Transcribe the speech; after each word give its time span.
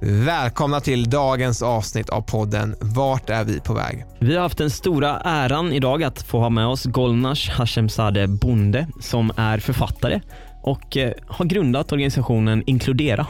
Välkomna 0.00 0.80
till 0.80 1.10
dagens 1.10 1.62
avsnitt 1.62 2.08
av 2.08 2.22
podden 2.22 2.76
Vart 2.80 3.30
är 3.30 3.44
vi 3.44 3.60
på 3.60 3.74
väg? 3.74 4.04
Vi 4.18 4.34
har 4.34 4.42
haft 4.42 4.58
den 4.58 4.70
stora 4.70 5.20
äran 5.20 5.72
idag 5.72 6.02
att 6.02 6.22
få 6.22 6.38
ha 6.38 6.50
med 6.50 6.66
oss 6.66 6.84
Golnash 6.84 7.50
Hashemzadeh 7.50 8.26
Bonde 8.26 8.88
som 9.00 9.32
är 9.36 9.58
författare 9.58 10.20
och 10.62 10.96
eh, 10.96 11.12
har 11.26 11.44
grundat 11.44 11.92
organisationen 11.92 12.62
Inkludera. 12.66 13.26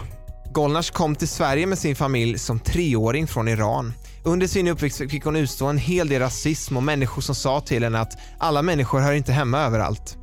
Golnash 0.52 0.92
kom 0.92 1.16
till 1.16 1.28
Sverige 1.28 1.66
med 1.66 1.78
sin 1.78 1.96
familj 1.96 2.38
som 2.38 2.60
treåring 2.60 3.26
från 3.26 3.48
Iran. 3.48 3.92
Under 4.24 4.46
sin 4.46 4.68
uppväxt 4.68 4.98
fick 4.98 5.24
hon 5.24 5.36
utstå 5.36 5.66
en 5.66 5.78
hel 5.78 6.08
del 6.08 6.20
rasism 6.20 6.76
och 6.76 6.82
människor 6.82 7.22
som 7.22 7.34
sa 7.34 7.60
till 7.60 7.84
henne 7.84 8.00
att 8.00 8.18
alla 8.38 8.62
människor 8.62 9.00
hör 9.00 9.12
inte 9.12 9.32
hemma 9.32 9.58
överallt. 9.58 10.16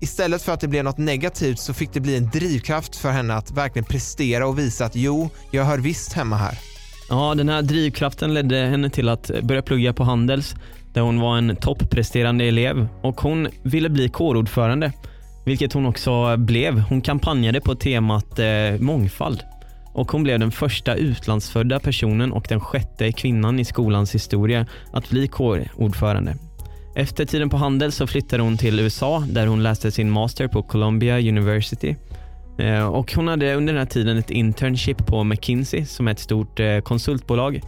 Istället 0.00 0.42
för 0.42 0.52
att 0.52 0.60
det 0.60 0.68
blev 0.68 0.84
något 0.84 0.98
negativt 0.98 1.58
så 1.58 1.74
fick 1.74 1.92
det 1.92 2.00
bli 2.00 2.16
en 2.16 2.30
drivkraft 2.30 2.96
för 2.96 3.10
henne 3.10 3.34
att 3.34 3.50
verkligen 3.50 3.84
prestera 3.84 4.46
och 4.46 4.58
visa 4.58 4.84
att 4.84 4.96
jo, 4.96 5.30
jag 5.50 5.64
hör 5.64 5.78
visst 5.78 6.12
hemma 6.12 6.36
här. 6.36 6.58
Ja, 7.08 7.34
den 7.34 7.48
här 7.48 7.62
drivkraften 7.62 8.34
ledde 8.34 8.56
henne 8.56 8.90
till 8.90 9.08
att 9.08 9.30
börja 9.42 9.62
plugga 9.62 9.92
på 9.92 10.04
Handels 10.04 10.54
där 10.92 11.00
hon 11.00 11.20
var 11.20 11.38
en 11.38 11.56
toppresterande 11.56 12.44
elev 12.44 12.88
och 13.02 13.20
hon 13.20 13.48
ville 13.62 13.88
bli 13.88 14.08
kårordförande, 14.08 14.92
vilket 15.44 15.72
hon 15.72 15.86
också 15.86 16.36
blev. 16.36 16.80
Hon 16.80 17.00
kampanjade 17.00 17.60
på 17.60 17.74
temat 17.74 18.38
eh, 18.38 18.46
mångfald 18.80 19.42
och 19.92 20.12
hon 20.12 20.22
blev 20.22 20.38
den 20.38 20.50
första 20.50 20.94
utlandsfödda 20.94 21.80
personen 21.80 22.32
och 22.32 22.46
den 22.48 22.60
sjätte 22.60 23.12
kvinnan 23.12 23.60
i 23.60 23.64
skolans 23.64 24.14
historia 24.14 24.66
att 24.92 25.10
bli 25.10 25.28
kårordförande. 25.28 26.36
Efter 26.94 27.24
tiden 27.24 27.50
på 27.50 27.56
Handel 27.56 27.92
så 27.92 28.06
flyttade 28.06 28.42
hon 28.42 28.56
till 28.56 28.80
USA 28.80 29.24
där 29.28 29.46
hon 29.46 29.62
läste 29.62 29.90
sin 29.90 30.10
master 30.10 30.48
på 30.48 30.62
Columbia 30.62 31.18
University. 31.18 31.96
Eh, 32.58 32.86
och 32.86 33.12
hon 33.14 33.28
hade 33.28 33.54
under 33.54 33.72
den 33.72 33.80
här 33.80 33.86
tiden 33.86 34.16
ett 34.16 34.30
internship 34.30 35.06
på 35.06 35.24
McKinsey 35.24 35.84
som 35.84 36.08
är 36.08 36.12
ett 36.12 36.18
stort 36.18 36.60
eh, 36.60 36.80
konsultbolag 36.80 37.60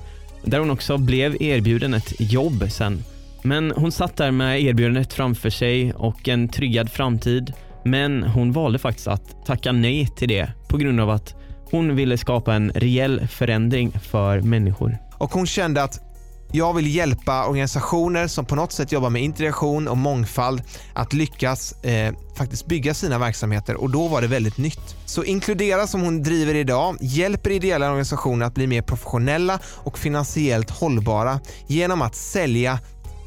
där 0.45 0.59
hon 0.59 0.70
också 0.70 0.98
blev 0.98 1.43
erbjuden 1.43 1.95
ett 1.95 2.12
jobb 2.19 2.65
sen. 2.70 3.05
Men 3.43 3.70
hon 3.77 3.93
satt 3.93 4.17
där 4.17 4.31
med 4.31 4.62
erbjudandet 4.62 5.12
framför 5.12 5.50
sig 5.50 5.93
och 5.93 6.28
en 6.28 6.49
tryggad 6.49 6.91
framtid. 6.91 7.53
Men 7.84 8.22
hon 8.22 8.53
valde 8.53 8.78
faktiskt 8.78 9.09
att 9.09 9.47
tacka 9.47 9.72
nej 9.72 10.06
till 10.16 10.28
det 10.28 10.53
på 10.69 10.77
grund 10.77 11.00
av 11.00 11.11
att 11.11 11.34
hon 11.71 11.97
ville 11.97 12.19
skapa 12.19 12.55
en 12.55 12.72
reell 12.75 13.28
förändring 13.28 13.93
för 13.93 14.41
människor. 14.41 14.99
Och 15.19 15.32
hon 15.32 15.47
kände 15.47 15.82
att 15.82 16.12
jag 16.52 16.74
vill 16.74 16.94
hjälpa 16.94 17.46
organisationer 17.46 18.26
som 18.26 18.44
på 18.44 18.54
något 18.54 18.72
sätt 18.72 18.92
jobbar 18.92 19.10
med 19.10 19.22
integration 19.22 19.88
och 19.88 19.96
mångfald 19.98 20.62
att 20.94 21.12
lyckas 21.12 21.72
eh, 21.82 22.14
faktiskt 22.36 22.66
bygga 22.66 22.94
sina 22.94 23.18
verksamheter 23.18 23.74
och 23.74 23.90
då 23.90 24.08
var 24.08 24.20
det 24.20 24.26
väldigt 24.26 24.58
nytt. 24.58 24.96
Så 25.06 25.24
Inkludera 25.24 25.86
som 25.86 26.00
hon 26.00 26.22
driver 26.22 26.54
idag 26.54 26.96
hjälper 27.00 27.50
ideella 27.50 27.86
organisationer 27.86 28.46
att 28.46 28.54
bli 28.54 28.66
mer 28.66 28.82
professionella 28.82 29.58
och 29.64 29.98
finansiellt 29.98 30.70
hållbara 30.70 31.40
genom 31.66 32.02
att 32.02 32.14
sälja 32.14 32.78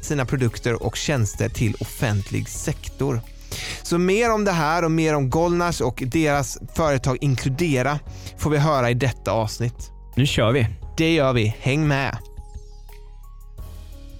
sina 0.02 0.24
produkter 0.24 0.82
och 0.82 0.96
tjänster 0.96 1.48
till 1.48 1.76
offentlig 1.80 2.48
sektor. 2.48 3.20
Så 3.82 3.98
mer 3.98 4.32
om 4.32 4.44
det 4.44 4.52
här 4.52 4.84
och 4.84 4.90
mer 4.90 5.14
om 5.14 5.30
Golnars 5.30 5.80
och 5.80 6.02
deras 6.06 6.58
företag 6.74 7.18
Inkludera 7.20 7.98
får 8.38 8.50
vi 8.50 8.58
höra 8.58 8.90
i 8.90 8.94
detta 8.94 9.32
avsnitt. 9.32 9.90
Nu 10.16 10.26
kör 10.26 10.52
vi! 10.52 10.66
Det 10.96 11.14
gör 11.14 11.32
vi, 11.32 11.54
häng 11.60 11.88
med! 11.88 12.18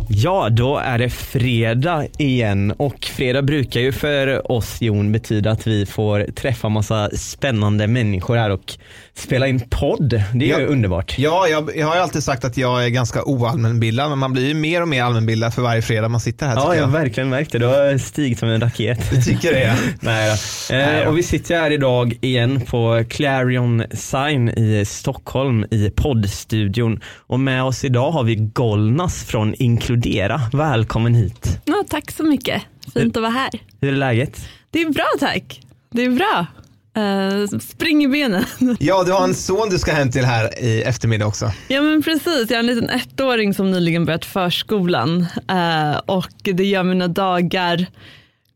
Ja, 0.09 0.49
då 0.51 0.77
är 0.77 0.99
det 0.99 1.11
fredag 1.11 2.07
igen. 2.19 2.73
Och 2.77 3.05
fredag 3.05 3.43
brukar 3.43 3.81
ju 3.81 3.93
för 3.93 4.53
oss 4.53 4.83
Jon 4.83 5.13
betyda 5.13 5.51
att 5.51 5.67
vi 5.67 5.87
får 5.87 6.25
träffa 6.35 6.69
massa 6.69 7.11
spännande 7.11 7.87
människor 7.87 8.37
här. 8.37 8.51
Och 8.51 8.79
spela 9.19 9.47
in 9.47 9.61
podd. 9.71 10.23
Det 10.35 10.53
är 10.53 10.59
ju 10.59 10.67
underbart. 10.67 11.19
Ja, 11.19 11.49
jag, 11.49 11.77
jag 11.77 11.87
har 11.87 11.95
ju 11.95 12.01
alltid 12.01 12.23
sagt 12.23 12.45
att 12.45 12.57
jag 12.57 12.85
är 12.85 12.89
ganska 12.89 13.25
oallmänbildad 13.25 14.11
men 14.11 14.19
man 14.19 14.33
blir 14.33 14.49
ju 14.49 14.55
mer 14.55 14.83
och 14.83 14.89
mer 14.89 15.03
allmänbildad 15.03 15.55
för 15.55 15.63
varje 15.63 15.83
fredag 15.83 16.09
man 16.09 16.21
sitter 16.21 16.47
här. 16.47 16.55
Ja, 16.55 16.75
jag 16.75 16.77
jag 16.77 16.87
har 16.87 16.93
verkligen 16.93 17.29
märkt 17.29 17.53
det. 17.53 17.59
Du 17.59 17.67
har 17.67 17.99
stigit 17.99 18.39
som 18.39 18.49
en 18.49 18.61
raket. 18.61 19.11
Du 19.11 19.23
tycker 19.23 19.53
det? 19.53 19.61
Ja. 19.61 19.75
Nej, 20.01 20.39
då. 20.69 20.75
Eh, 20.75 21.09
och 21.09 21.19
vi 21.19 21.23
sitter 21.23 21.55
här 21.61 21.71
idag 21.71 22.19
igen 22.21 22.61
på 22.61 23.05
Clarion 23.09 23.85
Sign 23.93 24.49
i 24.49 24.85
Stockholm 24.87 25.67
i 25.71 25.91
poddstudion 25.91 27.01
och 27.27 27.41
med 27.41 27.65
oss 27.65 27.85
idag 27.85 28.11
har 28.11 28.25
vi 28.25 28.35
Golnas 28.35 29.25
från 29.25 29.55
Inkludera. 29.55 30.41
Välkommen 30.53 31.15
hit. 31.15 31.61
Ja, 31.65 31.85
tack 31.89 32.11
så 32.11 32.23
mycket. 32.23 32.63
Fint 32.95 33.17
att 33.17 33.23
vara 33.23 33.33
här. 33.33 33.51
Hur 33.81 33.93
är 33.93 33.97
läget? 33.97 34.49
Det 34.71 34.81
är 34.81 34.91
bra 34.91 35.07
tack. 35.21 35.61
Det 35.93 36.05
är 36.05 36.11
bra. 36.11 36.47
Uh, 36.97 37.59
spring 37.59 38.05
i 38.05 38.09
benen. 38.09 38.45
Ja, 38.79 39.05
du 39.05 39.13
har 39.13 39.25
en 39.25 39.35
son 39.35 39.69
du 39.71 39.79
ska 39.79 39.93
hem 39.93 40.11
till 40.11 40.25
här 40.25 40.65
i 40.65 40.83
eftermiddag 40.83 41.27
också. 41.27 41.53
Ja 41.69 41.83
men 41.83 42.03
precis, 42.03 42.51
jag 42.51 42.57
har 42.57 42.59
en 42.59 42.67
liten 42.67 42.91
ettåring 42.91 43.55
som 43.55 43.71
nyligen 43.71 44.05
börjat 44.05 44.25
förskolan 44.25 45.27
uh, 45.51 45.97
och 46.07 46.33
det 46.43 46.65
gör 46.65 46.83
mina 46.83 47.09
dagar 47.09 47.87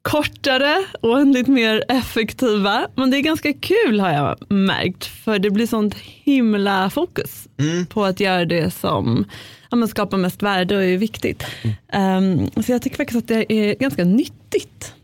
kortare 0.03 0.85
och 1.01 1.11
oändligt 1.11 1.49
mer 1.49 1.85
effektiva. 1.89 2.89
Men 2.95 3.11
det 3.11 3.17
är 3.17 3.21
ganska 3.21 3.53
kul 3.53 4.01
har 4.01 4.11
jag 4.11 4.53
märkt 4.53 5.05
för 5.05 5.39
det 5.39 5.51
blir 5.51 5.67
sånt 5.67 5.95
himla 5.99 6.91
fokus 6.91 7.49
mm. 7.59 7.87
på 7.87 8.05
att 8.05 8.21
göra 8.21 8.45
det 8.45 8.75
som 8.75 9.25
ja, 9.71 9.87
skapar 9.87 10.19
mest 10.19 10.43
värde 10.43 10.77
och 10.77 10.85
är 10.85 10.97
viktigt. 10.97 11.45
Mm. 11.91 12.51
Um, 12.55 12.63
så 12.63 12.73
jag 12.73 12.83
tycker 12.83 12.97
faktiskt 12.97 13.19
att 13.19 13.29
det 13.29 13.53
är 13.53 13.75
ganska 13.75 14.05
nyttigt. 14.05 14.95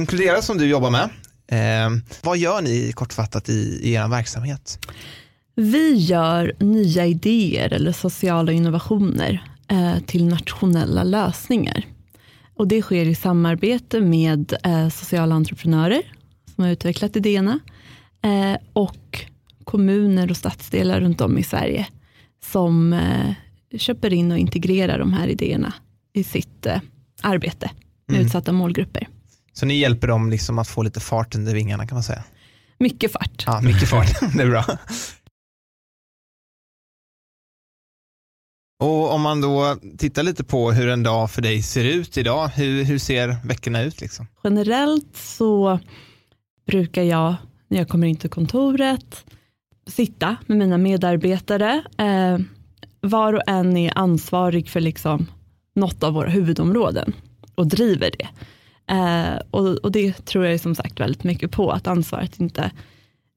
Inkludera 0.00 0.42
som 0.42 0.58
du 0.58 0.66
jobbar 0.66 0.90
med, 0.90 1.10
Eh, 1.50 1.90
vad 2.22 2.38
gör 2.38 2.62
ni 2.62 2.92
kortfattat 2.92 3.48
i, 3.48 3.80
i 3.82 3.92
er 3.92 4.08
verksamhet? 4.08 4.78
Vi 5.54 5.94
gör 5.94 6.52
nya 6.58 7.06
idéer 7.06 7.72
eller 7.72 7.92
sociala 7.92 8.52
innovationer 8.52 9.44
eh, 9.68 9.98
till 10.06 10.26
nationella 10.26 11.04
lösningar. 11.04 11.84
Och 12.54 12.68
det 12.68 12.82
sker 12.82 13.04
i 13.04 13.14
samarbete 13.14 14.00
med 14.00 14.54
eh, 14.64 14.88
sociala 14.88 15.34
entreprenörer 15.34 16.02
som 16.54 16.64
har 16.64 16.70
utvecklat 16.70 17.16
idéerna 17.16 17.58
eh, 18.22 18.60
och 18.72 19.24
kommuner 19.64 20.30
och 20.30 20.36
stadsdelar 20.36 21.00
runt 21.00 21.20
om 21.20 21.38
i 21.38 21.42
Sverige 21.42 21.86
som 22.44 22.92
eh, 22.92 23.34
köper 23.78 24.12
in 24.12 24.32
och 24.32 24.38
integrerar 24.38 24.98
de 24.98 25.12
här 25.12 25.28
idéerna 25.28 25.74
i 26.12 26.24
sitt 26.24 26.66
eh, 26.66 26.80
arbete 27.22 27.70
med 28.06 28.14
mm. 28.14 28.26
utsatta 28.26 28.52
målgrupper. 28.52 29.08
Så 29.52 29.66
ni 29.66 29.74
hjälper 29.78 30.08
dem 30.08 30.30
liksom 30.30 30.58
att 30.58 30.68
få 30.68 30.82
lite 30.82 31.00
fart 31.00 31.34
under 31.34 31.54
vingarna 31.54 31.86
kan 31.86 31.96
man 31.96 32.02
säga? 32.02 32.24
Mycket 32.78 33.12
fart. 33.12 33.44
Ja, 33.46 33.60
mycket 33.60 33.88
fart. 33.88 34.20
det 34.36 34.42
är 34.42 34.50
bra. 34.50 34.64
Och 38.80 39.12
om 39.12 39.22
man 39.22 39.40
då 39.40 39.76
tittar 39.98 40.22
lite 40.22 40.44
på 40.44 40.72
hur 40.72 40.88
en 40.88 41.02
dag 41.02 41.30
för 41.30 41.42
dig 41.42 41.62
ser 41.62 41.84
ut 41.84 42.18
idag, 42.18 42.48
hur, 42.48 42.84
hur 42.84 42.98
ser 42.98 43.36
veckorna 43.44 43.82
ut? 43.82 44.00
Liksom? 44.00 44.26
Generellt 44.44 45.16
så 45.16 45.80
brukar 46.66 47.02
jag, 47.02 47.34
när 47.68 47.78
jag 47.78 47.88
kommer 47.88 48.06
in 48.06 48.16
till 48.16 48.30
kontoret, 48.30 49.24
sitta 49.86 50.36
med 50.46 50.58
mina 50.58 50.78
medarbetare. 50.78 51.84
Eh, 51.98 52.38
var 53.00 53.32
och 53.32 53.42
en 53.46 53.76
är 53.76 53.98
ansvarig 53.98 54.68
för 54.68 54.80
liksom 54.80 55.26
något 55.74 56.02
av 56.02 56.12
våra 56.12 56.30
huvudområden 56.30 57.12
och 57.54 57.66
driver 57.66 58.10
det. 58.18 58.28
Eh, 58.90 59.38
och, 59.50 59.68
och, 59.68 59.92
det 59.92 60.12
tror 60.12 60.46
jag 60.46 60.60
som 60.60 60.74
sagt 60.74 61.00
väldigt 61.00 61.24
mycket 61.24 61.50
på, 61.50 61.70
att 61.70 61.86
ansvaret 61.86 62.40
inte 62.40 62.70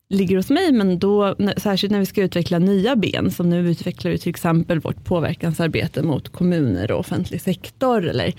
ligger 0.09 0.35
hos 0.35 0.49
mig, 0.49 0.71
men 0.71 0.99
då, 0.99 1.35
särskilt 1.57 1.91
när 1.91 1.99
vi 1.99 2.05
ska 2.05 2.23
utveckla 2.23 2.59
nya 2.59 2.95
ben, 2.95 3.31
som 3.31 3.49
nu 3.49 3.69
utvecklar 3.69 4.11
vi 4.11 4.17
till 4.17 4.29
exempel 4.29 4.79
vårt 4.79 5.03
påverkansarbete 5.03 6.03
mot 6.03 6.29
kommuner 6.29 6.91
och 6.91 6.99
offentlig 6.99 7.41
sektor, 7.41 8.07
eller 8.07 8.33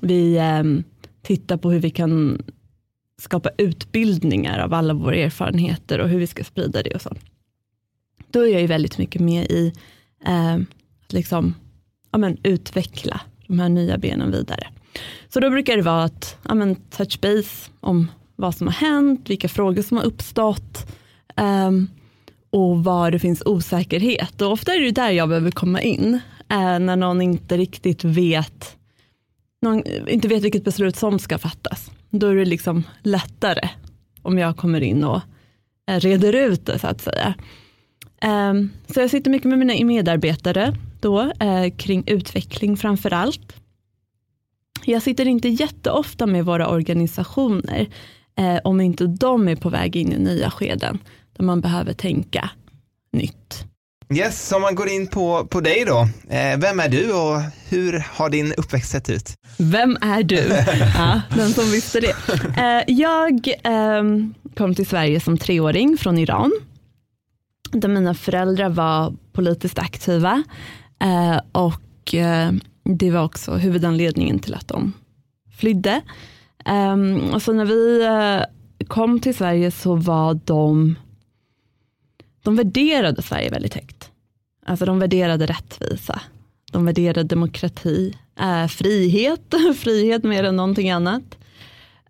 vi 0.00 0.36
eh, 0.36 0.62
tittar 1.22 1.56
på 1.56 1.70
hur 1.70 1.80
vi 1.80 1.90
kan 1.90 2.42
skapa 3.22 3.50
utbildningar 3.58 4.58
av 4.58 4.74
alla 4.74 4.94
våra 4.94 5.16
erfarenheter 5.16 5.98
och 5.98 6.08
hur 6.08 6.18
vi 6.18 6.26
ska 6.26 6.44
sprida 6.44 6.82
det 6.82 6.94
och 6.94 7.02
så. 7.02 7.14
Då 8.30 8.40
är 8.40 8.52
jag 8.52 8.60
ju 8.60 8.66
väldigt 8.66 8.98
mycket 8.98 9.20
med 9.20 9.44
i 9.44 9.72
eh, 10.26 10.54
att 11.04 11.12
liksom, 11.12 11.54
ja, 12.10 12.18
men, 12.18 12.38
utveckla 12.42 13.20
de 13.46 13.58
här 13.58 13.68
nya 13.68 13.98
benen 13.98 14.30
vidare. 14.30 14.66
Så 15.28 15.40
då 15.40 15.50
brukar 15.50 15.76
det 15.76 15.82
vara 15.82 16.04
att 16.04 16.36
ja, 16.48 16.54
men, 16.54 16.74
touch 16.76 17.20
base 17.20 17.70
om 17.80 18.10
vad 18.36 18.54
som 18.54 18.66
har 18.66 18.74
hänt, 18.74 19.30
vilka 19.30 19.48
frågor 19.48 19.82
som 19.82 19.96
har 19.96 20.04
uppstått 20.04 20.86
um, 21.36 21.88
och 22.50 22.84
var 22.84 23.10
det 23.10 23.18
finns 23.18 23.42
osäkerhet. 23.46 24.40
Och 24.40 24.52
ofta 24.52 24.74
är 24.74 24.80
det 24.80 24.90
där 24.90 25.10
jag 25.10 25.28
behöver 25.28 25.50
komma 25.50 25.80
in, 25.80 26.14
uh, 26.52 26.78
när 26.78 26.96
någon 26.96 27.22
inte 27.22 27.56
riktigt 27.56 28.04
vet, 28.04 28.76
någon 29.62 29.82
inte 30.08 30.28
vet 30.28 30.42
vilket 30.42 30.64
beslut 30.64 30.96
som 30.96 31.18
ska 31.18 31.38
fattas. 31.38 31.90
Då 32.10 32.26
är 32.26 32.34
det 32.34 32.44
liksom 32.44 32.82
lättare 33.02 33.68
om 34.22 34.38
jag 34.38 34.56
kommer 34.56 34.80
in 34.80 35.04
och 35.04 35.20
eh, 35.90 36.00
reder 36.00 36.32
ut 36.32 36.66
det 36.66 36.78
så 36.78 36.86
att 36.86 37.00
säga. 37.00 37.34
Um, 38.24 38.70
så 38.94 39.00
jag 39.00 39.10
sitter 39.10 39.30
mycket 39.30 39.48
med 39.48 39.58
mina 39.58 39.84
medarbetare 39.84 40.76
då 41.00 41.22
uh, 41.22 41.70
kring 41.76 42.04
utveckling 42.06 42.76
framför 42.76 43.12
allt. 43.12 43.63
Jag 44.86 45.02
sitter 45.02 45.28
inte 45.28 45.48
jätteofta 45.48 46.26
med 46.26 46.44
våra 46.44 46.68
organisationer 46.68 47.88
eh, 48.38 48.58
om 48.64 48.80
inte 48.80 49.06
de 49.06 49.48
är 49.48 49.56
på 49.56 49.68
väg 49.68 49.96
in 49.96 50.12
i 50.12 50.18
nya 50.18 50.50
skeden 50.50 50.98
där 51.36 51.44
man 51.44 51.60
behöver 51.60 51.92
tänka 51.92 52.50
nytt. 53.12 53.64
Yes, 54.14 54.52
om 54.52 54.62
man 54.62 54.74
går 54.74 54.88
in 54.88 55.06
på, 55.06 55.46
på 55.46 55.60
dig 55.60 55.84
då. 55.86 56.08
Eh, 56.34 56.58
vem 56.58 56.80
är 56.80 56.88
du 56.88 57.12
och 57.12 57.40
hur 57.68 58.04
har 58.12 58.30
din 58.30 58.52
uppväxt 58.52 58.90
sett 58.90 59.10
ut? 59.10 59.34
Vem 59.58 59.96
är 60.00 60.22
du? 60.22 60.36
ja, 60.96 61.20
den 61.36 61.52
som 61.52 61.70
visste 61.70 62.00
det. 62.00 62.14
Eh, 62.58 62.94
jag 62.94 63.48
eh, 63.48 64.02
kom 64.56 64.74
till 64.74 64.86
Sverige 64.86 65.20
som 65.20 65.38
treåring 65.38 65.96
från 65.98 66.18
Iran. 66.18 66.52
Där 67.72 67.88
mina 67.88 68.14
föräldrar 68.14 68.68
var 68.68 69.14
politiskt 69.32 69.78
aktiva. 69.78 70.42
Eh, 71.02 71.40
och 71.52 72.14
eh, 72.14 72.52
det 72.84 73.10
var 73.10 73.24
också 73.24 73.52
huvudanledningen 73.52 74.38
till 74.38 74.54
att 74.54 74.68
de 74.68 74.92
flydde. 75.58 76.00
Um, 76.66 77.30
och 77.34 77.42
så 77.42 77.52
när 77.52 77.64
vi 77.64 78.04
eh, 78.04 78.86
kom 78.88 79.20
till 79.20 79.34
Sverige 79.34 79.70
så 79.70 79.94
var 79.94 80.40
de 80.44 80.96
de 82.42 82.56
värderade 82.56 83.22
Sverige 83.22 83.50
väldigt 83.50 83.74
högt. 83.74 84.10
Alltså 84.66 84.84
de 84.84 84.98
värderade 84.98 85.46
rättvisa. 85.46 86.20
De 86.72 86.84
värderade 86.84 87.22
demokrati, 87.22 88.18
äh, 88.40 88.66
frihet, 88.66 89.54
frihet 89.76 90.24
mer 90.24 90.44
än 90.44 90.56
någonting 90.56 90.90
annat. 90.90 91.38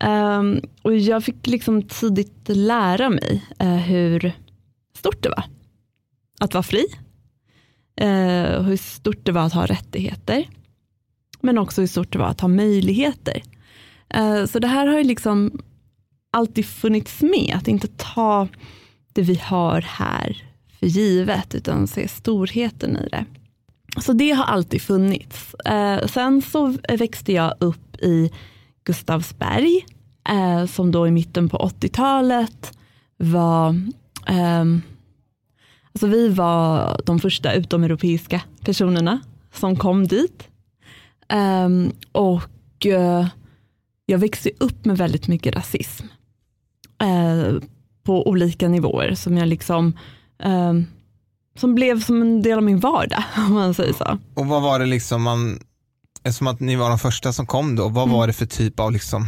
Um, 0.04 0.60
och 0.82 0.96
jag 0.96 1.24
fick 1.24 1.46
liksom 1.46 1.82
tidigt 1.82 2.48
lära 2.48 3.10
mig 3.10 3.44
uh, 3.62 3.68
hur 3.68 4.32
stort 4.96 5.22
det 5.22 5.28
var 5.28 5.44
att 6.40 6.54
vara 6.54 6.62
fri. 6.62 6.86
Uh, 8.02 8.62
hur 8.62 8.76
stort 8.76 9.24
det 9.24 9.32
var 9.32 9.42
att 9.42 9.52
ha 9.52 9.66
rättigheter. 9.66 10.48
Men 11.44 11.58
också 11.58 11.80
hur 11.80 11.88
stort 11.88 12.12
det 12.12 12.18
var 12.18 12.26
att 12.26 12.40
ha 12.40 12.48
möjligheter. 12.48 13.42
Eh, 14.08 14.44
så 14.44 14.58
det 14.58 14.66
här 14.66 14.86
har 14.86 14.98
ju 14.98 15.04
liksom 15.04 15.60
alltid 16.32 16.66
funnits 16.66 17.22
med, 17.22 17.54
att 17.56 17.68
inte 17.68 17.88
ta 17.88 18.48
det 19.12 19.22
vi 19.22 19.34
har 19.34 19.80
här 19.80 20.44
för 20.78 20.86
givet, 20.86 21.54
utan 21.54 21.86
se 21.86 22.08
storheten 22.08 22.96
i 22.96 23.08
det. 23.08 23.24
Så 24.00 24.12
det 24.12 24.30
har 24.30 24.44
alltid 24.44 24.82
funnits. 24.82 25.54
Eh, 25.54 26.06
sen 26.06 26.42
så 26.42 26.76
växte 26.88 27.32
jag 27.32 27.54
upp 27.60 27.96
i 27.96 28.30
Gustavsberg, 28.84 29.86
eh, 30.28 30.66
som 30.66 30.92
då 30.92 31.08
i 31.08 31.10
mitten 31.10 31.48
på 31.48 31.56
80-talet 31.58 32.78
var 33.16 33.80
ehm, 34.26 34.82
Alltså 35.92 36.06
vi 36.06 36.28
var 36.28 37.00
de 37.06 37.18
första 37.18 37.52
utomeuropeiska 37.52 38.40
personerna 38.60 39.20
som 39.52 39.76
kom 39.76 40.06
dit. 40.06 40.48
Um, 41.32 41.92
och 42.12 42.86
uh, 42.86 43.26
jag 44.06 44.18
växte 44.18 44.50
upp 44.60 44.84
med 44.84 44.98
väldigt 44.98 45.28
mycket 45.28 45.56
rasism. 45.56 46.06
Uh, 47.02 47.60
på 48.02 48.28
olika 48.28 48.68
nivåer 48.68 49.14
som 49.14 49.36
jag 49.36 49.48
liksom 49.48 49.98
um, 50.44 50.86
som 51.56 51.74
blev 51.74 52.02
som 52.02 52.22
en 52.22 52.42
del 52.42 52.58
av 52.58 52.64
min 52.64 52.80
vardag 52.80 53.24
om 53.36 53.54
man 53.54 53.74
säger 53.74 53.92
så. 53.92 54.18
Och 54.34 54.46
vad 54.46 54.62
var 54.62 54.78
det 54.78 54.86
liksom 54.86 55.22
man, 55.22 55.58
eftersom 56.22 56.46
att 56.46 56.60
ni 56.60 56.76
var 56.76 56.88
de 56.88 56.98
första 56.98 57.32
som 57.32 57.46
kom 57.46 57.76
då, 57.76 57.88
vad 57.88 58.04
mm. 58.04 58.16
var 58.16 58.26
det 58.26 58.32
för 58.32 58.46
typ 58.46 58.80
av 58.80 58.92
liksom 58.92 59.26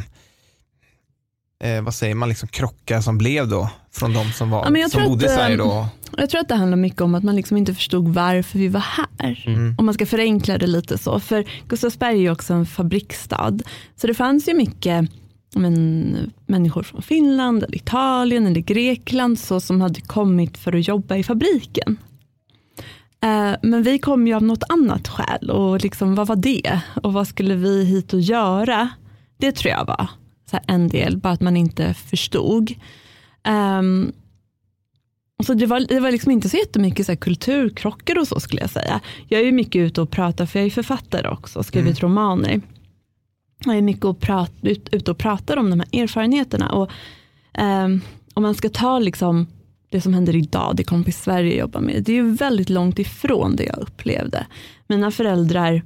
eh, 1.65 1.83
vad 1.83 1.95
säger 1.95 2.15
man, 2.15 2.29
liksom 2.29 2.49
krockar 2.49 3.01
som 3.01 3.19
blev 3.19 3.49
då 3.49 3.71
från 3.93 4.13
de 4.13 4.33
som, 4.33 4.51
var, 4.51 4.77
ja, 4.79 4.89
som 4.89 5.05
bodde 5.05 5.25
att, 5.27 5.33
i 5.33 5.35
Sverige 5.35 5.57
då? 5.57 5.89
Jag 6.17 6.31
tror 6.31 6.41
att 6.41 6.49
det 6.49 6.55
handlar 6.55 6.77
mycket 6.77 7.01
om 7.01 7.15
att 7.15 7.25
man 7.25 7.37
liksom 7.37 7.57
inte 7.57 7.75
förstod 7.75 8.09
varför 8.09 8.59
vi 8.59 8.69
var 8.69 8.85
här. 9.19 9.45
Mm. 9.47 9.75
Om 9.79 9.87
man 9.87 9.95
ska 9.95 10.07
förenkla 10.07 10.59
det 10.59 10.67
lite 10.67 10.99
så. 10.99 11.21
För 11.21 11.45
Gustavsberg 11.69 12.27
är 12.27 12.33
också 12.33 12.55
en 12.55 12.67
fabriksstad. 12.67 13.59
Så 13.97 14.07
det 14.07 14.15
fanns 14.15 14.49
ju 14.49 14.55
mycket 14.55 15.11
men, 15.55 16.33
människor 16.47 16.83
från 16.83 17.03
Finland, 17.03 17.63
eller 17.63 17.77
Italien 17.77 18.47
eller 18.47 18.61
Grekland 18.61 19.39
så 19.39 19.61
som 19.61 19.81
hade 19.81 20.01
kommit 20.01 20.59
för 20.59 20.73
att 20.73 20.89
jobba 20.89 21.17
i 21.17 21.25
fabriken. 21.25 21.97
Eh, 23.23 23.57
men 23.63 23.83
vi 23.83 23.99
kom 23.99 24.27
ju 24.27 24.35
av 24.35 24.43
något 24.43 24.63
annat 24.69 25.09
skäl 25.09 25.51
och 25.51 25.83
liksom, 25.83 26.15
vad 26.15 26.27
var 26.27 26.37
det? 26.37 26.81
Och 27.03 27.13
vad 27.13 27.29
skulle 27.29 27.55
vi 27.55 27.85
hit 27.85 28.13
och 28.13 28.21
göra? 28.21 28.89
Det 29.39 29.53
tror 29.53 29.73
jag 29.73 29.85
var 29.85 30.09
så 30.51 30.59
en 30.67 30.89
del, 30.89 31.17
bara 31.17 31.33
att 31.33 31.41
man 31.41 31.57
inte 31.57 31.95
förstod. 31.95 32.75
Um, 33.49 34.13
så 35.45 35.55
det 35.55 35.67
var, 35.67 35.81
det 35.81 36.01
var 36.01 36.11
liksom 36.11 36.33
inte 36.33 36.49
så 36.49 36.57
jättemycket 36.57 37.07
så 37.07 37.13
här 37.13 37.17
kulturkrockar 37.17 38.19
och 38.19 38.29
så 38.29 38.41
skulle 38.41 38.61
jag 38.61 38.71
säga. 38.71 39.01
Jag 39.29 39.41
är 39.41 39.45
ju 39.45 39.53
mycket 39.53 39.81
ute 39.81 40.01
och 40.01 40.11
pratar, 40.11 40.47
för 40.47 40.59
jag 40.59 40.67
är 40.67 40.71
författare 40.71 41.29
också, 41.29 41.59
och 41.59 41.67
skrivit 41.67 42.03
mm. 42.03 42.11
romaner. 42.11 42.61
Jag 43.65 43.77
är 43.77 43.83
mycket 43.83 44.05
och 44.05 44.21
prat, 44.21 44.53
ut, 44.63 44.89
ute 44.93 45.11
och 45.11 45.19
pratar 45.19 45.57
om 45.57 45.71
de 45.71 45.81
här 45.81 46.03
erfarenheterna. 46.03 46.73
Och, 46.73 46.91
um, 47.59 48.01
om 48.35 48.43
man 48.43 48.55
ska 48.55 48.69
ta 48.69 48.99
liksom 48.99 49.47
det 49.91 50.01
som 50.01 50.15
händer 50.15 50.37
idag, 50.37 50.77
det 50.77 50.85
Kompis 50.85 51.23
Sverige 51.23 51.59
jobbar 51.59 51.81
med, 51.81 52.03
det 52.03 52.13
är 52.13 52.17
ju 52.17 52.31
väldigt 52.31 52.71
långt 52.71 52.99
ifrån 52.99 53.57
det 53.57 53.65
jag 53.65 53.79
upplevde. 53.79 54.47
Mina 54.87 55.11
föräldrar, 55.11 55.83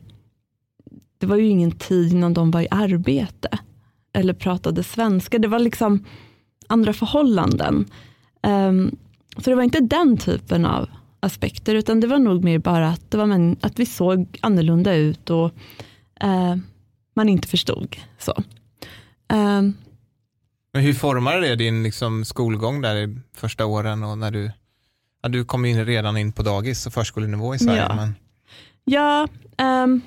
det 1.18 1.26
var 1.26 1.36
ju 1.36 1.48
ingen 1.48 1.70
tid 1.70 2.12
innan 2.12 2.34
de 2.34 2.50
var 2.50 2.60
i 2.60 2.68
arbete 2.70 3.58
eller 4.12 4.32
pratade 4.32 4.84
svenska. 4.84 5.38
Det 5.38 5.48
var 5.48 5.58
liksom 5.58 6.04
andra 6.66 6.92
förhållanden. 6.92 7.86
Um, 8.42 8.96
så 9.36 9.50
det 9.50 9.56
var 9.56 9.62
inte 9.62 9.80
den 9.80 10.16
typen 10.16 10.64
av 10.64 10.88
aspekter, 11.20 11.74
utan 11.74 12.00
det 12.00 12.06
var 12.06 12.18
nog 12.18 12.44
mer 12.44 12.58
bara 12.58 12.88
att, 12.88 13.10
det 13.10 13.16
var 13.18 13.26
men, 13.26 13.56
att 13.60 13.78
vi 13.78 13.86
såg 13.86 14.38
annorlunda 14.40 14.94
ut 14.94 15.30
och 15.30 15.44
uh, 16.24 16.56
man 17.14 17.28
inte 17.28 17.48
förstod. 17.48 17.96
Så. 18.18 18.32
Um, 19.32 19.74
men 20.72 20.82
hur 20.82 20.92
formade 20.92 21.40
det 21.40 21.56
din 21.56 21.82
liksom, 21.82 22.24
skolgång 22.24 22.80
där 22.80 22.96
i 22.96 23.16
första 23.36 23.66
åren 23.66 24.04
och 24.04 24.18
när 24.18 24.30
du, 24.30 24.50
ja, 25.22 25.28
du 25.28 25.44
kom 25.44 25.64
in 25.64 25.84
redan 25.84 26.16
in 26.16 26.32
på 26.32 26.42
dagis 26.42 26.86
och 26.86 26.92
förskolenivå 26.92 27.54
i 27.54 27.58
Sverige? 27.58 27.86
Ja, 27.88 27.94
men... 27.94 28.14
ja 28.84 29.28
um, 29.82 30.00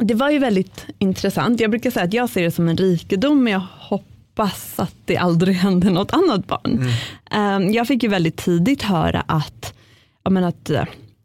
det 0.00 0.14
var 0.14 0.30
ju 0.30 0.38
väldigt 0.38 0.86
intressant. 0.98 1.60
Jag 1.60 1.70
brukar 1.70 1.90
säga 1.90 2.04
att 2.04 2.12
jag 2.12 2.30
ser 2.30 2.42
det 2.42 2.50
som 2.50 2.68
en 2.68 2.76
rikedom, 2.76 3.44
men 3.44 3.52
jag 3.52 3.62
hoppas 3.78 4.78
att 4.78 4.94
det 5.04 5.16
aldrig 5.16 5.56
händer 5.64 5.90
något 5.90 6.12
annat 6.12 6.46
barn. 6.46 6.88
Mm. 7.32 7.62
Um, 7.62 7.72
jag 7.72 7.86
fick 7.86 8.02
ju 8.02 8.08
väldigt 8.08 8.36
tidigt 8.36 8.82
höra 8.82 9.20
att, 9.20 9.74
jag 10.22 10.32
menar 10.32 10.48
att 10.48 10.70
uh, 10.70 10.84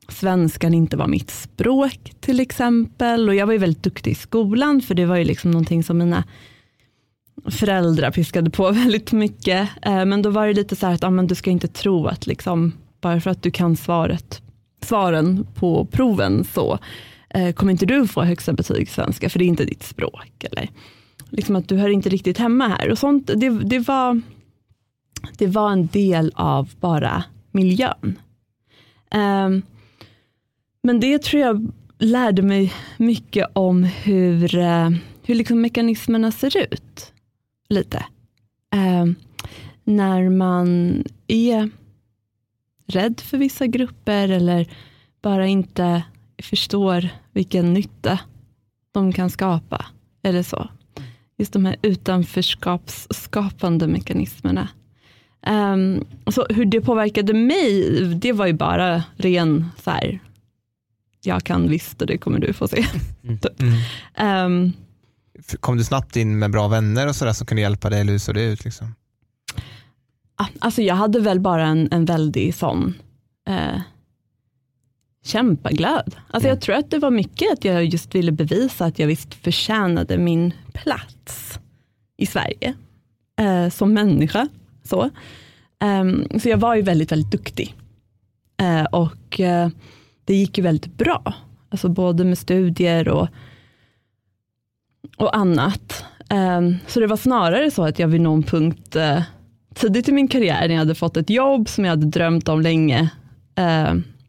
svenskan 0.09 0.73
inte 0.73 0.97
var 0.97 1.07
mitt 1.07 1.31
språk 1.31 2.11
till 2.19 2.39
exempel. 2.39 3.29
Och 3.29 3.35
jag 3.35 3.45
var 3.45 3.53
ju 3.53 3.59
väldigt 3.59 3.83
duktig 3.83 4.11
i 4.11 4.15
skolan, 4.15 4.81
för 4.81 4.95
det 4.95 5.05
var 5.05 5.15
ju 5.15 5.23
liksom 5.23 5.51
någonting 5.51 5.83
som 5.83 5.97
mina 5.97 6.23
föräldrar 7.51 8.11
piskade 8.11 8.49
på 8.49 8.71
väldigt 8.71 9.11
mycket. 9.11 9.69
Eh, 9.81 10.05
men 10.05 10.21
då 10.21 10.29
var 10.29 10.47
det 10.47 10.53
lite 10.53 10.75
så 10.75 10.87
här 10.87 10.93
att 10.93 11.03
ah, 11.03 11.09
men 11.09 11.27
du 11.27 11.35
ska 11.35 11.49
inte 11.49 11.67
tro 11.67 12.07
att 12.07 12.27
liksom, 12.27 12.71
bara 13.01 13.21
för 13.21 13.31
att 13.31 13.43
du 13.43 13.51
kan 13.51 13.75
svaret, 13.75 14.41
svaren 14.81 15.47
på 15.55 15.85
proven 15.85 16.43
så 16.43 16.73
eh, 16.73 16.79
Eh, 17.33 17.53
kommer 17.53 17.71
inte 17.71 17.85
du 17.85 18.07
få 18.07 18.23
högsta 18.23 18.53
betyg 18.53 18.81
i 18.81 18.85
svenska 18.85 19.29
för 19.29 19.39
det 19.39 19.45
är 19.45 19.47
inte 19.47 19.65
ditt 19.65 19.83
språk. 19.83 20.43
Eller 20.43 20.69
liksom 21.29 21.55
att 21.55 21.67
du 21.67 21.77
hör 21.77 21.89
inte 21.89 22.09
riktigt 22.09 22.37
hemma 22.37 22.67
här. 22.67 22.91
Och 22.91 22.97
sånt, 22.97 23.27
det, 23.27 23.49
det, 23.49 23.79
var, 23.79 24.21
det 25.37 25.47
var 25.47 25.71
en 25.71 25.87
del 25.87 26.31
av 26.35 26.69
bara 26.79 27.23
miljön. 27.51 28.19
Um, 29.15 29.61
men 30.83 30.99
det 30.99 31.21
tror 31.21 31.41
jag 31.41 31.71
lärde 31.99 32.41
mig 32.41 32.73
mycket 32.97 33.47
om 33.53 33.83
hur, 33.83 34.55
uh, 34.55 34.89
hur 35.23 35.35
liksom 35.35 35.61
mekanismerna 35.61 36.31
ser 36.31 36.57
ut 36.57 37.13
lite. 37.69 38.05
Um, 38.75 39.15
när 39.83 40.29
man 40.29 41.03
är 41.27 41.69
rädd 42.87 43.19
för 43.19 43.37
vissa 43.37 43.67
grupper 43.67 44.29
eller 44.29 44.67
bara 45.21 45.47
inte 45.47 46.03
förstår 46.41 47.09
vilken 47.33 47.73
nytta 47.73 48.19
de 48.91 49.13
kan 49.13 49.29
skapa. 49.29 49.85
Eller 50.23 50.43
så. 50.43 50.69
Just 51.37 51.53
de 51.53 51.65
här 51.65 51.75
utanförskapsskapande 51.81 53.87
mekanismerna. 53.87 54.67
Um, 55.47 56.05
så 56.27 56.45
hur 56.49 56.65
det 56.65 56.81
påverkade 56.81 57.33
mig, 57.33 58.05
det 58.15 58.31
var 58.31 58.45
ju 58.45 58.53
bara 58.53 59.03
ren 59.17 59.69
så 59.83 59.91
här, 59.91 60.19
jag 61.23 61.43
kan 61.43 61.69
visst 61.69 62.01
och 62.01 62.07
det 62.07 62.17
kommer 62.17 62.39
du 62.39 62.53
få 62.53 62.67
se. 62.67 62.85
Mm. 63.23 63.39
um, 64.45 64.73
Kom 65.59 65.77
du 65.77 65.83
snabbt 65.83 66.15
in 66.15 66.39
med 66.39 66.51
bra 66.51 66.67
vänner 66.67 67.07
och 67.07 67.15
sådär 67.15 67.33
som 67.33 67.47
kunde 67.47 67.61
hjälpa 67.61 67.89
dig 67.89 68.01
eller 68.01 68.11
hur 68.11 68.19
såg 68.19 68.35
det 68.35 68.43
ut? 68.43 68.65
Liksom? 68.65 68.95
Alltså 70.59 70.81
jag 70.81 70.95
hade 70.95 71.19
väl 71.19 71.39
bara 71.39 71.67
en, 71.67 71.87
en 71.91 72.05
väldig 72.05 72.55
sån 72.55 72.93
eh, 73.47 73.81
kämpaglöd. 75.23 76.15
Alltså 76.29 76.49
jag 76.49 76.61
tror 76.61 76.75
att 76.75 76.91
det 76.91 76.99
var 76.99 77.11
mycket 77.11 77.53
att 77.53 77.65
jag 77.65 77.85
just 77.85 78.15
ville 78.15 78.31
bevisa 78.31 78.85
att 78.85 78.99
jag 78.99 79.07
visst 79.07 79.33
förtjänade 79.33 80.17
min 80.17 80.53
plats 80.73 81.59
i 82.17 82.25
Sverige 82.25 82.73
eh, 83.39 83.69
som 83.69 83.93
människa. 83.93 84.47
Så. 84.83 85.09
Um, 85.83 86.39
så 86.39 86.49
jag 86.49 86.57
var 86.57 86.75
ju 86.75 86.81
väldigt, 86.81 87.11
väldigt 87.11 87.31
duktig. 87.31 87.75
Uh, 88.61 88.83
och 88.83 89.39
uh, 89.39 89.67
det 90.25 90.35
gick 90.35 90.57
ju 90.57 90.63
väldigt 90.63 90.97
bra. 90.97 91.33
Alltså 91.69 91.89
både 91.89 92.25
med 92.25 92.37
studier 92.37 93.07
och, 93.07 93.27
och 95.17 95.35
annat. 95.35 96.05
Um, 96.29 96.77
så 96.87 96.99
det 96.99 97.07
var 97.07 97.17
snarare 97.17 97.71
så 97.71 97.83
att 97.83 97.99
jag 97.99 98.07
vid 98.07 98.21
någon 98.21 98.43
punkt 98.43 98.95
uh, 98.95 99.21
tidigt 99.73 100.09
i 100.09 100.11
min 100.11 100.27
karriär, 100.27 100.67
när 100.67 100.75
jag 100.75 100.79
hade 100.79 100.95
fått 100.95 101.17
ett 101.17 101.29
jobb 101.29 101.69
som 101.69 101.85
jag 101.85 101.91
hade 101.91 102.05
drömt 102.05 102.49
om 102.49 102.61
länge. 102.61 103.09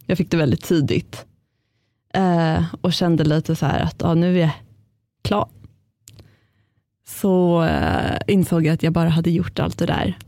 Jag 0.07 0.19
fick 0.19 0.31
det 0.31 0.37
väldigt 0.37 0.65
tidigt. 0.65 1.27
och 2.81 2.93
kände 2.93 3.25
lite 3.25 3.57
så 3.57 3.67
här 3.67 3.81
att 3.81 3.97
ja, 3.99 4.15
nu 4.15 4.37
är 4.37 4.41
jag 4.41 4.51
klar. 5.23 5.49
Så 7.07 7.69
insåg 8.27 8.67
jag 8.67 8.75
att 8.75 8.83
jag 8.83 8.93
bara 8.93 9.09
hade 9.09 9.31
gjort 9.31 9.59
allt 9.59 9.79
det 9.79 9.87
där 9.87 10.19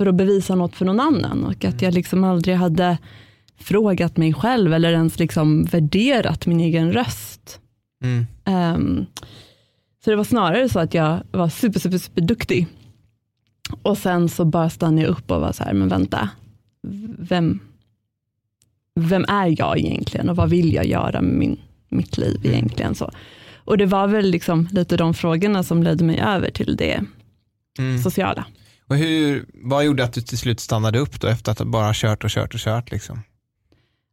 för 0.00 0.06
att 0.06 0.14
bevisa 0.14 0.54
något 0.54 0.76
för 0.76 0.84
någon 0.84 1.00
annan 1.00 1.44
och 1.44 1.64
att 1.64 1.82
jag 1.82 1.94
liksom 1.94 2.24
aldrig 2.24 2.56
hade 2.56 2.98
frågat 3.58 4.16
mig 4.16 4.34
själv 4.34 4.74
eller 4.74 4.92
ens 4.92 5.18
liksom 5.18 5.64
värderat 5.64 6.46
min 6.46 6.60
egen 6.60 6.92
röst. 6.92 7.60
Mm. 8.04 8.26
Um, 8.74 9.06
så 10.04 10.10
det 10.10 10.16
var 10.16 10.24
snarare 10.24 10.68
så 10.68 10.80
att 10.80 10.94
jag 10.94 11.22
var 11.30 11.48
super, 11.48 11.80
super, 11.80 11.98
super 11.98 12.22
duktig. 12.22 12.66
Och 13.82 13.98
sen 13.98 14.28
så 14.28 14.44
bara 14.44 14.70
stannade 14.70 15.02
jag 15.02 15.10
upp 15.10 15.30
och 15.30 15.40
var 15.40 15.52
så 15.52 15.64
här, 15.64 15.72
men 15.72 15.88
vänta, 15.88 16.28
vem, 17.18 17.60
vem 18.94 19.24
är 19.28 19.54
jag 19.58 19.78
egentligen 19.78 20.28
och 20.28 20.36
vad 20.36 20.50
vill 20.50 20.74
jag 20.74 20.86
göra 20.86 21.20
med 21.20 21.34
min, 21.34 21.60
mitt 21.88 22.18
liv 22.18 22.40
mm. 22.44 22.52
egentligen? 22.52 22.94
Så. 22.94 23.10
Och 23.64 23.78
det 23.78 23.86
var 23.86 24.06
väl 24.06 24.30
liksom 24.30 24.68
lite 24.72 24.96
de 24.96 25.14
frågorna 25.14 25.62
som 25.62 25.82
ledde 25.82 26.04
mig 26.04 26.20
över 26.20 26.50
till 26.50 26.76
det 26.76 27.00
mm. 27.78 27.98
sociala. 28.02 28.44
Och 28.86 28.96
hur, 28.96 29.44
vad 29.54 29.84
gjorde 29.84 30.04
att 30.04 30.12
du 30.12 30.20
till 30.20 30.38
slut 30.38 30.60
stannade 30.60 30.98
upp 30.98 31.20
då 31.20 31.28
efter 31.28 31.52
att 31.52 31.58
ha 31.58 31.66
bara 31.66 31.92
kört 31.94 32.24
och 32.24 32.30
kört 32.30 32.54
och 32.54 32.60
kört? 32.60 32.90
Liksom? 32.90 33.22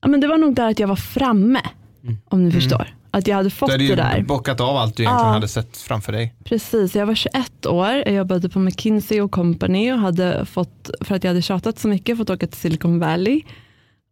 Ja, 0.02 0.08
men 0.08 0.22
det 0.22 0.28
var 0.28 0.38
nog 0.38 0.56
där 0.56 0.70
att 0.70 0.80
jag 0.80 0.88
var 0.88 0.96
framme, 0.96 1.62
mm. 2.04 2.18
om 2.26 2.44
ni 2.44 2.50
mm. 2.50 2.62
förstår. 2.62 2.88
Att 3.12 3.28
jag 3.28 3.36
hade 3.36 3.50
fått 3.50 3.70
det 3.70 3.78
där. 3.78 3.96
Du 3.96 4.02
hade 4.02 4.24
bockat 4.24 4.62
av 4.62 4.78
allt 4.78 4.98
du 4.98 5.04
egentligen 5.04 5.28
ja, 5.28 5.34
hade 5.34 5.48
sett 5.48 5.78
framför 5.78 6.12
dig. 6.12 6.36
Precis, 6.44 6.96
jag 6.96 7.06
var 7.06 7.16
21 7.16 7.66
år, 7.66 7.88
jag 7.88 8.12
jobbade 8.12 8.50
på 8.50 8.60
McKinsey 8.60 9.22
och 9.22 9.32
Company 9.32 9.92
och 9.92 10.00
hade 10.00 10.46
fått, 10.46 10.90
för 11.02 11.16
att 11.16 11.24
jag 11.24 11.30
hade 11.32 11.42
tjatat 11.42 11.80
så 11.80 11.88
mycket, 11.88 12.18
fått 12.18 12.30
åka 12.30 12.48
till 12.48 12.60
Silicon 12.60 13.00
Valley. 13.00 13.42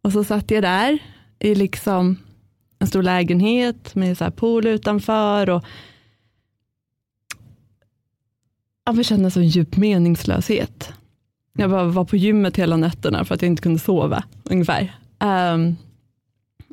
Och 0.06 0.12
så 0.12 0.24
satt 0.24 0.50
jag 0.50 0.62
där 0.62 0.98
i 1.38 1.54
liksom 1.54 2.18
en 2.78 2.86
stor 2.86 3.02
lägenhet 3.02 3.94
med 3.94 4.18
så 4.18 4.24
här 4.24 4.30
pool 4.30 4.66
utanför 4.66 5.50
och 5.50 5.64
jag 8.84 9.04
kände 9.04 9.30
så 9.30 9.40
djup 9.40 9.76
meningslöshet. 9.76 10.92
Jag 11.52 11.70
bara 11.70 11.84
var 11.84 12.04
på 12.04 12.16
gymmet 12.16 12.56
hela 12.56 12.76
nätterna 12.76 13.24
för 13.24 13.34
att 13.34 13.42
jag 13.42 13.48
inte 13.48 13.62
kunde 13.62 13.78
sova, 13.78 14.24
ungefär. 14.44 14.96
Um, 15.20 15.76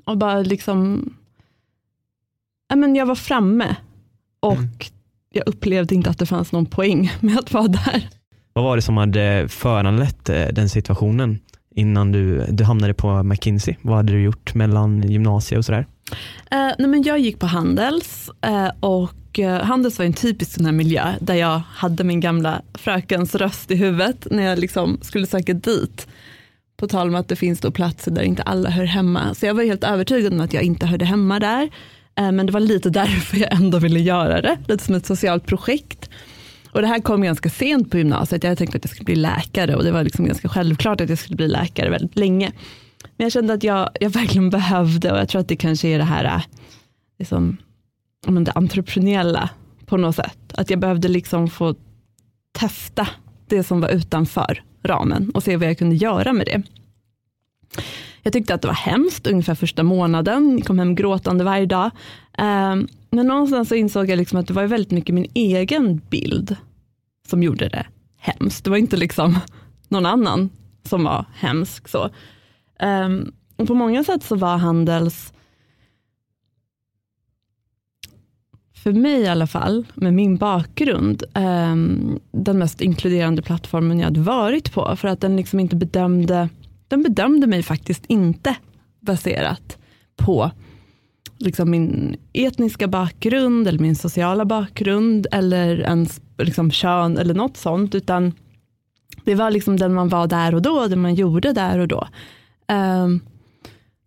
och 0.05 0.17
bara 0.17 0.39
liksom, 0.39 1.09
ja, 2.69 2.75
men 2.75 2.95
jag 2.95 3.05
var 3.05 3.15
framme 3.15 3.75
och 4.39 4.53
mm. 4.53 4.69
jag 5.33 5.47
upplevde 5.47 5.95
inte 5.95 6.09
att 6.09 6.19
det 6.19 6.25
fanns 6.25 6.51
någon 6.51 6.65
poäng 6.65 7.11
med 7.19 7.37
att 7.37 7.53
vara 7.53 7.67
där. 7.67 8.09
Vad 8.53 8.63
var 8.63 8.75
det 8.75 8.81
som 8.81 8.97
hade 8.97 9.47
föranlett 9.49 10.29
eh, 10.29 10.47
den 10.47 10.69
situationen 10.69 11.39
innan 11.75 12.11
du, 12.11 12.45
du 12.49 12.63
hamnade 12.63 12.93
på 12.93 13.23
McKinsey? 13.23 13.75
Vad 13.81 13.95
hade 13.95 14.13
du 14.13 14.21
gjort 14.21 14.53
mellan 14.53 15.01
gymnasiet 15.01 15.57
och 15.57 15.65
sådär? 15.65 15.85
Uh, 16.53 16.71
nej 16.79 16.87
men 16.87 17.03
jag 17.03 17.19
gick 17.19 17.39
på 17.39 17.45
Handels 17.45 18.29
uh, 18.47 18.69
och 18.79 19.39
eh, 19.39 19.63
Handels 19.63 19.99
var 19.99 20.05
en 20.05 20.13
typisk 20.13 20.51
sån 20.51 20.65
här 20.65 20.71
miljö 20.71 21.13
där 21.19 21.35
jag 21.35 21.61
hade 21.69 22.03
min 22.03 22.19
gamla 22.19 22.61
frökens 22.73 23.35
röst 23.35 23.71
i 23.71 23.75
huvudet 23.75 24.27
när 24.31 24.43
jag 24.43 24.59
liksom 24.59 24.97
skulle 25.01 25.27
söka 25.27 25.53
dit. 25.53 26.07
På 26.77 26.87
tal 26.87 27.07
om 27.07 27.15
att 27.15 27.27
det 27.27 27.35
finns 27.35 27.59
då 27.59 27.71
platser 27.71 28.11
där 28.11 28.21
inte 28.21 28.43
alla 28.43 28.69
hör 28.69 28.85
hemma. 28.85 29.33
Så 29.33 29.45
jag 29.45 29.53
var 29.53 29.63
helt 29.63 29.83
övertygad 29.83 30.33
om 30.33 30.41
att 30.41 30.53
jag 30.53 30.63
inte 30.63 30.85
hörde 30.85 31.05
hemma 31.05 31.39
där. 31.39 31.69
Eh, 32.15 32.31
men 32.31 32.45
det 32.45 32.51
var 32.51 32.59
lite 32.59 32.89
därför 32.99 33.37
jag 33.37 33.53
ändå 33.53 33.79
ville 33.79 33.99
göra 33.99 34.41
det, 34.41 34.57
lite 34.67 34.83
som 34.83 34.95
ett 34.95 35.05
socialt 35.05 35.45
projekt. 35.45 36.09
Och 36.73 36.81
det 36.81 36.87
här 36.87 36.99
kom 36.99 37.21
ganska 37.21 37.49
sent 37.49 37.91
på 37.91 37.97
gymnasiet. 37.97 38.43
Jag 38.43 38.57
tänkte 38.57 38.77
att 38.77 38.83
jag 38.83 38.91
skulle 38.91 39.05
bli 39.05 39.15
läkare 39.15 39.75
och 39.75 39.83
det 39.83 39.91
var 39.91 40.03
liksom 40.03 40.25
ganska 40.25 40.49
självklart 40.49 41.01
att 41.01 41.09
jag 41.09 41.17
skulle 41.17 41.35
bli 41.35 41.47
läkare 41.47 41.89
väldigt 41.89 42.17
länge. 42.17 42.51
Men 43.17 43.25
jag 43.25 43.31
kände 43.31 43.53
att 43.53 43.63
jag, 43.63 43.89
jag 43.99 44.09
verkligen 44.09 44.49
behövde 44.49 45.11
och 45.11 45.17
jag 45.17 45.29
tror 45.29 45.41
att 45.41 45.47
det 45.47 45.55
kanske 45.55 45.87
är 45.87 45.97
det 45.97 46.03
här 46.03 46.25
äh, 46.25 46.41
liksom, 47.19 47.57
det 48.25 48.51
entreprenöriella 48.51 49.49
på 49.85 49.97
något 49.97 50.15
sätt. 50.15 50.53
Att 50.53 50.69
jag 50.69 50.79
behövde 50.79 51.07
liksom 51.07 51.49
få 51.49 51.75
testa 52.51 53.07
det 53.47 53.63
som 53.63 53.81
var 53.81 53.89
utanför 53.89 54.63
ramen 54.83 55.29
och 55.29 55.43
se 55.43 55.57
vad 55.57 55.69
jag 55.69 55.77
kunde 55.77 55.95
göra 55.95 56.33
med 56.33 56.45
det. 56.45 56.61
Jag 58.23 58.33
tyckte 58.33 58.53
att 58.53 58.61
det 58.61 58.67
var 58.67 58.75
hemskt 58.75 59.27
ungefär 59.27 59.55
första 59.55 59.83
månaden, 59.83 60.57
jag 60.57 60.67
kom 60.67 60.79
hem 60.79 60.95
gråtande 60.95 61.43
varje 61.43 61.65
dag. 61.65 61.91
Ehm, 62.37 62.87
men 63.09 63.27
någonstans 63.27 63.69
så 63.69 63.75
insåg 63.75 64.09
jag 64.09 64.17
liksom 64.17 64.39
att 64.39 64.47
det 64.47 64.53
var 64.53 64.65
väldigt 64.65 64.91
mycket 64.91 65.15
min 65.15 65.31
egen 65.33 66.01
bild 66.09 66.55
som 67.27 67.43
gjorde 67.43 67.69
det 67.69 67.85
hemskt. 68.17 68.63
Det 68.63 68.69
var 68.69 68.77
inte 68.77 68.97
liksom 68.97 69.39
någon 69.87 70.05
annan 70.05 70.49
som 70.83 71.03
var 71.03 71.25
hemsk. 71.33 71.87
Så. 71.87 72.09
Ehm, 72.79 73.31
och 73.55 73.67
på 73.67 73.73
många 73.73 74.03
sätt 74.03 74.23
så 74.23 74.35
var 74.35 74.57
Handels 74.57 75.33
för 78.83 78.93
mig 78.93 79.21
i 79.21 79.27
alla 79.27 79.47
fall, 79.47 79.85
med 79.93 80.13
min 80.13 80.37
bakgrund, 80.37 81.23
ehm, 81.33 82.19
den 82.31 82.59
mest 82.59 82.81
inkluderande 82.81 83.41
plattformen 83.41 83.99
jag 83.99 84.05
hade 84.05 84.19
varit 84.19 84.73
på. 84.73 84.95
För 84.95 85.07
att 85.07 85.21
den 85.21 85.35
liksom 85.35 85.59
inte 85.59 85.75
bedömde, 85.75 86.49
den 86.87 87.03
bedömde 87.03 87.47
mig 87.47 87.63
faktiskt 87.63 88.05
inte 88.05 88.55
baserat 88.99 89.77
på 90.15 90.51
liksom 91.43 91.71
min 91.71 92.15
etniska 92.33 92.87
bakgrund 92.87 93.67
eller 93.67 93.79
min 93.79 93.95
sociala 93.95 94.45
bakgrund 94.45 95.27
eller 95.31 95.79
ens 95.81 96.21
liksom 96.37 96.71
kön 96.71 97.17
eller 97.17 97.33
något 97.33 97.57
sånt. 97.57 97.95
Utan 97.95 98.33
det 99.23 99.35
var 99.35 99.51
liksom 99.51 99.77
den 99.77 99.93
man 99.93 100.09
var 100.09 100.27
där 100.27 100.55
och 100.55 100.61
då, 100.61 100.87
det 100.87 100.95
man 100.95 101.15
gjorde 101.15 101.53
där 101.53 101.79
och 101.79 101.87
då. 101.87 102.07
Um, 102.71 103.19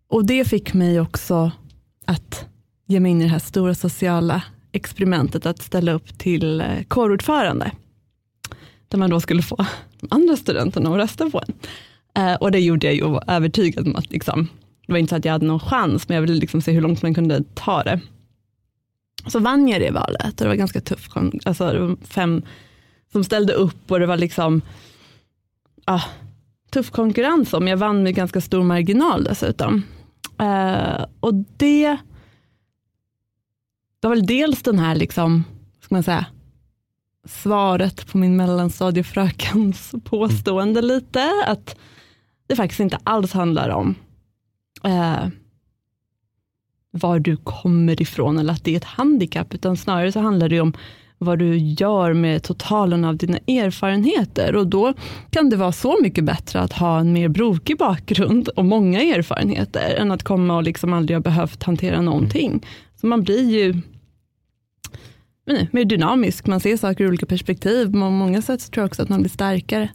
och 0.09 0.25
det 0.25 0.45
fick 0.45 0.73
mig 0.73 0.99
också 0.99 1.51
att 2.05 2.45
ge 2.87 2.99
mig 2.99 3.11
in 3.11 3.21
i 3.21 3.23
det 3.23 3.29
här 3.29 3.39
stora 3.39 3.75
sociala 3.75 4.43
experimentet 4.71 5.45
att 5.45 5.61
ställa 5.61 5.91
upp 5.91 6.17
till 6.17 6.61
eh, 6.61 6.83
kårordförande. 6.87 7.71
Där 8.87 8.97
man 8.97 9.09
då 9.09 9.19
skulle 9.19 9.41
få 9.41 9.65
de 9.99 10.07
andra 10.11 10.35
studenterna 10.35 10.89
att 10.89 10.97
rösta 10.97 11.29
på 11.29 11.41
en. 11.47 11.53
Uh, 12.23 12.35
och 12.35 12.51
det 12.51 12.59
gjorde 12.59 12.87
jag 12.87 12.95
ju 12.95 13.03
och 13.03 13.11
var 13.11 13.23
övertygad 13.27 13.87
om 13.87 13.95
att 13.95 14.11
liksom, 14.11 14.47
det 14.87 14.93
var 14.93 14.99
inte 14.99 15.09
så 15.09 15.15
att 15.15 15.25
jag 15.25 15.31
hade 15.31 15.45
någon 15.45 15.59
chans, 15.59 16.09
men 16.09 16.15
jag 16.15 16.21
ville 16.21 16.33
liksom 16.33 16.61
se 16.61 16.71
hur 16.71 16.81
långt 16.81 17.01
man 17.01 17.13
kunde 17.13 17.43
ta 17.53 17.83
det. 17.83 17.99
Så 19.27 19.39
vann 19.39 19.67
jag 19.67 19.81
det 19.81 19.91
valet 19.91 20.25
och 20.25 20.45
det 20.45 20.47
var 20.47 20.55
ganska 20.55 20.81
tufft. 20.81 21.11
Alltså, 21.45 21.73
det 21.73 21.79
var 21.79 21.97
fem 22.01 22.41
som 23.11 23.23
ställde 23.23 23.53
upp 23.53 23.91
och 23.91 23.99
det 23.99 24.05
var 24.05 24.17
liksom 24.17 24.61
ah, 25.85 26.03
tuff 26.71 26.91
konkurrens 26.91 27.53
om. 27.53 27.67
Jag 27.67 27.77
vann 27.77 28.03
med 28.03 28.15
ganska 28.15 28.41
stor 28.41 28.63
marginal 28.63 29.23
dessutom. 29.23 29.83
Uh, 30.41 31.05
och 31.19 31.33
det 31.33 31.97
det 33.99 34.07
var 34.07 34.15
väl 34.15 34.25
dels 34.25 34.63
den 34.63 34.79
här, 34.79 34.95
liksom, 34.95 35.43
ska 35.81 35.95
man 35.95 36.03
säga, 36.03 36.25
svaret 37.25 38.07
på 38.07 38.17
min 38.17 38.37
mellanstadiefrökens 38.37 39.95
påstående 40.03 40.79
mm. 40.79 40.87
lite, 40.87 41.31
att 41.47 41.75
det 42.47 42.55
faktiskt 42.55 42.79
inte 42.79 42.99
alls 43.03 43.33
handlar 43.33 43.69
om 43.69 43.95
eh, 44.83 45.27
var 46.91 47.19
du 47.19 47.37
kommer 47.37 48.01
ifrån 48.01 48.39
eller 48.39 48.53
att 48.53 48.63
det 48.63 48.71
är 48.71 48.77
ett 48.77 48.83
handikapp, 48.83 49.53
utan 49.53 49.77
snarare 49.77 50.11
så 50.11 50.19
handlar 50.19 50.49
det 50.49 50.61
om 50.61 50.73
vad 51.17 51.39
du 51.39 51.57
gör 51.57 52.13
med 52.13 52.43
totalen 52.43 53.05
av 53.05 53.17
dina 53.17 53.37
erfarenheter. 53.37 54.55
Och 54.55 54.67
då 54.67 54.93
kan 55.29 55.49
det 55.49 55.55
vara 55.55 55.71
så 55.71 55.97
mycket 56.01 56.23
bättre 56.23 56.59
att 56.59 56.73
ha 56.73 56.99
en 56.99 57.13
mer 57.13 57.27
brokig 57.27 57.77
bakgrund 57.77 58.47
och 58.47 58.65
många 58.65 59.01
erfarenheter, 59.01 59.95
än 59.95 60.11
att 60.11 60.23
komma 60.23 60.55
och 60.55 60.63
liksom 60.63 60.93
aldrig 60.93 61.15
ha 61.15 61.21
behövt 61.21 61.63
hantera 61.63 62.01
någonting. 62.01 62.65
Så 63.01 63.07
man 63.07 63.23
blir 63.23 63.49
ju 63.49 63.81
mer 65.71 65.85
dynamisk, 65.85 66.47
man 66.47 66.59
ser 66.59 66.77
saker 66.77 67.03
ur 67.03 67.07
olika 67.07 67.25
perspektiv. 67.25 67.91
På 67.91 67.97
många 67.97 68.41
sätt 68.41 68.71
tror 68.71 68.81
jag 68.81 68.87
också 68.87 69.01
att 69.01 69.09
man 69.09 69.21
blir 69.21 69.29
starkare. 69.29 69.89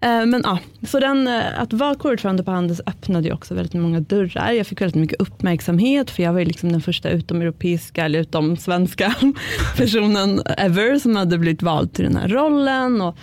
Eh, 0.00 0.26
men 0.26 0.40
ja, 0.44 0.58
så 0.82 1.00
den, 1.00 1.28
eh, 1.28 1.60
att 1.60 1.72
vara 1.72 1.94
kårordförande 1.94 2.44
på 2.44 2.50
Handels 2.50 2.80
öppnade 2.86 3.28
ju 3.28 3.34
också 3.34 3.54
väldigt 3.54 3.74
många 3.74 4.00
dörrar. 4.00 4.52
Jag 4.52 4.66
fick 4.66 4.80
väldigt 4.80 5.00
mycket 5.00 5.20
uppmärksamhet, 5.20 6.10
för 6.10 6.22
jag 6.22 6.32
var 6.32 6.38
ju 6.38 6.44
liksom 6.44 6.72
den 6.72 6.80
första 6.80 7.10
utomeuropeiska, 7.10 8.04
eller 8.04 8.18
utom 8.18 8.56
svenska 8.56 9.14
personen 9.76 10.42
ever 10.58 10.98
som 10.98 11.16
hade 11.16 11.38
blivit 11.38 11.62
vald 11.62 11.92
till 11.92 12.04
den 12.04 12.16
här 12.16 12.28
rollen. 12.28 13.00
Och 13.00 13.16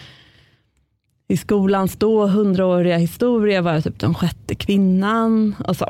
I 1.27 1.37
skolans 1.37 1.95
då 1.95 2.27
hundraåriga 2.27 2.97
historia 2.97 3.61
var 3.61 3.73
jag 3.73 3.83
typ 3.83 3.99
den 3.99 4.13
sjätte 4.13 4.55
kvinnan. 4.55 5.55
Och, 5.67 5.77
så. 5.77 5.87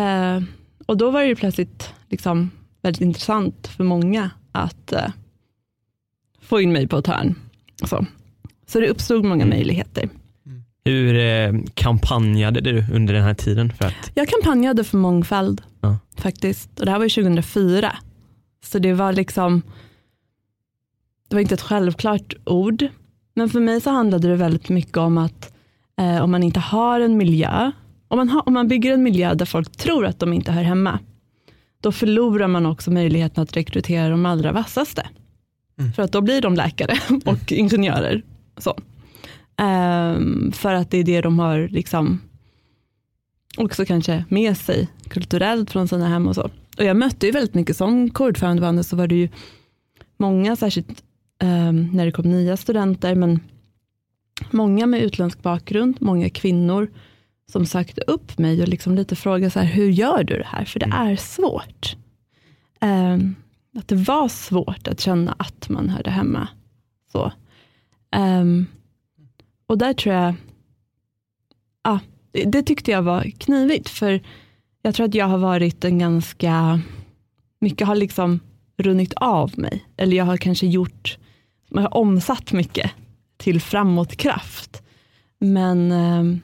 Eh, 0.00 0.42
och 0.86 0.96
då 0.96 1.10
var 1.10 1.20
det 1.20 1.26
ju 1.26 1.36
plötsligt 1.36 1.94
liksom 2.08 2.50
väldigt 2.82 3.02
intressant 3.02 3.66
för 3.66 3.84
många 3.84 4.30
att 4.52 4.92
få 6.40 6.60
in 6.60 6.72
mig 6.72 6.88
på 6.88 6.98
ett 6.98 7.06
hörn. 7.06 7.34
Så. 7.84 8.06
Så 8.70 8.80
det 8.80 8.88
uppstod 8.88 9.24
många 9.24 9.44
mm. 9.44 9.56
möjligheter. 9.56 10.08
Hur 10.84 11.16
eh, 11.16 11.52
kampanjade 11.74 12.60
du 12.60 12.84
under 12.92 13.14
den 13.14 13.22
här 13.22 13.34
tiden? 13.34 13.72
För 13.72 13.84
att... 13.84 14.10
Jag 14.14 14.28
kampanjade 14.28 14.84
för 14.84 14.96
mångfald 14.96 15.62
ja. 15.80 15.98
faktiskt. 16.16 16.80
Och 16.80 16.84
det 16.84 16.90
här 16.90 16.98
var 16.98 17.08
2004. 17.08 17.96
Så 18.64 18.78
det 18.78 18.92
var 18.92 19.12
liksom, 19.12 19.62
det 21.28 21.36
var 21.36 21.40
inte 21.40 21.54
ett 21.54 21.60
självklart 21.60 22.34
ord. 22.44 22.86
Men 23.34 23.48
för 23.48 23.60
mig 23.60 23.80
så 23.80 23.90
handlade 23.90 24.28
det 24.28 24.36
väldigt 24.36 24.68
mycket 24.68 24.96
om 24.96 25.18
att 25.18 25.52
eh, 26.00 26.22
om 26.22 26.30
man 26.30 26.42
inte 26.42 26.60
har 26.60 27.00
en 27.00 27.16
miljö, 27.16 27.72
om 28.08 28.16
man, 28.16 28.28
har, 28.28 28.48
om 28.48 28.54
man 28.54 28.68
bygger 28.68 28.92
en 28.94 29.02
miljö 29.02 29.34
där 29.34 29.46
folk 29.46 29.76
tror 29.76 30.06
att 30.06 30.18
de 30.18 30.32
inte 30.32 30.52
hör 30.52 30.62
hemma, 30.62 30.98
då 31.80 31.92
förlorar 31.92 32.48
man 32.48 32.66
också 32.66 32.90
möjligheten 32.90 33.42
att 33.42 33.56
rekrytera 33.56 34.08
de 34.08 34.26
allra 34.26 34.52
vassaste. 34.52 35.08
Mm. 35.78 35.92
För 35.92 36.02
att 36.02 36.12
då 36.12 36.20
blir 36.20 36.40
de 36.40 36.54
läkare 36.54 36.98
och 37.24 37.52
ingenjörer 37.52 38.22
så. 38.60 38.78
Um, 39.62 40.52
för 40.52 40.74
att 40.74 40.90
det 40.90 40.98
är 40.98 41.04
det 41.04 41.20
de 41.20 41.38
har 41.38 41.68
liksom 41.68 42.20
också 43.56 43.84
kanske 43.84 44.24
med 44.28 44.56
sig 44.56 44.88
kulturellt 45.08 45.70
från 45.70 45.88
sina 45.88 46.08
hem 46.08 46.28
och 46.28 46.34
så. 46.34 46.50
Och 46.78 46.84
jag 46.84 46.96
mötte 46.96 47.26
ju 47.26 47.32
väldigt 47.32 47.54
mycket 47.54 47.76
som 47.76 48.10
kårordförande 48.10 48.84
så 48.84 48.96
var 48.96 49.06
det 49.06 49.14
ju 49.14 49.28
många, 50.16 50.56
särskilt 50.56 51.02
um, 51.42 51.90
när 51.92 52.06
det 52.06 52.12
kom 52.12 52.30
nya 52.30 52.56
studenter, 52.56 53.14
men 53.14 53.40
många 54.50 54.86
med 54.86 55.02
utländsk 55.02 55.42
bakgrund, 55.42 55.96
många 56.00 56.30
kvinnor 56.30 56.90
som 57.52 57.66
sökte 57.66 58.00
upp 58.00 58.38
mig 58.38 58.62
och 58.62 58.68
liksom 58.68 58.94
lite 58.94 59.16
frågade 59.16 59.50
så 59.50 59.60
här, 59.60 59.66
hur 59.66 59.90
gör 59.90 60.24
du 60.24 60.38
det 60.38 60.46
här? 60.46 60.64
För 60.64 60.80
det 60.80 60.86
mm. 60.86 61.08
är 61.08 61.16
svårt. 61.16 61.96
Um, 62.80 63.34
att 63.76 63.88
det 63.88 63.94
var 63.94 64.28
svårt 64.28 64.88
att 64.88 65.00
känna 65.00 65.34
att 65.38 65.68
man 65.68 65.88
hörde 65.88 66.10
hemma. 66.10 66.48
Så. 67.12 67.32
Um, 68.16 68.66
och 69.66 69.78
där 69.78 69.92
tror 69.92 70.14
jag, 70.14 70.34
ah, 71.82 71.98
det, 72.46 72.62
tyckte 72.62 72.90
jag 72.90 73.02
var 73.02 73.22
knivigt, 73.38 73.88
för 73.88 74.20
jag 74.82 74.94
tror 74.94 75.06
att 75.06 75.14
jag 75.14 75.26
har 75.26 75.38
varit 75.38 75.84
en 75.84 75.98
ganska, 75.98 76.80
mycket 77.60 77.86
har 77.86 77.96
liksom 77.96 78.40
runnit 78.76 79.12
av 79.16 79.58
mig, 79.58 79.84
eller 79.96 80.16
jag 80.16 80.24
har 80.24 80.36
kanske 80.36 80.66
gjort, 80.66 81.18
jag 81.68 81.80
har 81.82 81.96
omsatt 81.96 82.52
mycket 82.52 82.90
till 83.36 83.60
framåtkraft. 83.60 84.82
Men 85.38 85.92
um, 85.92 86.40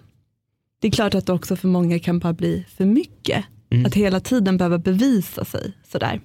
det 0.81 0.89
är 0.89 0.93
klart 0.93 1.15
att 1.15 1.27
det 1.27 1.33
också 1.33 1.57
för 1.57 1.69
många 1.69 1.99
kan 1.99 2.19
bara 2.19 2.33
bli 2.33 2.65
för 2.77 2.85
mycket. 2.85 3.45
Mm. 3.71 3.87
Att 3.87 3.95
hela 3.95 4.21
tiden 4.21 4.57
behöva 4.57 4.79
bevisa 4.79 5.45
sig 5.45 5.73
sådär. 5.85 6.21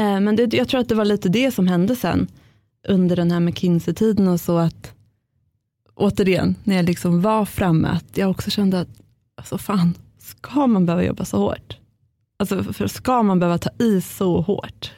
Uh, 0.00 0.20
men 0.20 0.36
det, 0.36 0.54
jag 0.54 0.68
tror 0.68 0.80
att 0.80 0.88
det 0.88 0.94
var 0.94 1.04
lite 1.04 1.28
det 1.28 1.50
som 1.50 1.68
hände 1.68 1.96
sen 1.96 2.28
under 2.88 3.16
den 3.16 3.30
här 3.30 3.40
McKinsey-tiden 3.40 4.28
och 4.28 4.40
så 4.40 4.58
att 4.58 4.92
återigen, 5.94 6.56
när 6.64 6.76
jag 6.76 6.84
liksom 6.84 7.20
var 7.20 7.44
framme, 7.44 7.88
att 7.88 8.16
jag 8.16 8.30
också 8.30 8.50
kände 8.50 8.80
att 8.80 9.00
alltså 9.34 9.58
fan, 9.58 9.94
ska 10.18 10.66
man 10.66 10.86
behöva 10.86 11.04
jobba 11.04 11.24
så 11.24 11.38
hårt? 11.38 11.76
Alltså, 12.36 12.62
för 12.64 12.86
ska 12.86 13.22
man 13.22 13.38
behöva 13.38 13.58
ta 13.58 13.70
i 13.78 14.00
så 14.00 14.40
hårt? 14.40 14.92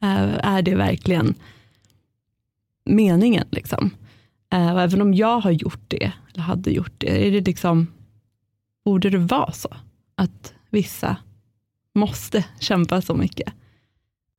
Är, 0.00 0.28
är 0.28 0.62
det 0.62 0.74
verkligen 0.74 1.34
meningen? 2.84 3.46
Liksom? 3.50 3.90
Eh, 4.52 4.72
och 4.74 4.80
även 4.80 5.02
om 5.02 5.14
jag 5.14 5.40
har 5.40 5.50
gjort 5.50 5.84
det, 5.88 6.12
eller 6.32 6.42
hade 6.42 6.70
gjort 6.70 6.92
det, 6.98 7.26
är 7.26 7.30
det 7.30 7.40
liksom, 7.40 7.86
borde 8.84 9.10
det 9.10 9.18
vara 9.18 9.52
så? 9.52 9.68
Att 10.14 10.54
vissa 10.70 11.16
måste 11.94 12.44
kämpa 12.60 13.02
så 13.02 13.14
mycket. 13.14 13.52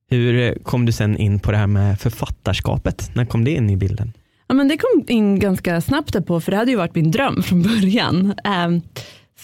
Hur 0.10 0.56
kom 0.64 0.86
du 0.86 0.92
sen 0.92 1.18
in 1.18 1.40
på 1.40 1.52
det 1.52 1.58
här 1.58 1.68
med 1.68 2.00
författarskapet? 2.00 3.16
När 3.16 3.26
kom 3.26 3.44
det 3.44 3.52
in 3.52 3.70
i 3.70 3.78
bilden? 3.78 4.14
Ja, 4.48 4.56
men 4.56 4.68
det 4.68 4.78
kom 4.78 5.04
in 5.08 5.40
ganska 5.40 5.82
snabbt 5.82 6.26
på, 6.26 6.40
för 6.42 6.52
det 6.52 6.58
hade 6.58 6.72
ju 6.72 6.78
varit 6.78 6.96
min 6.96 7.12
dröm 7.12 7.44
från 7.44 7.62
början. 7.62 8.34
Ehm, 8.44 8.82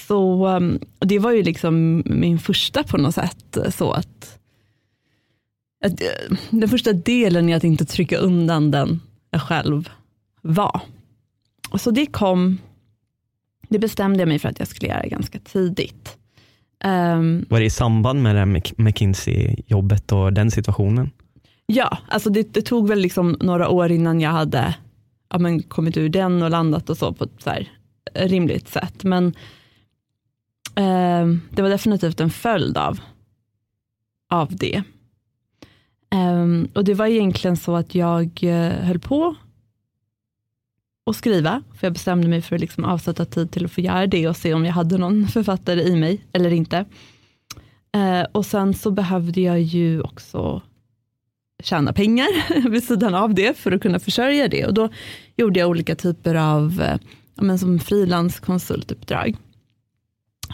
så 0.07 0.47
ehm, 0.47 0.79
Det 0.99 1.19
var 1.19 1.31
ju 1.31 1.43
liksom 1.43 2.03
min 2.05 2.39
första 2.39 2.83
på 2.83 2.97
något 2.97 3.15
sätt. 3.15 3.57
så 3.73 3.91
att, 3.91 4.39
att 5.85 6.01
eh, 6.01 6.37
Den 6.49 6.69
första 6.69 6.93
delen 6.93 7.49
i 7.49 7.53
att 7.53 7.63
inte 7.63 7.85
trycka 7.85 8.17
undan 8.17 8.71
den 8.71 8.99
jag 9.31 9.41
själv 9.41 9.89
var. 10.41 10.81
Så 11.79 11.91
det 11.91 12.05
kom, 12.05 12.57
det 13.69 13.79
bestämde 13.79 14.19
jag 14.19 14.27
mig 14.27 14.39
för 14.39 14.49
att 14.49 14.59
jag 14.59 14.67
skulle 14.67 14.91
göra 14.91 15.07
ganska 15.07 15.39
tidigt. 15.39 16.17
Um, 16.85 17.45
var 17.49 17.59
det 17.59 17.65
i 17.65 17.69
samband 17.69 18.23
med 18.23 18.35
det 18.35 18.39
här 18.39 18.61
McKinsey-jobbet 18.77 20.11
och 20.11 20.33
den 20.33 20.51
situationen? 20.51 21.11
Ja, 21.65 21.97
alltså 22.07 22.29
det, 22.29 22.53
det, 22.53 22.61
tog 22.61 22.87
väl 22.87 22.99
liksom 22.99 23.37
några 23.39 23.69
år 23.69 23.91
innan 23.91 24.21
jag 24.21 24.29
hade 24.29 24.75
ja, 25.29 25.37
men 25.37 25.63
kommit 25.63 25.97
ur 25.97 26.09
den 26.09 26.43
och 26.43 26.49
landat 26.49 26.89
och 26.89 26.97
så 26.97 27.13
på 27.13 27.23
ett 27.23 27.41
så 27.43 27.49
här 27.49 27.71
rimligt 28.13 28.67
sätt. 28.67 29.03
Men 29.03 29.25
eh, 30.75 31.27
det 31.49 31.61
var 31.61 31.69
definitivt 31.69 32.19
en 32.19 32.29
följd 32.29 32.77
av, 32.77 32.99
av 34.29 34.55
det. 34.55 34.83
Eh, 36.13 36.67
och 36.73 36.83
det 36.83 36.93
var 36.93 37.05
egentligen 37.05 37.57
så 37.57 37.75
att 37.75 37.95
jag 37.95 38.43
eh, 38.43 38.71
höll 38.71 38.99
på 38.99 39.35
att 41.05 41.15
skriva, 41.15 41.63
för 41.75 41.87
jag 41.87 41.93
bestämde 41.93 42.27
mig 42.27 42.41
för 42.41 42.55
att 42.55 42.61
liksom 42.61 42.85
avsätta 42.85 43.25
tid 43.25 43.51
till 43.51 43.65
att 43.65 43.71
få 43.71 43.81
göra 43.81 44.07
det 44.07 44.27
och 44.27 44.37
se 44.37 44.53
om 44.53 44.65
jag 44.65 44.73
hade 44.73 44.97
någon 44.97 45.27
författare 45.27 45.81
i 45.81 45.95
mig 45.95 46.25
eller 46.33 46.53
inte. 46.53 46.85
Eh, 47.95 48.25
och 48.31 48.45
sen 48.45 48.73
så 48.73 48.91
behövde 48.91 49.41
jag 49.41 49.61
ju 49.61 50.01
också 50.01 50.61
tjäna 51.63 51.93
pengar 51.93 52.69
vid 52.69 52.83
sidan 52.83 53.15
av 53.15 53.33
det 53.33 53.57
för 53.57 53.71
att 53.71 53.81
kunna 53.81 53.99
försörja 53.99 54.47
det. 54.47 54.65
Och 54.65 54.73
då 54.73 54.89
gjorde 55.35 55.59
jag 55.59 55.69
olika 55.69 55.95
typer 55.95 56.35
av 56.35 56.81
eh, 56.81 56.97
men 57.35 57.59
som 57.59 57.79
frilanskonsultuppdrag. 57.79 59.37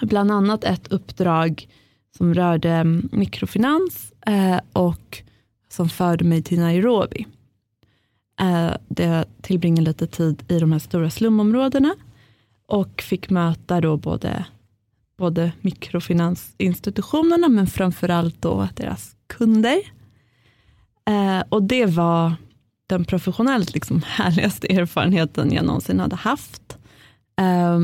Bland 0.02 0.32
annat 0.32 0.64
ett 0.64 0.88
uppdrag 0.88 1.68
som 2.18 2.34
rörde 2.34 2.70
mm, 2.70 3.10
mikrofinans 3.12 4.14
eh, 4.28 4.60
och 4.74 5.24
som 5.70 5.90
förde 5.90 6.26
mig 6.26 6.44
till 6.44 6.60
Nairobi. 6.60 7.26
Eh, 8.40 8.74
där 8.88 9.08
jag 9.16 9.26
tillbringade 9.42 9.82
lite 9.82 10.08
tid 10.08 10.44
i 10.48 10.60
de 10.60 10.72
här 10.72 10.80
stora 10.80 11.10
slumområdena 11.10 11.96
och 12.68 13.02
fick 13.02 13.30
möta 13.30 13.82
då 13.82 13.98
både, 13.98 14.46
både 15.18 15.52
mikrofinansinstitutionerna 15.62 17.48
men 17.50 17.68
framförallt 17.68 18.42
då 18.42 18.68
deras 18.76 19.16
kunder 19.28 19.82
Eh, 21.08 21.44
och 21.50 21.64
det 21.64 21.86
var 21.86 22.34
den 22.88 23.06
professionellt 23.06 23.74
liksom 23.74 24.02
härligaste 24.06 24.74
erfarenheten 24.74 25.54
jag 25.54 25.66
någonsin 25.66 26.00
hade 26.00 26.16
haft. 26.16 26.78
Eh, 27.40 27.80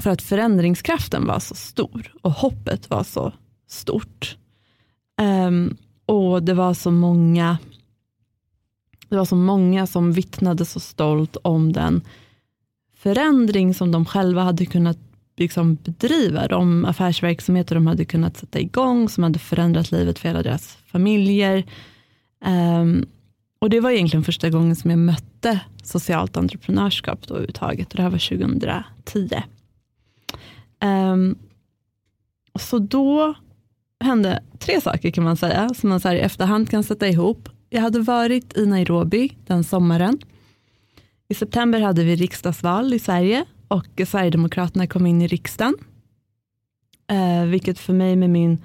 för 0.00 0.10
att 0.10 0.22
förändringskraften 0.22 1.26
var 1.26 1.40
så 1.40 1.54
stor 1.54 2.12
och 2.22 2.32
hoppet 2.32 2.90
var 2.90 3.04
så 3.04 3.32
stort. 3.68 4.36
Eh, 5.20 5.50
och 6.06 6.42
det 6.42 6.54
var 6.54 6.74
så 6.74 6.90
många 6.90 7.58
det 9.08 9.16
var 9.16 9.24
så 9.24 9.36
många 9.36 9.86
som 9.86 10.12
vittnade 10.12 10.64
så 10.64 10.80
stolt 10.80 11.36
om 11.42 11.72
den 11.72 12.02
förändring 12.96 13.74
som 13.74 13.92
de 13.92 14.04
själva 14.04 14.42
hade 14.42 14.66
kunnat 14.66 14.98
liksom 15.36 15.74
bedriva, 15.74 16.48
de 16.48 16.84
affärsverksamheter 16.84 17.74
de 17.74 17.86
hade 17.86 18.04
kunnat 18.04 18.36
sätta 18.36 18.60
igång, 18.60 19.08
som 19.08 19.22
hade 19.22 19.38
förändrat 19.38 19.92
livet 19.92 20.18
för 20.18 20.28
hela 20.28 20.42
deras 20.42 20.78
familjer. 20.86 21.64
Um, 22.46 23.06
och 23.58 23.70
det 23.70 23.80
var 23.80 23.90
egentligen 23.90 24.24
första 24.24 24.50
gången 24.50 24.76
som 24.76 24.90
jag 24.90 24.98
mötte 24.98 25.60
socialt 25.82 26.36
entreprenörskap 26.36 27.26
då 27.26 27.34
överhuvudtaget. 27.34 27.90
Och 27.90 27.96
det 27.96 28.02
här 28.02 28.10
var 28.10 28.28
2010. 28.28 29.28
Um, 29.32 29.42
ehm, 30.80 31.38
så 32.58 32.78
då 32.78 33.34
hände 34.00 34.42
tre 34.58 34.80
saker 34.80 35.10
kan 35.10 35.24
man 35.24 35.36
säga, 35.36 35.68
som 35.74 35.88
man 35.88 36.00
så 36.00 36.08
här 36.08 36.14
i 36.14 36.20
efterhand 36.20 36.70
kan 36.70 36.84
sätta 36.84 37.08
ihop 37.08 37.48
jag 37.70 37.80
hade 37.80 38.00
varit 38.00 38.56
i 38.56 38.66
Nairobi 38.66 39.36
den 39.46 39.64
sommaren. 39.64 40.18
I 41.28 41.34
september 41.34 41.80
hade 41.80 42.04
vi 42.04 42.16
riksdagsval 42.16 42.94
i 42.94 42.98
Sverige 42.98 43.44
och 43.68 44.00
Sverigedemokraterna 44.06 44.86
kom 44.86 45.06
in 45.06 45.22
i 45.22 45.26
riksdagen. 45.26 45.74
Eh, 47.10 47.44
vilket 47.44 47.78
för 47.78 47.92
mig 47.92 48.16
med 48.16 48.30
min 48.30 48.62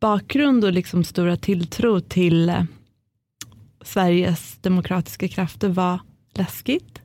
bakgrund 0.00 0.64
och 0.64 0.72
liksom 0.72 1.04
stora 1.04 1.36
tilltro 1.36 2.00
till 2.00 2.48
eh, 2.48 2.62
Sveriges 3.82 4.58
demokratiska 4.60 5.28
krafter 5.28 5.68
var 5.68 6.00
läskigt. 6.34 7.02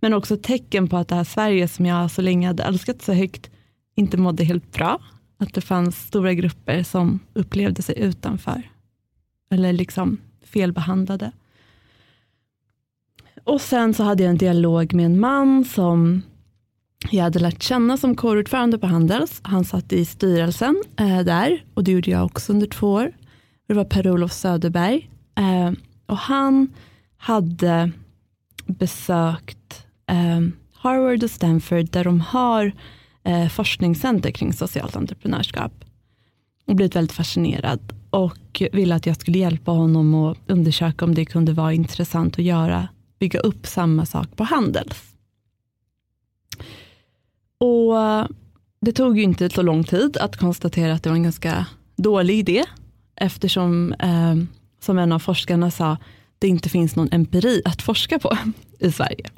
Men 0.00 0.14
också 0.14 0.36
tecken 0.36 0.88
på 0.88 0.96
att 0.96 1.08
det 1.08 1.14
här 1.14 1.24
Sverige 1.24 1.68
som 1.68 1.86
jag 1.86 2.10
så 2.10 2.22
länge 2.22 2.46
hade 2.46 2.62
älskat 2.62 3.02
så 3.02 3.12
högt 3.12 3.50
inte 3.94 4.16
mådde 4.16 4.44
helt 4.44 4.72
bra. 4.72 5.00
Att 5.38 5.54
det 5.54 5.60
fanns 5.60 6.06
stora 6.06 6.34
grupper 6.34 6.82
som 6.82 7.20
upplevde 7.34 7.82
sig 7.82 7.98
utanför. 7.98 8.62
Eller 9.50 9.72
liksom 9.72 10.18
felbehandlade. 10.44 11.32
Och 13.44 13.60
sen 13.60 13.94
så 13.94 14.02
hade 14.02 14.22
jag 14.22 14.30
en 14.30 14.38
dialog 14.38 14.94
med 14.94 15.06
en 15.06 15.20
man 15.20 15.64
som 15.64 16.22
jag 17.10 17.22
hade 17.24 17.38
lärt 17.38 17.62
känna 17.62 17.96
som 17.96 18.16
kårordförande 18.16 18.78
på 18.78 18.86
Handels. 18.86 19.40
Han 19.42 19.64
satt 19.64 19.92
i 19.92 20.04
styrelsen 20.04 20.82
eh, 20.96 21.20
där 21.20 21.64
och 21.74 21.84
det 21.84 21.92
gjorde 21.92 22.10
jag 22.10 22.24
också 22.24 22.52
under 22.52 22.66
två 22.66 22.92
år. 22.92 23.12
Det 23.66 23.74
var 23.74 23.84
Per-Olof 23.84 24.32
Söderberg. 24.32 25.10
Eh, 25.34 25.72
och 26.06 26.18
han 26.18 26.68
hade 27.16 27.90
besökt 28.66 29.86
eh, 30.06 30.40
Harvard 30.72 31.22
och 31.22 31.30
Stanford 31.30 31.90
där 31.90 32.04
de 32.04 32.20
har 32.20 32.72
eh, 33.24 33.48
forskningscenter 33.48 34.30
kring 34.30 34.52
socialt 34.52 34.96
entreprenörskap. 34.96 35.72
Och 36.66 36.76
blivit 36.76 36.96
väldigt 36.96 37.16
fascinerad 37.16 37.80
och 38.14 38.62
ville 38.72 38.94
att 38.94 39.06
jag 39.06 39.16
skulle 39.16 39.38
hjälpa 39.38 39.70
honom 39.70 40.14
att 40.14 40.38
undersöka 40.46 41.04
om 41.04 41.14
det 41.14 41.24
kunde 41.24 41.52
vara 41.52 41.72
intressant 41.72 42.38
att 42.38 42.44
göra, 42.44 42.88
bygga 43.18 43.40
upp 43.40 43.66
samma 43.66 44.06
sak 44.06 44.36
på 44.36 44.44
Handels. 44.44 45.14
Och 47.58 47.94
Det 48.80 48.92
tog 48.92 49.18
ju 49.18 49.22
inte 49.22 49.50
så 49.50 49.62
lång 49.62 49.84
tid 49.84 50.16
att 50.16 50.36
konstatera 50.36 50.92
att 50.94 51.02
det 51.02 51.10
var 51.10 51.16
en 51.16 51.22
ganska 51.22 51.66
dålig 51.96 52.38
idé, 52.38 52.64
eftersom, 53.16 53.92
eh, 53.92 54.34
som 54.80 54.98
en 54.98 55.12
av 55.12 55.18
forskarna 55.18 55.70
sa, 55.70 55.96
det 56.38 56.48
inte 56.48 56.68
finns 56.68 56.96
någon 56.96 57.08
empiri 57.12 57.62
att 57.64 57.82
forska 57.82 58.18
på 58.18 58.38
i 58.78 58.92
Sverige. 58.92 59.30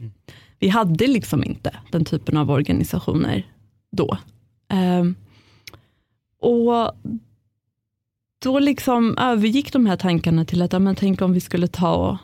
Vi 0.58 0.68
hade 0.68 1.06
liksom 1.06 1.44
inte 1.44 1.76
den 1.92 2.04
typen 2.04 2.36
av 2.36 2.50
organisationer 2.50 3.46
då. 3.92 4.18
Eh, 4.72 5.04
och 6.40 6.92
då 8.38 8.58
liksom 8.58 9.18
övergick 9.18 9.72
de 9.72 9.86
här 9.86 9.96
tankarna 9.96 10.44
till 10.44 10.62
att, 10.62 10.72
ja, 10.72 10.78
men 10.78 10.96
tänk 10.96 11.22
om 11.22 11.32
vi 11.32 11.40
skulle 11.40 11.68
ta 11.68 11.94
och 11.94 12.16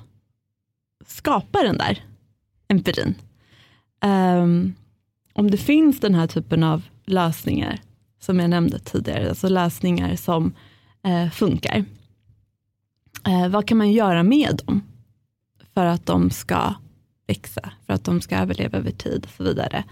skapa 1.07 1.63
den 1.63 1.79
där 1.79 2.05
empirin. 2.69 3.15
Um, 4.05 4.75
om 5.33 5.51
det 5.51 5.57
finns 5.57 6.01
den 6.01 6.15
här 6.15 6.27
typen 6.27 6.63
av 6.63 6.83
lösningar, 7.07 7.81
som 8.21 8.41
jag 8.41 8.51
nämnde 8.51 8.79
tidigare, 8.79 9.29
alltså 9.29 9.49
lösningar 9.49 10.17
som 10.17 10.55
eh, 11.05 11.31
funkar. 11.31 11.85
Eh, 13.27 13.49
vad 13.49 13.67
kan 13.67 13.79
man 13.79 13.93
göra 13.93 14.23
med 14.23 14.61
dem 14.65 14.83
för 15.75 15.87
att 15.87 16.07
de 16.07 16.31
ska 16.31 16.75
växa, 17.27 17.73
för 17.87 17.93
att 17.93 18.05
de 18.05 18.21
ska 18.21 18.37
överleva 18.37 18.79
över 18.79 18.91
tid 18.91 19.25
och 19.25 19.31
så 19.37 19.45
vidare. 19.45 19.85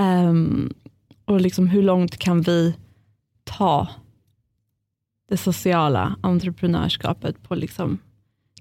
Um, 0.00 0.74
och 1.24 1.40
liksom 1.40 1.68
hur 1.68 1.82
långt 1.82 2.16
kan 2.16 2.42
vi 2.42 2.74
ta 3.44 3.88
det 5.32 5.36
sociala 5.36 6.16
entreprenörskapet 6.20 7.42
på 7.42 7.54
liksom 7.54 7.98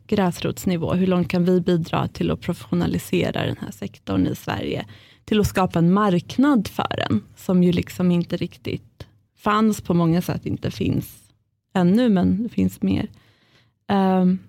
gräsrotsnivå? 0.07 0.93
Hur 0.93 1.07
långt 1.07 1.29
kan 1.29 1.45
vi 1.45 1.61
bidra 1.61 2.07
till 2.07 2.31
att 2.31 2.41
professionalisera 2.41 3.45
den 3.45 3.57
här 3.61 3.71
sektorn 3.71 4.27
i 4.27 4.35
Sverige? 4.35 4.85
Till 5.25 5.39
att 5.39 5.47
skapa 5.47 5.79
en 5.79 5.93
marknad 5.93 6.67
för 6.67 7.05
den, 7.07 7.23
som 7.35 7.63
ju 7.63 7.71
liksom 7.71 8.11
inte 8.11 8.37
riktigt 8.37 9.07
fanns 9.37 9.81
på 9.81 9.93
många 9.93 10.21
sätt, 10.21 10.45
inte 10.45 10.71
finns 10.71 11.19
ännu, 11.73 12.09
men 12.09 12.43
det 12.43 12.49
finns 12.49 12.81
mer. 12.81 13.07
Um, 13.91 14.39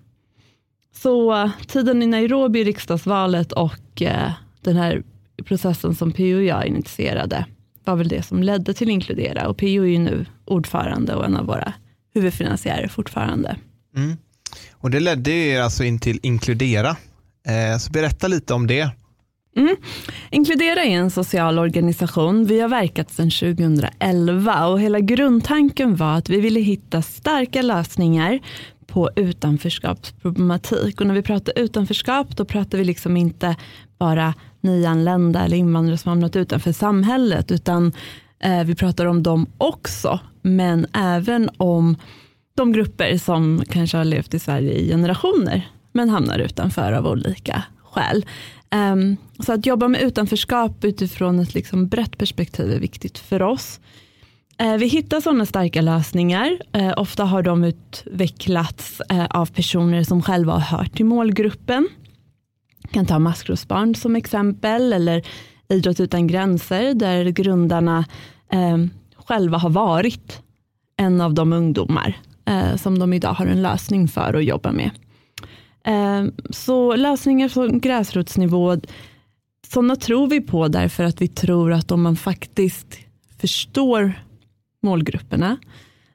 så 0.91 1.49
tiden 1.67 2.03
i 2.03 2.07
Nairobi, 2.07 2.63
riksdagsvalet 2.63 3.51
och 3.51 4.01
uh, 4.01 4.31
den 4.61 4.75
här 4.75 5.03
processen 5.45 5.95
som 5.95 6.11
PO 6.11 6.35
och 6.35 6.43
jag 6.43 6.67
initierade, 6.67 7.45
var 7.83 7.95
väl 7.95 8.07
det 8.07 8.23
som 8.23 8.43
ledde 8.43 8.73
till 8.73 8.89
Inkludera. 8.89 9.47
Och 9.47 9.57
PO 9.57 9.65
är 9.65 9.85
ju 9.85 9.99
nu 9.99 10.25
ordförande 10.45 11.15
och 11.15 11.25
en 11.25 11.37
av 11.37 11.45
våra 11.45 11.73
huvudfinansiärer 12.13 12.87
fortfarande. 12.87 13.55
Mm. 13.95 14.17
Och 14.71 14.89
det 14.89 14.99
ledde 14.99 15.31
er 15.31 15.61
alltså 15.61 15.83
in 15.83 15.99
till 15.99 16.19
Inkludera. 16.23 16.97
Eh, 17.47 17.77
så 17.77 17.91
berätta 17.91 18.27
lite 18.27 18.53
om 18.53 18.67
det. 18.67 18.89
Mm. 19.55 19.75
Inkludera 20.31 20.83
är 20.83 20.97
en 20.97 21.11
social 21.11 21.59
organisation. 21.59 22.45
Vi 22.45 22.59
har 22.59 22.69
verkat 22.69 23.11
sedan 23.11 23.31
2011 23.31 24.67
och 24.67 24.81
hela 24.81 24.99
grundtanken 24.99 25.95
var 25.95 26.17
att 26.17 26.29
vi 26.29 26.39
ville 26.39 26.59
hitta 26.59 27.01
starka 27.01 27.61
lösningar 27.61 28.39
på 28.87 29.09
utanförskapsproblematik. 29.15 31.01
Och 31.01 31.07
när 31.07 31.13
vi 31.13 31.21
pratar 31.21 31.59
utanförskap 31.59 32.37
då 32.37 32.45
pratar 32.45 32.77
vi 32.77 32.83
liksom 32.83 33.17
inte 33.17 33.55
bara 33.97 34.33
nyanlända 34.61 35.45
eller 35.45 35.57
invandrare 35.57 35.97
som 35.97 36.09
hamnat 36.09 36.35
utanför 36.35 36.71
samhället 36.71 37.51
utan 37.51 37.93
Eh, 38.43 38.63
vi 38.63 38.75
pratar 38.75 39.05
om 39.05 39.23
dem 39.23 39.47
också 39.57 40.19
men 40.41 40.87
även 40.93 41.49
om 41.57 41.95
de 42.55 42.71
grupper 42.71 43.17
som 43.17 43.63
kanske 43.69 43.97
har 43.97 44.05
levt 44.05 44.33
i 44.33 44.39
Sverige 44.39 44.73
i 44.73 44.87
generationer 44.87 45.67
men 45.91 46.09
hamnar 46.09 46.39
utanför 46.39 46.91
av 46.91 47.07
olika 47.07 47.63
skäl. 47.83 48.25
Um, 48.75 49.17
så 49.39 49.53
att 49.53 49.65
jobba 49.65 49.87
med 49.87 50.01
utanförskap 50.01 50.83
utifrån 50.83 51.39
ett 51.39 51.53
liksom 51.53 51.87
brett 51.87 52.17
perspektiv 52.17 52.71
är 52.71 52.79
viktigt 52.79 53.17
för 53.17 53.41
oss. 53.41 53.79
Uh, 54.63 54.77
vi 54.77 54.87
hittar 54.87 55.21
sådana 55.21 55.45
starka 55.45 55.81
lösningar. 55.81 56.57
Uh, 56.77 56.93
ofta 56.97 57.23
har 57.23 57.41
de 57.41 57.63
utvecklats 57.63 59.01
uh, 59.11 59.25
av 59.25 59.45
personer 59.45 60.03
som 60.03 60.21
själva 60.21 60.53
har 60.53 60.77
hört 60.77 60.95
till 60.95 61.05
målgruppen. 61.05 61.87
Jag 62.81 62.91
kan 62.91 63.05
ta 63.05 63.19
Maskrosbarn 63.19 63.95
som 63.95 64.15
exempel 64.15 64.93
eller 64.93 65.23
Idrott 65.69 65.99
utan 65.99 66.27
gränser 66.27 66.93
där 66.93 67.25
grundarna 67.25 68.05
eh, 68.51 68.77
själva 69.15 69.57
har 69.57 69.69
varit 69.69 70.41
en 70.97 71.21
av 71.21 71.33
de 71.33 71.53
ungdomar 71.53 72.17
eh, 72.45 72.75
som 72.75 72.99
de 72.99 73.13
idag 73.13 73.33
har 73.33 73.45
en 73.45 73.61
lösning 73.61 74.07
för 74.07 74.33
att 74.33 74.45
jobba 74.45 74.71
med. 74.71 74.91
Eh, 75.85 76.31
så 76.49 76.95
lösningar 76.95 77.49
från 77.49 77.79
gräsrotsnivå, 77.79 78.77
sådana 79.67 79.95
tror 79.95 80.27
vi 80.27 80.41
på 80.41 80.67
därför 80.67 81.03
att 81.03 81.21
vi 81.21 81.27
tror 81.27 81.73
att 81.73 81.91
om 81.91 82.01
man 82.01 82.15
faktiskt 82.15 82.97
förstår 83.39 84.13
målgrupperna, 84.81 85.57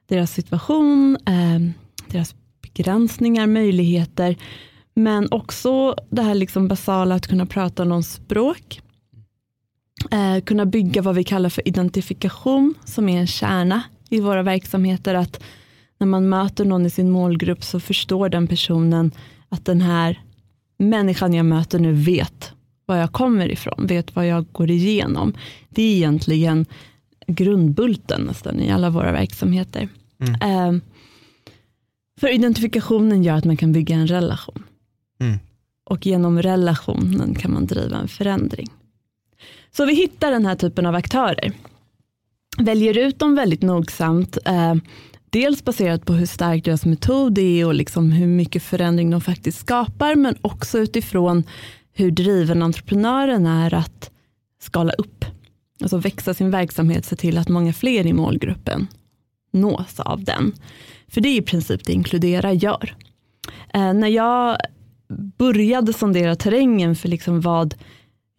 deras 0.05 0.31
situation, 0.31 1.17
eh, 1.25 1.59
deras 2.07 2.35
begränsningar, 2.61 3.47
möjligheter, 3.47 4.35
men 4.93 5.27
också 5.31 5.95
det 6.09 6.21
här 6.21 6.35
liksom 6.35 6.67
basala 6.67 7.15
att 7.15 7.27
kunna 7.27 7.45
prata 7.45 7.83
någon 7.83 8.03
språk, 8.03 8.81
eh, 10.11 10.43
kunna 10.43 10.65
bygga 10.65 11.01
vad 11.01 11.15
vi 11.15 11.23
kallar 11.23 11.49
för 11.49 11.67
identifikation 11.67 12.73
som 12.85 13.09
är 13.09 13.19
en 13.19 13.27
kärna 13.27 13.83
i 14.09 14.19
våra 14.19 14.43
verksamheter. 14.43 15.15
Att 15.15 15.43
när 15.97 16.07
man 16.07 16.29
möter 16.29 16.65
någon 16.65 16.85
i 16.85 16.89
sin 16.89 17.09
målgrupp 17.09 17.63
så 17.63 17.79
förstår 17.79 18.29
den 18.29 18.47
personen 18.47 19.11
att 19.49 19.65
den 19.65 19.81
här 19.81 20.21
människan 20.77 21.33
jag 21.33 21.45
möter 21.45 21.79
nu 21.79 21.93
vet 21.93 22.53
var 22.85 22.95
jag 22.95 23.11
kommer 23.11 23.51
ifrån, 23.51 23.87
vet 23.87 24.15
vad 24.15 24.27
jag 24.27 24.45
går 24.51 24.69
igenom. 24.71 25.33
Det 25.69 25.81
är 25.81 25.95
egentligen 25.95 26.65
grundbulten 27.27 28.21
nästan 28.21 28.59
i 28.59 28.71
alla 28.71 28.89
våra 28.89 29.11
verksamheter. 29.11 29.89
Mm. 30.19 30.41
Eh, 30.41 30.81
för 32.19 32.33
identifikationen 32.33 33.23
gör 33.23 33.35
att 33.35 33.45
man 33.45 33.57
kan 33.57 33.71
bygga 33.71 33.95
en 33.95 34.07
relation. 34.07 34.63
Mm. 35.19 35.39
Och 35.83 36.05
genom 36.05 36.41
relationen 36.41 37.35
kan 37.35 37.53
man 37.53 37.65
driva 37.65 37.97
en 37.97 38.07
förändring. 38.07 38.67
Så 39.79 39.85
vi 39.85 39.93
hittar 39.93 40.31
den 40.31 40.45
här 40.45 40.55
typen 40.55 40.85
av 40.85 40.95
aktörer. 40.95 41.51
Väljer 42.57 42.97
ut 42.97 43.19
dem 43.19 43.35
väldigt 43.35 43.61
nogsamt. 43.61 44.37
Eh, 44.45 44.75
dels 45.29 45.63
baserat 45.63 46.05
på 46.05 46.13
hur 46.13 46.25
stark 46.25 46.65
deras 46.65 46.85
metod 46.85 47.37
är 47.37 47.65
och 47.65 47.73
liksom 47.73 48.11
hur 48.11 48.27
mycket 48.27 48.63
förändring 48.63 49.09
de 49.09 49.21
faktiskt 49.21 49.59
skapar. 49.59 50.15
Men 50.15 50.35
också 50.41 50.79
utifrån 50.79 51.43
hur 51.93 52.11
driven 52.11 52.61
entreprenören 52.61 53.45
är 53.45 53.73
att 53.73 54.11
skala 54.61 54.93
upp. 54.93 55.25
Alltså 55.81 55.97
växa 55.97 56.33
sin 56.33 56.51
verksamhet, 56.51 57.05
se 57.05 57.15
till 57.15 57.37
att 57.37 57.49
många 57.49 57.73
fler 57.73 58.05
i 58.05 58.13
målgruppen 58.13 58.87
nås 59.53 59.99
av 59.99 60.23
den. 60.23 60.53
För 61.07 61.21
det 61.21 61.29
är 61.29 61.37
i 61.37 61.41
princip 61.41 61.85
det 61.85 61.93
Inkludera 61.93 62.53
gör. 62.53 62.95
Eh, 63.73 63.93
när 63.93 64.07
jag 64.07 64.57
började 65.37 65.93
sondera 65.93 66.35
terrängen 66.35 66.95
för 66.95 67.07
liksom 67.07 67.41
vad 67.41 67.75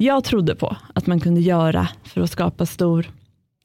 jag 0.01 0.25
trodde 0.25 0.55
på 0.55 0.77
att 0.95 1.07
man 1.07 1.21
kunde 1.21 1.41
göra 1.41 1.89
för 2.05 2.21
att 2.21 2.31
skapa 2.31 2.67
stor 2.67 3.11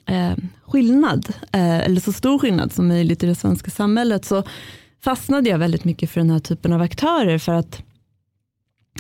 eh, 0.06 0.34
skillnad, 0.66 1.30
eh, 1.52 1.80
eller 1.80 2.02
så 2.02 2.14
stor 2.14 2.40
skillnad 2.40 2.72
som 2.72 2.88
möjligt 2.88 3.24
i 3.24 3.28
det 3.28 3.36
svenska 3.36 3.72
samhället, 3.72 4.26
så 4.26 4.44
fastnade 5.04 5.50
jag 5.50 5.58
väldigt 5.58 5.84
mycket 5.84 6.10
för 6.10 6.22
den 6.22 6.30
här 6.30 6.40
typen 6.40 6.74
av 6.74 6.82
aktörer 6.82 7.38
för 7.38 7.54
att 7.54 7.84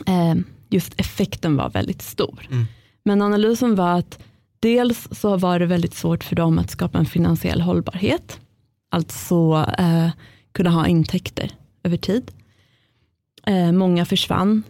eh, 0.07 0.35
just 0.69 0.99
effekten 0.99 1.55
var 1.55 1.69
väldigt 1.69 2.01
stor. 2.01 2.47
Mm. 2.51 2.65
Men 3.03 3.21
analysen 3.21 3.75
var 3.75 3.99
att 3.99 4.19
dels 4.59 5.07
så 5.11 5.37
var 5.37 5.59
det 5.59 5.65
väldigt 5.65 5.93
svårt 5.93 6.23
för 6.23 6.35
dem 6.35 6.59
att 6.59 6.69
skapa 6.69 6.97
en 6.97 7.05
finansiell 7.05 7.61
hållbarhet. 7.61 8.39
Alltså 8.91 9.65
eh, 9.77 10.09
kunna 10.51 10.69
ha 10.69 10.87
intäkter 10.87 11.51
över 11.83 11.97
tid. 11.97 12.31
Eh, 13.47 13.71
många 13.71 14.05
försvann 14.05 14.63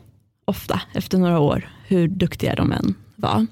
ofta 0.45 0.81
efter 0.93 1.17
några 1.17 1.39
år, 1.39 1.69
hur 1.87 2.07
duktiga 2.07 2.55
de 2.55 2.71
än 2.71 2.95
var. 3.15 3.45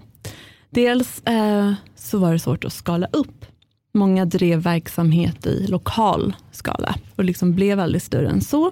Dels 0.70 1.22
eh, 1.24 1.74
så 1.96 2.18
var 2.18 2.34
det 2.34 2.40
svårt 2.40 2.66
att 2.66 2.74
skala 2.74 3.08
upp. 3.12 3.46
Många 3.94 4.26
drev 4.26 4.60
verksamhet 4.60 5.46
i 5.46 5.68
lokal 5.68 6.36
skala 6.52 6.96
och 7.16 7.24
liksom 7.24 7.54
blev 7.54 7.80
aldrig 7.80 8.02
större 8.02 8.30
än 8.30 8.42
så. 8.42 8.72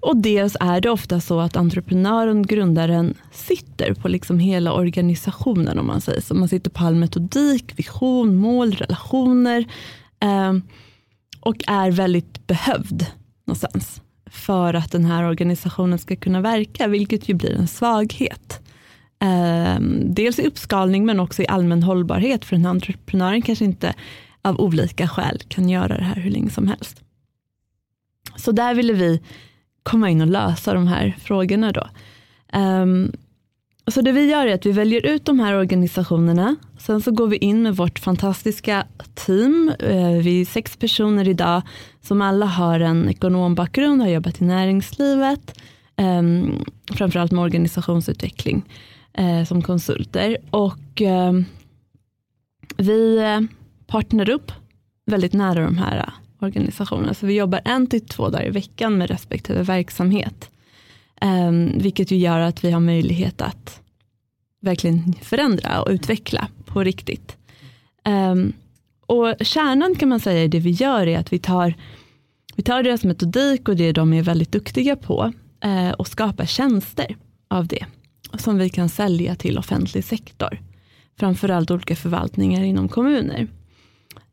Och 0.00 0.16
dels 0.16 0.56
är 0.60 0.80
det 0.80 0.90
ofta 0.90 1.20
så 1.20 1.40
att 1.40 1.56
entreprenören, 1.56 2.42
grundaren, 2.42 3.14
sitter 3.32 3.94
på 3.94 4.08
liksom 4.08 4.38
hela 4.38 4.72
organisationen 4.72 5.78
om 5.78 5.86
man 5.86 6.00
säger 6.00 6.20
så. 6.20 6.34
Man 6.34 6.48
sitter 6.48 6.70
på 6.70 6.84
all 6.84 6.94
metodik, 6.94 7.78
vision, 7.78 8.36
mål, 8.36 8.72
relationer 8.72 9.64
eh, 10.20 10.52
och 11.40 11.56
är 11.66 11.90
väldigt 11.90 12.46
behövd 12.46 13.06
någonstans 13.46 14.00
för 14.30 14.74
att 14.74 14.92
den 14.92 15.04
här 15.04 15.24
organisationen 15.24 15.98
ska 15.98 16.16
kunna 16.16 16.40
verka, 16.40 16.86
vilket 16.86 17.28
ju 17.28 17.34
blir 17.34 17.54
en 17.54 17.68
svaghet. 17.68 18.60
Ehm, 19.18 20.14
dels 20.14 20.38
i 20.38 20.46
uppskalning 20.46 21.06
men 21.06 21.20
också 21.20 21.42
i 21.42 21.46
allmän 21.48 21.82
hållbarhet, 21.82 22.44
för 22.44 22.56
den 22.56 22.64
här 22.64 22.70
entreprenören 22.70 23.42
kanske 23.42 23.64
inte 23.64 23.94
av 24.42 24.60
olika 24.60 25.08
skäl 25.08 25.38
kan 25.48 25.68
göra 25.68 25.96
det 25.98 26.04
här 26.04 26.14
hur 26.14 26.30
länge 26.30 26.50
som 26.50 26.68
helst. 26.68 27.02
Så 28.36 28.52
där 28.52 28.74
ville 28.74 28.92
vi 28.92 29.22
komma 29.82 30.10
in 30.10 30.20
och 30.20 30.26
lösa 30.26 30.74
de 30.74 30.86
här 30.86 31.16
frågorna. 31.18 31.72
Då. 31.72 31.88
Um, 32.58 33.12
så 33.92 34.00
det 34.00 34.12
vi 34.12 34.30
gör 34.30 34.46
är 34.46 34.54
att 34.54 34.66
vi 34.66 34.72
väljer 34.72 35.06
ut 35.06 35.24
de 35.24 35.40
här 35.40 35.54
organisationerna. 35.54 36.56
Sen 36.78 37.00
så 37.00 37.10
går 37.10 37.26
vi 37.26 37.36
in 37.36 37.62
med 37.62 37.76
vårt 37.76 37.98
fantastiska 37.98 38.86
team. 39.14 39.72
Eh, 39.78 40.12
vi 40.12 40.40
är 40.40 40.44
sex 40.44 40.76
personer 40.76 41.28
idag 41.28 41.62
som 42.00 42.22
alla 42.22 42.46
har 42.46 42.80
en 42.80 43.08
ekonombakgrund, 43.08 44.02
har 44.02 44.08
jobbat 44.08 44.40
i 44.40 44.44
näringslivet. 44.44 45.60
Ehm, 45.96 46.64
framförallt 46.92 47.32
med 47.32 47.42
organisationsutveckling 47.42 48.64
eh, 49.12 49.44
som 49.44 49.62
konsulter. 49.62 50.36
Och 50.50 51.02
ehm, 51.02 51.44
vi 52.76 53.18
eh, 53.18 53.40
partner 53.86 54.30
upp 54.30 54.52
väldigt 55.06 55.32
nära 55.32 55.64
de 55.64 55.78
här 55.78 56.12
organisationerna, 56.40 57.14
Så 57.14 57.26
vi 57.26 57.34
jobbar 57.34 57.60
en 57.64 57.86
till 57.86 58.06
två 58.06 58.28
dagar 58.28 58.46
i 58.46 58.50
veckan 58.50 58.98
med 58.98 59.10
respektive 59.10 59.62
verksamhet. 59.62 60.50
Um, 61.24 61.78
vilket 61.78 62.10
ju 62.10 62.16
gör 62.16 62.40
att 62.40 62.64
vi 62.64 62.70
har 62.70 62.80
möjlighet 62.80 63.40
att 63.40 63.80
verkligen 64.60 65.12
förändra 65.22 65.82
och 65.82 65.90
utveckla 65.90 66.48
på 66.64 66.84
riktigt. 66.84 67.36
Um, 68.08 68.52
och 69.06 69.34
kärnan 69.40 69.94
kan 69.94 70.08
man 70.08 70.20
säga 70.20 70.44
i 70.44 70.48
det 70.48 70.60
vi 70.60 70.70
gör 70.70 71.06
är 71.06 71.18
att 71.18 71.32
vi 71.32 71.38
tar, 71.38 71.74
vi 72.56 72.62
tar 72.62 72.82
deras 72.82 73.04
metodik 73.04 73.68
och 73.68 73.76
det 73.76 73.92
de 73.92 74.12
är 74.12 74.22
väldigt 74.22 74.52
duktiga 74.52 74.96
på 74.96 75.32
uh, 75.64 75.90
och 75.90 76.08
skapar 76.08 76.46
tjänster 76.46 77.16
av 77.48 77.66
det. 77.66 77.86
Som 78.38 78.58
vi 78.58 78.70
kan 78.70 78.88
sälja 78.88 79.34
till 79.34 79.58
offentlig 79.58 80.04
sektor. 80.04 80.58
Framförallt 81.18 81.70
olika 81.70 81.96
förvaltningar 81.96 82.62
inom 82.62 82.88
kommuner. 82.88 83.48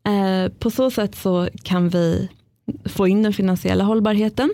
Uh, 0.08 0.50
på 0.50 0.71
så 0.71 0.91
sätt 0.91 1.15
så 1.15 1.50
kan 1.63 1.89
vi 1.89 2.30
få 2.86 3.08
in 3.08 3.23
den 3.23 3.34
finansiella 3.34 3.84
hållbarheten. 3.84 4.50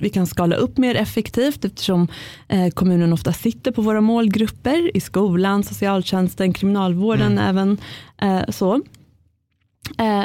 Vi 0.00 0.10
kan 0.10 0.26
skala 0.26 0.56
upp 0.56 0.78
mer 0.78 0.94
effektivt 0.94 1.64
eftersom 1.64 2.08
eh, 2.48 2.70
kommunen 2.70 3.12
ofta 3.12 3.32
sitter 3.32 3.72
på 3.72 3.82
våra 3.82 4.00
målgrupper 4.00 4.96
i 4.96 5.00
skolan, 5.00 5.62
socialtjänsten, 5.62 6.52
kriminalvården 6.52 7.32
mm. 7.32 7.44
även. 7.44 7.78
Eh, 8.18 8.50
så. 8.50 8.82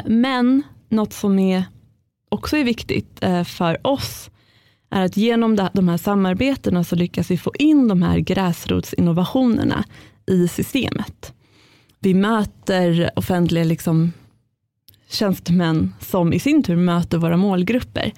Men 0.04 0.62
något 0.88 1.12
som 1.12 1.38
är 1.38 1.64
också 2.28 2.56
är 2.56 2.64
viktigt 2.64 3.24
för 3.46 3.86
oss 3.86 4.30
är 4.90 5.04
att 5.04 5.16
genom 5.16 5.56
de 5.72 5.88
här 5.88 5.96
samarbetena 5.96 6.84
så 6.84 6.96
lyckas 6.96 7.30
vi 7.30 7.38
få 7.38 7.52
in 7.58 7.88
de 7.88 8.02
här 8.02 8.18
gräsrotsinnovationerna 8.18 9.84
i 10.26 10.48
systemet. 10.48 11.34
Vi 12.00 12.14
möter 12.14 13.10
offentliga 13.16 13.64
liksom 13.64 14.12
tjänstemän 15.08 15.94
som 16.00 16.32
i 16.32 16.38
sin 16.38 16.62
tur 16.62 16.76
möter 16.76 17.18
våra 17.18 17.36
målgrupper. 17.36 18.12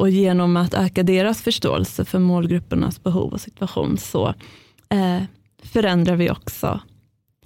Och 0.00 0.10
genom 0.10 0.56
att 0.56 0.74
öka 0.74 1.02
deras 1.02 1.42
förståelse 1.42 2.04
för 2.04 2.18
målgruppernas 2.18 3.02
behov 3.02 3.32
och 3.32 3.40
situation 3.40 3.98
så 3.98 4.28
eh, 4.88 5.22
förändrar 5.62 6.16
vi 6.16 6.30
också 6.30 6.80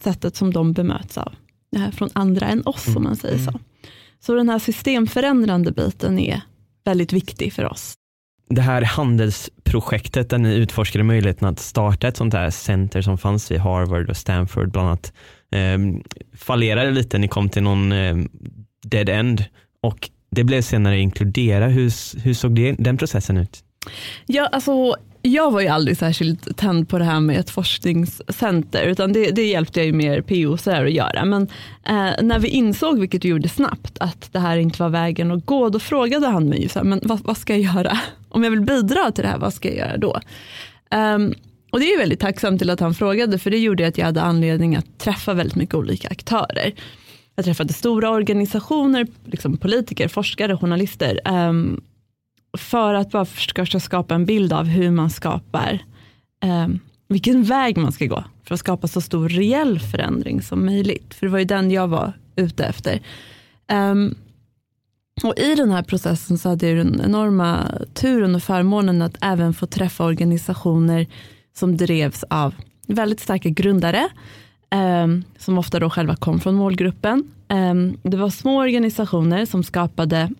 sättet 0.00 0.36
som 0.36 0.52
de 0.52 0.72
bemöts 0.72 1.18
av 1.18 1.34
eh, 1.76 1.90
från 1.90 2.08
andra 2.12 2.46
än 2.46 2.66
oss 2.66 2.96
om 2.96 3.02
man 3.02 3.16
säger 3.16 3.38
så. 3.38 3.50
Mm. 3.50 3.62
Så 4.20 4.34
den 4.34 4.48
här 4.48 4.58
systemförändrande 4.58 5.72
biten 5.72 6.18
är 6.18 6.40
väldigt 6.84 7.12
viktig 7.12 7.52
för 7.52 7.64
oss. 7.64 7.94
Det 8.48 8.62
här 8.62 8.82
handelsprojektet 8.82 10.30
där 10.30 10.38
ni 10.38 10.54
utforskade 10.54 11.04
möjligheten 11.04 11.48
att 11.48 11.58
starta 11.58 12.08
ett 12.08 12.16
sånt 12.16 12.34
här 12.34 12.50
center 12.50 13.02
som 13.02 13.18
fanns 13.18 13.50
vid 13.50 13.60
Harvard 13.60 14.10
och 14.10 14.16
Stanford 14.16 14.72
bland 14.72 14.88
annat 14.88 15.12
eh, 15.50 15.78
fallerade 16.36 16.90
lite. 16.90 17.18
Ni 17.18 17.28
kom 17.28 17.48
till 17.48 17.62
någon 17.62 17.92
eh, 17.92 18.16
dead 18.82 19.08
end 19.08 19.44
och 19.82 20.10
det 20.34 20.44
blev 20.44 20.62
senare 20.62 20.98
inkludera. 20.98 21.66
Hur, 21.66 22.20
hur 22.20 22.34
såg 22.34 22.54
det, 22.54 22.72
den 22.78 22.96
processen 22.96 23.36
ut? 23.36 23.64
Ja, 24.26 24.46
alltså, 24.46 24.96
jag 25.22 25.50
var 25.50 25.60
ju 25.60 25.68
aldrig 25.68 25.96
särskilt 25.96 26.56
tänd 26.56 26.88
på 26.88 26.98
det 26.98 27.04
här 27.04 27.20
med 27.20 27.40
ett 27.40 27.50
forskningscenter 27.50 28.82
utan 28.86 29.12
det, 29.12 29.30
det 29.30 29.46
hjälpte 29.46 29.80
jag 29.80 29.86
ju 29.86 29.92
mer 29.92 30.20
PO 30.20 30.56
så 30.56 30.70
att 30.70 30.92
göra. 30.92 31.24
Men 31.24 31.42
eh, 31.86 32.22
när 32.22 32.38
vi 32.38 32.48
insåg, 32.48 32.98
vilket 32.98 33.24
vi 33.24 33.28
gjorde 33.28 33.48
snabbt, 33.48 33.98
att 33.98 34.32
det 34.32 34.38
här 34.38 34.56
inte 34.56 34.82
var 34.82 34.88
vägen 34.88 35.30
att 35.30 35.46
gå, 35.46 35.68
då 35.68 35.78
frågade 35.78 36.26
han 36.26 36.48
mig, 36.48 36.68
så 36.68 36.78
här, 36.78 36.86
men 36.86 37.00
vad, 37.02 37.20
vad, 37.20 37.36
ska 37.36 37.56
jag 37.56 37.74
göra? 37.74 37.98
Om 38.28 38.44
jag 38.44 38.50
vill 38.50 38.60
bidra 38.60 39.10
till 39.12 39.24
det 39.24 39.30
här, 39.30 39.38
vad 39.38 39.54
ska 39.54 39.68
jag 39.68 39.76
göra 39.76 39.96
då? 39.96 40.20
Um, 40.94 41.34
och 41.70 41.80
det 41.80 41.92
är 41.92 41.98
väldigt 41.98 42.20
tacksamt 42.20 42.58
till 42.58 42.70
att 42.70 42.80
han 42.80 42.94
frågade 42.94 43.38
för 43.38 43.50
det 43.50 43.58
gjorde 43.58 43.86
att 43.86 43.98
jag 43.98 44.06
hade 44.06 44.22
anledning 44.22 44.76
att 44.76 44.98
träffa 44.98 45.34
väldigt 45.34 45.56
mycket 45.56 45.74
olika 45.74 46.08
aktörer. 46.08 46.72
Jag 47.36 47.44
träffade 47.44 47.72
stora 47.72 48.10
organisationer, 48.10 49.06
liksom 49.24 49.56
politiker, 49.56 50.08
forskare, 50.08 50.56
journalister. 50.56 51.20
Um, 51.28 51.80
för 52.58 52.94
att 52.94 53.10
bara 53.10 53.24
försöka 53.24 53.80
skapa 53.80 54.14
en 54.14 54.26
bild 54.26 54.52
av 54.52 54.64
hur 54.64 54.90
man 54.90 55.10
skapar, 55.10 55.84
um, 56.44 56.80
vilken 57.08 57.44
väg 57.44 57.76
man 57.76 57.92
ska 57.92 58.06
gå 58.06 58.24
för 58.44 58.54
att 58.54 58.60
skapa 58.60 58.88
så 58.88 59.00
stor 59.00 59.28
reell 59.28 59.80
förändring 59.80 60.42
som 60.42 60.66
möjligt. 60.66 61.14
För 61.14 61.26
det 61.26 61.32
var 61.32 61.38
ju 61.38 61.44
den 61.44 61.70
jag 61.70 61.88
var 61.88 62.12
ute 62.36 62.64
efter. 62.64 63.02
Um, 63.72 64.14
och 65.22 65.38
I 65.38 65.54
den 65.54 65.70
här 65.70 65.82
processen 65.82 66.38
så 66.38 66.48
hade 66.48 66.68
jag 66.68 66.86
den 66.86 67.00
enorma 67.04 67.70
turen 67.94 68.34
och 68.34 68.42
förmånen 68.42 69.02
att 69.02 69.16
även 69.20 69.54
få 69.54 69.66
träffa 69.66 70.04
organisationer 70.04 71.06
som 71.56 71.76
drevs 71.76 72.24
av 72.30 72.54
väldigt 72.86 73.20
starka 73.20 73.48
grundare 73.48 74.08
Ehm, 74.74 75.24
som 75.38 75.58
ofta 75.58 75.80
då 75.80 75.90
själva 75.90 76.16
kom 76.16 76.40
från 76.40 76.54
målgruppen. 76.54 77.30
Ehm, 77.48 77.96
det 78.02 78.16
var 78.16 78.30
små 78.30 78.58
organisationer 78.60 79.46
som 79.46 79.62
skapade 79.62 80.30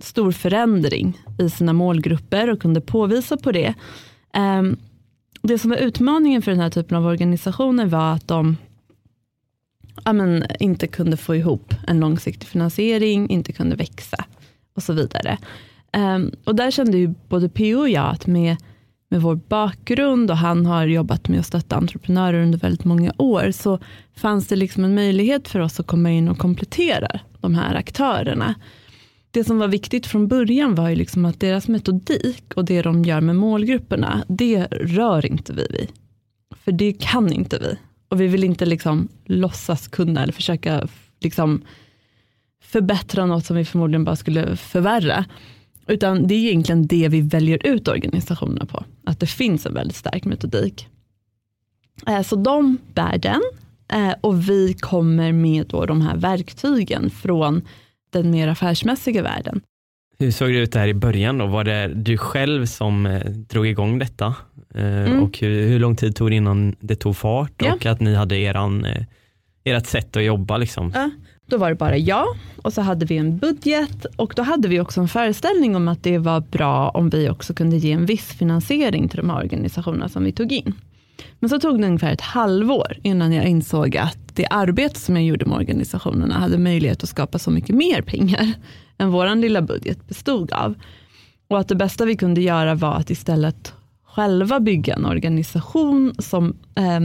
stor 0.00 0.32
förändring 0.32 1.18
i 1.38 1.50
sina 1.50 1.72
målgrupper 1.72 2.50
och 2.50 2.60
kunde 2.60 2.80
påvisa 2.80 3.36
på 3.36 3.52
det. 3.52 3.74
Ehm, 4.32 4.76
det 5.42 5.58
som 5.58 5.70
var 5.70 5.76
utmaningen 5.76 6.42
för 6.42 6.50
den 6.50 6.60
här 6.60 6.70
typen 6.70 6.96
av 6.96 7.06
organisationer 7.06 7.86
var 7.86 8.12
att 8.12 8.28
de 8.28 8.56
ja, 10.04 10.12
men, 10.12 10.44
inte 10.60 10.86
kunde 10.86 11.16
få 11.16 11.36
ihop 11.36 11.74
en 11.86 12.00
långsiktig 12.00 12.48
finansiering, 12.48 13.30
inte 13.30 13.52
kunde 13.52 13.76
växa 13.76 14.24
och 14.74 14.82
så 14.82 14.92
vidare. 14.92 15.38
Och 16.44 16.54
där 16.54 16.70
kände 16.70 16.98
ju 16.98 17.14
både 17.28 17.48
PO 17.48 17.78
och 17.78 17.88
jag 17.88 18.10
att 18.10 18.26
med 18.26 18.56
med 19.08 19.22
vår 19.22 19.34
bakgrund 19.34 20.30
och 20.30 20.36
han 20.36 20.66
har 20.66 20.86
jobbat 20.86 21.28
med 21.28 21.40
att 21.40 21.46
stötta 21.46 21.76
entreprenörer 21.76 22.42
under 22.42 22.58
väldigt 22.58 22.84
många 22.84 23.12
år, 23.18 23.50
så 23.50 23.78
fanns 24.16 24.46
det 24.46 24.56
liksom 24.56 24.84
en 24.84 24.94
möjlighet 24.94 25.48
för 25.48 25.60
oss 25.60 25.80
att 25.80 25.86
komma 25.86 26.10
in 26.10 26.28
och 26.28 26.38
komplettera 26.38 27.20
de 27.40 27.54
här 27.54 27.74
aktörerna. 27.74 28.54
Det 29.30 29.44
som 29.44 29.58
var 29.58 29.68
viktigt 29.68 30.06
från 30.06 30.28
början 30.28 30.74
var 30.74 30.88
ju 30.88 30.96
liksom 30.96 31.24
att 31.24 31.40
deras 31.40 31.68
metodik 31.68 32.54
och 32.54 32.64
det 32.64 32.82
de 32.82 33.04
gör 33.04 33.20
med 33.20 33.36
målgrupperna, 33.36 34.24
det 34.28 34.66
rör 34.70 35.26
inte 35.26 35.52
vi 35.52 35.66
vid. 35.70 35.88
För 36.64 36.72
det 36.72 36.92
kan 36.92 37.32
inte 37.32 37.58
vi. 37.58 37.78
Och 38.08 38.20
vi 38.20 38.26
vill 38.26 38.44
inte 38.44 38.66
liksom 38.66 39.08
låtsas 39.24 39.88
kunna 39.88 40.22
eller 40.22 40.32
försöka 40.32 40.88
liksom 41.20 41.62
förbättra 42.62 43.26
något 43.26 43.46
som 43.46 43.56
vi 43.56 43.64
förmodligen 43.64 44.04
bara 44.04 44.16
skulle 44.16 44.56
förvärra. 44.56 45.24
Utan 45.86 46.26
det 46.26 46.34
är 46.34 46.38
egentligen 46.38 46.86
det 46.86 47.08
vi 47.08 47.20
väljer 47.20 47.66
ut 47.66 47.88
organisationerna 47.88 48.66
på. 48.66 48.84
Att 49.04 49.20
det 49.20 49.26
finns 49.26 49.66
en 49.66 49.74
väldigt 49.74 49.96
stark 49.96 50.24
metodik. 50.24 50.88
Eh, 52.06 52.22
så 52.22 52.36
de 52.36 52.78
bär 52.94 53.18
den 53.18 53.42
eh, 53.92 54.14
och 54.20 54.48
vi 54.48 54.74
kommer 54.74 55.32
med 55.32 55.66
då 55.66 55.86
de 55.86 56.00
här 56.00 56.16
verktygen 56.16 57.10
från 57.10 57.62
den 58.10 58.30
mer 58.30 58.48
affärsmässiga 58.48 59.22
världen. 59.22 59.60
Hur 60.18 60.30
såg 60.30 60.48
det 60.48 60.58
ut 60.58 60.72
där 60.72 60.88
i 60.88 60.94
början 60.94 61.38
då? 61.38 61.46
Var 61.46 61.64
det 61.64 61.88
du 61.94 62.18
själv 62.18 62.66
som 62.66 63.06
eh, 63.06 63.24
drog 63.30 63.66
igång 63.66 63.98
detta? 63.98 64.34
Mm. 64.74 65.22
Och 65.22 65.38
hur, 65.38 65.68
hur 65.68 65.78
lång 65.78 65.96
tid 65.96 66.16
tog 66.16 66.30
det 66.30 66.36
innan 66.36 66.76
det 66.80 66.96
tog 66.96 67.16
fart 67.16 67.52
Ja. 67.58 67.74
och 67.74 67.86
att 67.86 68.00
ni 68.00 68.14
hade 68.14 68.36
eran, 68.38 68.86
ert 69.64 69.86
sätt 69.86 70.16
att 70.16 70.24
jobba 70.24 70.56
liksom? 70.56 70.92
Ja, 70.94 71.10
då 71.46 71.56
var 71.56 71.68
det 71.68 71.74
bara 71.74 71.96
jag 71.96 72.26
och 72.62 72.72
så 72.72 72.80
hade 72.80 73.06
vi 73.06 73.16
en 73.16 73.38
budget 73.38 74.04
och 74.16 74.32
då 74.36 74.42
hade 74.42 74.68
vi 74.68 74.80
också 74.80 75.00
en 75.00 75.08
föreställning 75.08 75.76
om 75.76 75.88
att 75.88 76.02
det 76.02 76.18
var 76.18 76.40
bra 76.40 76.88
om 76.88 77.10
vi 77.10 77.30
också 77.30 77.54
kunde 77.54 77.76
ge 77.76 77.92
en 77.92 78.06
viss 78.06 78.32
finansiering 78.32 79.08
till 79.08 79.16
de 79.16 79.30
här 79.30 79.36
organisationerna 79.36 80.08
som 80.08 80.24
vi 80.24 80.32
tog 80.32 80.52
in. 80.52 80.74
Men 81.38 81.50
så 81.50 81.58
tog 81.58 81.80
det 81.80 81.86
ungefär 81.86 82.12
ett 82.12 82.20
halvår 82.20 82.96
innan 83.02 83.32
jag 83.32 83.46
insåg 83.46 83.96
att 83.96 84.18
det 84.34 84.46
arbete 84.46 85.00
som 85.00 85.16
jag 85.16 85.24
gjorde 85.24 85.46
med 85.46 85.56
organisationerna 85.56 86.34
hade 86.34 86.58
möjlighet 86.58 87.02
att 87.02 87.08
skapa 87.08 87.38
så 87.38 87.50
mycket 87.50 87.76
mer 87.76 88.02
pengar 88.02 88.52
än 88.98 89.10
vår 89.10 89.34
lilla 89.34 89.62
budget 89.62 90.08
bestod 90.08 90.52
av. 90.52 90.74
Och 91.48 91.58
att 91.58 91.68
det 91.68 91.74
bästa 91.74 92.04
vi 92.04 92.16
kunde 92.16 92.40
göra 92.40 92.74
var 92.74 92.94
att 92.94 93.10
istället 93.10 93.72
själva 94.04 94.60
bygga 94.60 94.94
en 94.94 95.06
organisation 95.06 96.14
som 96.18 96.56
eh, 96.74 97.00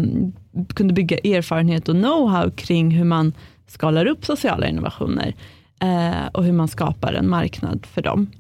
kunde 0.73 0.93
bygga 0.93 1.17
erfarenhet 1.17 1.89
och 1.89 1.95
know-how 1.95 2.51
kring 2.56 2.91
hur 2.91 3.06
man 3.06 3.34
skalar 3.72 4.06
upp 4.06 4.26
sociala 4.26 4.68
innovationer 4.68 5.36
eh, 5.82 6.28
och 6.34 6.44
hur 6.44 6.52
man 6.52 6.68
skapar 6.68 7.14
en 7.14 7.30
marknad 7.30 7.86
för 7.86 8.02
dem. 8.02 8.32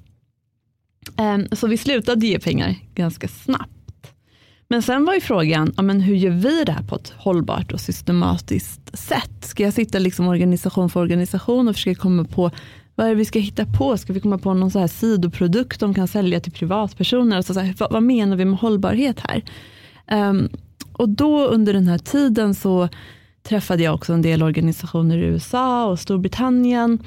Eh, 1.17 1.55
så 1.55 1.67
vi 1.67 1.77
slutade 1.77 2.27
ge 2.27 2.39
pengar 2.39 2.75
ganska 2.95 3.27
snabbt. 3.27 4.13
Men 4.67 4.81
sen 4.81 5.05
var 5.05 5.13
ju 5.13 5.21
frågan, 5.21 5.73
ja, 5.77 5.83
men 5.83 6.01
hur 6.01 6.15
gör 6.15 6.31
vi 6.31 6.63
det 6.63 6.71
här 6.71 6.83
på 6.83 6.95
ett 6.95 7.13
hållbart 7.17 7.71
och 7.71 7.79
systematiskt 7.79 8.97
sätt? 8.97 9.45
Ska 9.45 9.63
jag 9.63 9.73
sitta 9.73 9.99
liksom 9.99 10.27
organisation 10.27 10.89
för 10.89 10.99
organisation 10.99 11.67
och 11.67 11.75
försöka 11.75 12.01
komma 12.01 12.23
på 12.23 12.51
vad 12.95 13.05
är 13.05 13.09
det 13.09 13.15
vi 13.15 13.25
ska 13.25 13.39
hitta 13.39 13.65
på? 13.65 13.97
Ska 13.97 14.13
vi 14.13 14.19
komma 14.19 14.37
på 14.37 14.53
någon 14.53 14.71
så 14.71 14.79
här 14.79 14.87
sidoprodukt 14.87 15.79
de 15.79 15.93
kan 15.93 16.07
sälja 16.07 16.39
till 16.39 16.51
privatpersoner? 16.51 17.37
Alltså 17.37 17.53
så 17.53 17.59
här, 17.59 17.75
vad, 17.77 17.91
vad 17.91 18.03
menar 18.03 18.35
vi 18.35 18.45
med 18.45 18.59
hållbarhet 18.59 19.19
här? 19.19 19.43
Um, 20.29 20.49
och 20.93 21.09
då 21.09 21.47
under 21.47 21.73
den 21.73 21.87
här 21.87 21.97
tiden 21.97 22.55
så 22.55 22.89
träffade 23.43 23.83
jag 23.83 23.95
också 23.95 24.13
en 24.13 24.21
del 24.21 24.43
organisationer 24.43 25.17
i 25.17 25.21
USA 25.21 25.85
och 25.85 25.99
Storbritannien 25.99 26.99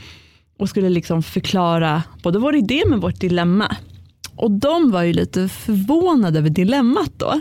och 0.59 0.69
skulle 0.69 0.89
liksom 0.89 1.23
förklara 1.23 2.03
både 2.23 2.39
vår 2.39 2.57
idé 2.57 2.83
med 2.87 3.01
vårt 3.01 3.21
dilemma. 3.21 3.77
Och 4.37 4.51
de 4.51 4.91
var 4.91 5.03
ju 5.03 5.13
lite 5.13 5.49
förvånade 5.49 6.39
över 6.39 6.51
dilemmat 6.51 7.13
då. 7.17 7.41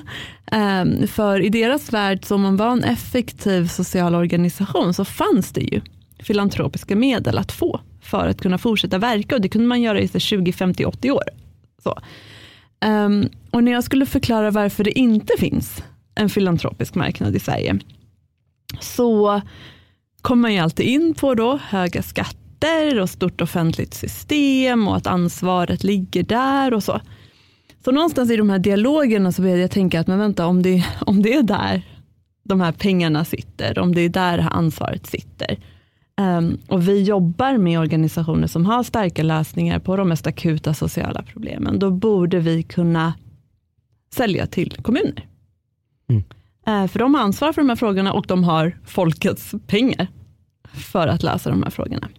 Ehm, 0.51 1.08
för 1.08 1.39
i 1.39 1.49
deras 1.49 1.93
värld, 1.93 2.25
som 2.25 2.36
om 2.36 2.41
man 2.41 2.58
var 2.58 2.71
en 2.71 2.84
effektiv 2.84 3.67
social 3.67 4.15
organisation 4.15 4.93
så 4.93 5.06
fanns 5.06 5.51
det 5.51 5.62
ju 5.62 5.82
filantropiska 6.19 6.95
medel 6.95 7.38
att 7.38 7.51
få 7.51 7.79
för 8.01 8.27
att 8.27 8.41
kunna 8.41 8.58
fortsätta 8.58 8.97
verka 8.97 9.36
och 9.36 9.41
det 9.41 9.49
kunde 9.49 9.67
man 9.67 9.82
göra 9.82 9.99
i 9.99 10.19
20, 10.19 10.53
50, 10.53 10.86
80 10.86 11.12
år. 11.12 11.23
Så. 11.84 11.99
Ehm, 12.86 13.29
och 13.51 13.63
när 13.63 13.71
jag 13.71 13.84
skulle 13.84 14.06
förklara 14.06 14.51
varför 14.51 14.84
det 14.84 14.99
inte 14.99 15.34
finns 15.39 15.84
en 16.15 16.29
filantropisk 16.29 16.95
marknad 16.95 17.36
i 17.36 17.39
Sverige 17.39 17.79
så 18.79 19.41
kommer 20.21 20.41
man 20.41 20.53
ju 20.53 20.59
alltid 20.59 20.86
in 20.86 21.13
på 21.13 21.36
då 21.36 21.57
höga 21.57 22.03
skatter 22.03 22.99
och 22.99 23.09
stort 23.09 23.41
offentligt 23.41 23.93
system 23.93 24.88
och 24.88 24.97
att 24.97 25.07
ansvaret 25.07 25.83
ligger 25.83 26.23
där 26.23 26.73
och 26.73 26.83
så. 26.83 27.01
Så 27.86 27.91
någonstans 27.91 28.31
i 28.31 28.36
de 28.36 28.49
här 28.49 28.59
dialogerna 28.59 29.31
så 29.31 29.41
började 29.41 29.62
jag 29.62 29.71
tänka 29.71 29.99
att 29.99 30.07
men 30.07 30.19
vänta 30.19 30.45
om 30.45 30.62
det, 30.62 30.86
om 31.05 31.21
det 31.21 31.33
är 31.33 31.43
där 31.43 31.81
de 32.43 32.62
här 32.62 32.71
pengarna 32.71 33.25
sitter, 33.25 33.79
om 33.79 33.95
det 33.95 34.01
är 34.01 34.09
där 34.09 34.38
det 34.38 34.43
här 34.43 34.53
ansvaret 34.53 35.07
sitter 35.07 35.57
Um, 36.21 36.57
och 36.67 36.88
vi 36.88 37.03
jobbar 37.03 37.57
med 37.57 37.79
organisationer 37.79 38.47
som 38.47 38.65
har 38.65 38.83
starka 38.83 39.23
lösningar 39.23 39.79
på 39.79 39.95
de 39.95 40.09
mest 40.09 40.27
akuta 40.27 40.73
sociala 40.73 41.23
problemen, 41.23 41.79
då 41.79 41.91
borde 41.91 42.39
vi 42.39 42.63
kunna 42.63 43.13
sälja 44.15 44.47
till 44.47 44.71
kommuner. 44.81 45.27
Mm. 46.09 46.23
Eh, 46.67 46.88
för 46.88 46.99
de 46.99 47.13
har 47.13 47.21
ansvar 47.21 47.54
för 47.54 47.62
de 47.62 47.69
här 47.69 47.76
frågorna 47.76 48.13
och 48.13 48.26
de 48.28 48.43
har 48.43 48.78
folkets 48.86 49.54
pengar 49.67 50.08
för 50.73 51.08
att 51.08 51.23
lösa 51.23 51.49
de 51.49 51.63
här 51.63 51.69
frågorna. 51.69 52.10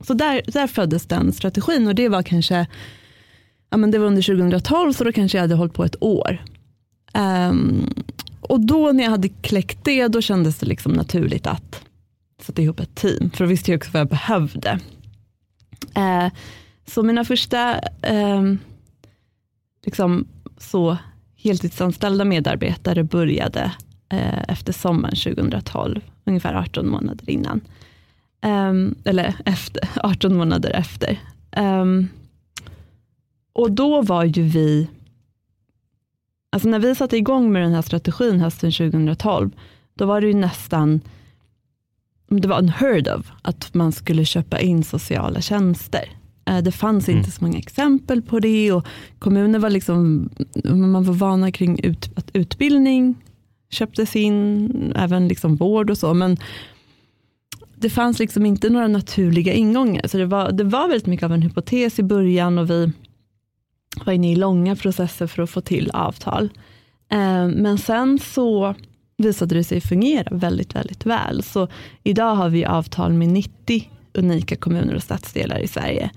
Så 0.00 0.14
där, 0.14 0.42
där 0.46 0.66
föddes 0.66 1.06
den 1.06 1.32
strategin 1.32 1.86
och 1.86 1.94
det 1.94 2.08
var 2.08 2.22
kanske 2.22 2.66
ja, 3.70 3.76
men 3.76 3.90
det 3.90 3.98
var 3.98 4.06
under 4.06 4.22
2012 4.22 4.92
så 4.92 5.04
då 5.04 5.12
kanske 5.12 5.38
jag 5.38 5.42
hade 5.42 5.54
hållit 5.54 5.74
på 5.74 5.84
ett 5.84 6.02
år. 6.02 6.44
Um, 7.14 7.94
och 8.40 8.60
då 8.60 8.92
när 8.92 9.04
jag 9.04 9.10
hade 9.10 9.28
kläckt 9.28 9.84
det 9.84 10.08
då 10.08 10.20
kändes 10.20 10.58
det 10.58 10.66
liksom 10.66 10.92
naturligt 10.92 11.46
att 11.46 11.84
sätta 12.42 12.62
ihop 12.62 12.80
ett 12.80 12.94
team 12.94 13.30
för 13.30 13.44
då 13.44 13.48
visste 13.48 13.70
jag 13.70 13.78
också 13.78 13.90
vad 13.92 14.00
jag 14.00 14.08
behövde. 14.08 14.78
Uh, 15.98 16.28
så 16.86 17.02
mina 17.02 17.24
första 17.24 17.80
um, 18.10 18.58
liksom 19.84 20.28
så 20.58 20.96
heltidsanställda 21.42 22.24
medarbetare 22.24 23.04
började 23.04 23.72
eh, 24.08 24.42
efter 24.48 24.72
sommaren 24.72 25.16
2012, 25.16 26.00
ungefär 26.24 26.54
18 26.54 26.88
månader 26.88 27.30
innan. 27.30 27.60
Um, 28.46 28.94
eller 29.04 29.34
efter, 29.44 29.88
18 30.02 30.36
månader 30.36 30.70
efter. 30.70 31.18
Um, 31.56 32.08
och 33.52 33.72
då 33.72 34.02
var 34.02 34.24
ju 34.24 34.42
vi, 34.42 34.88
alltså 36.50 36.68
när 36.68 36.78
vi 36.78 36.94
satte 36.94 37.16
igång 37.16 37.52
med 37.52 37.62
den 37.62 37.72
här 37.72 37.82
strategin 37.82 38.40
hösten 38.40 38.72
2012, 38.72 39.50
då 39.94 40.06
var 40.06 40.20
det 40.20 40.26
ju 40.26 40.34
nästan, 40.34 41.00
det 42.28 42.48
var 42.48 42.58
unheard 42.58 43.08
of 43.08 43.32
att 43.42 43.74
man 43.74 43.92
skulle 43.92 44.24
köpa 44.24 44.60
in 44.60 44.84
sociala 44.84 45.40
tjänster. 45.40 46.21
Eh, 46.44 46.58
Det 46.58 46.72
fanns 46.72 47.08
Mm. 47.08 47.18
inte 47.18 47.30
så 47.30 47.44
många 47.44 47.58
exempel 47.58 48.22
på 48.22 48.40
det 48.40 48.72
och 48.72 48.86
kommuner 49.18 49.58
var 49.58 49.70
liksom, 49.70 50.30
man 50.64 51.04
var 51.04 51.14
vana 51.14 51.52
kring 51.52 51.78
ut, 51.84 52.10
att 52.16 52.30
utbildning 52.32 53.14
köptes 53.70 54.16
in, 54.16 54.92
även 54.96 55.28
liksom 55.28 55.56
vård 55.56 55.90
och 55.90 55.98
så, 55.98 56.14
men 56.14 56.36
det 57.76 57.90
fanns 57.90 58.18
liksom 58.18 58.46
inte 58.46 58.70
några 58.70 58.88
naturliga 58.88 59.52
ingångar. 59.52 60.06
Så 60.06 60.18
det 60.18 60.26
var, 60.26 60.52
det 60.52 60.64
var 60.64 60.88
väldigt 60.88 61.06
mycket 61.06 61.24
av 61.24 61.32
en 61.32 61.42
hypotes 61.42 61.98
i 61.98 62.02
början 62.02 62.58
och 62.58 62.70
vi 62.70 62.92
var 64.06 64.12
inne 64.12 64.32
i 64.32 64.36
långa 64.36 64.76
processer 64.76 65.26
för 65.26 65.42
att 65.42 65.50
få 65.50 65.60
till 65.60 65.90
avtal. 65.94 66.50
Eh, 67.12 67.48
Men 67.48 67.78
sen 67.78 68.18
så 68.18 68.74
visade 69.16 69.54
det 69.54 69.64
sig 69.64 69.80
fungera 69.80 70.36
väldigt, 70.36 70.74
väldigt 70.74 71.06
väl. 71.06 71.42
Så 71.42 71.68
idag 72.02 72.34
har 72.34 72.48
vi 72.48 72.64
avtal 72.64 73.12
med 73.12 73.28
90 73.28 73.88
unika 74.14 74.56
kommuner 74.56 74.94
och 74.94 75.02
stadsdelar 75.02 75.58
i 75.58 75.68
Sverige. 75.68 76.10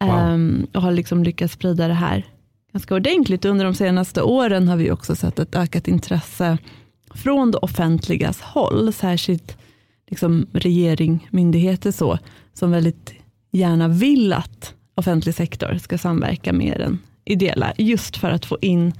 Wow. 0.00 0.10
Ehm, 0.10 0.66
Och 0.74 0.82
har 0.82 0.92
liksom 0.92 1.24
lyckats 1.24 1.54
sprida 1.54 1.88
det 1.88 1.94
här 1.94 2.26
ganska 2.72 2.94
ordentligt. 2.94 3.44
Under 3.44 3.64
de 3.64 3.74
senaste 3.74 4.22
åren 4.22 4.68
har 4.68 4.76
vi 4.76 4.90
också 4.90 5.16
sett 5.16 5.38
ett 5.38 5.54
ökat 5.54 5.88
intresse 5.88 6.58
från 7.14 7.50
det 7.50 7.58
offentligas 7.58 8.40
håll, 8.40 8.92
särskilt 8.92 9.56
liksom 10.10 10.46
regering, 10.52 11.28
myndigheter 11.30 11.92
så, 11.92 12.18
som 12.54 12.70
väldigt 12.70 13.12
gärna 13.52 13.88
vill 13.88 14.32
att 14.32 14.74
offentlig 14.94 15.34
sektor 15.34 15.78
ska 15.78 15.98
samverka 15.98 16.52
med 16.52 16.78
den 16.78 16.98
ideella, 17.24 17.72
just 17.78 18.16
för 18.16 18.30
att 18.30 18.44
få 18.44 18.58
in 18.60 18.92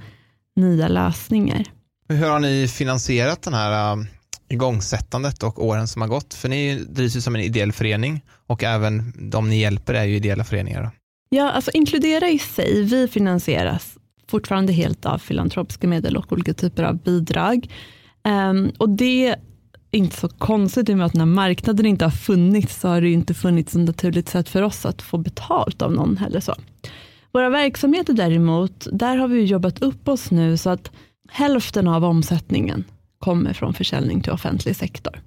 nya 0.55 0.87
lösningar. 0.87 1.63
Hur 2.09 2.29
har 2.29 2.39
ni 2.39 2.67
finansierat 2.67 3.41
den 3.41 3.53
här 3.53 3.95
uh, 3.97 4.05
igångsättandet 4.49 5.43
och 5.43 5.65
åren 5.65 5.87
som 5.87 6.01
har 6.01 6.09
gått? 6.09 6.33
För 6.33 6.49
ni 6.49 6.75
drivs 6.89 7.15
ju 7.15 7.21
som 7.21 7.35
en 7.35 7.41
ideell 7.41 7.71
förening 7.71 8.21
och 8.47 8.63
även 8.63 9.13
de 9.31 9.49
ni 9.49 9.59
hjälper 9.59 9.93
är 9.93 10.03
ju 10.03 10.15
ideella 10.15 10.43
föreningar. 10.43 10.83
Då. 10.83 10.89
Ja, 11.29 11.51
alltså 11.51 11.71
inkludera 11.71 12.29
i 12.29 12.39
sig, 12.39 12.83
vi 12.83 13.07
finansieras 13.07 13.97
fortfarande 14.27 14.73
helt 14.73 15.05
av 15.05 15.17
filantropiska 15.17 15.87
medel 15.87 16.17
och 16.17 16.31
olika 16.31 16.53
typer 16.53 16.83
av 16.83 16.97
bidrag. 16.97 17.69
Um, 18.23 18.71
och 18.77 18.89
det 18.89 19.27
är 19.27 19.35
inte 19.91 20.15
så 20.15 20.27
konstigt 20.27 20.89
i 20.89 20.93
och 20.93 20.97
med 20.97 21.05
att 21.05 21.13
när 21.13 21.25
marknaden 21.25 21.85
inte 21.85 22.05
har 22.05 22.11
funnits 22.11 22.79
så 22.79 22.87
har 22.87 23.01
det 23.01 23.07
ju 23.07 23.13
inte 23.13 23.33
funnits 23.33 23.75
ett 23.75 23.81
naturligt 23.81 24.29
sätt 24.29 24.49
för 24.49 24.61
oss 24.61 24.85
att 24.85 25.01
få 25.01 25.17
betalt 25.17 25.81
av 25.81 25.91
någon 25.91 26.17
heller. 26.17 26.39
så. 26.39 26.55
Våra 27.31 27.49
verksamheter 27.49 28.13
däremot, 28.13 28.87
där 28.91 29.17
har 29.17 29.27
vi 29.27 29.43
jobbat 29.43 29.81
upp 29.81 30.07
oss 30.07 30.31
nu 30.31 30.57
så 30.57 30.69
att 30.69 30.91
hälften 31.29 31.87
av 31.87 32.05
omsättningen 32.05 32.83
kommer 33.19 33.53
från 33.53 33.73
försäljning 33.73 34.21
till 34.21 34.31
offentlig 34.31 34.75
sektor. 34.75 35.21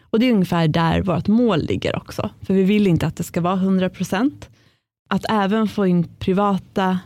Och 0.00 0.18
det 0.18 0.26
är 0.26 0.32
ungefär 0.32 0.68
där 0.68 1.02
vårt 1.02 1.28
mål 1.28 1.62
ligger 1.62 1.96
också. 1.96 2.30
För 2.42 2.54
vi 2.54 2.62
vill 2.62 2.86
inte 2.86 3.06
att 3.06 3.16
det 3.16 3.22
ska 3.22 3.40
vara 3.40 3.56
100%. 3.56 4.48
Att 5.08 5.24
även 5.28 5.68
få 5.68 5.86
in 5.86 6.08
privata 6.18 6.98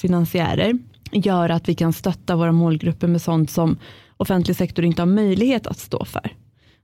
finansiärer 0.00 0.78
gör 1.12 1.48
att 1.48 1.68
vi 1.68 1.74
kan 1.74 1.92
stötta 1.92 2.36
våra 2.36 2.52
målgrupper 2.52 3.08
med 3.08 3.22
sånt 3.22 3.50
som 3.50 3.78
offentlig 4.16 4.56
sektor 4.56 4.84
inte 4.84 5.02
har 5.02 5.06
möjlighet 5.06 5.66
att 5.66 5.78
stå 5.78 6.04
för. 6.04 6.30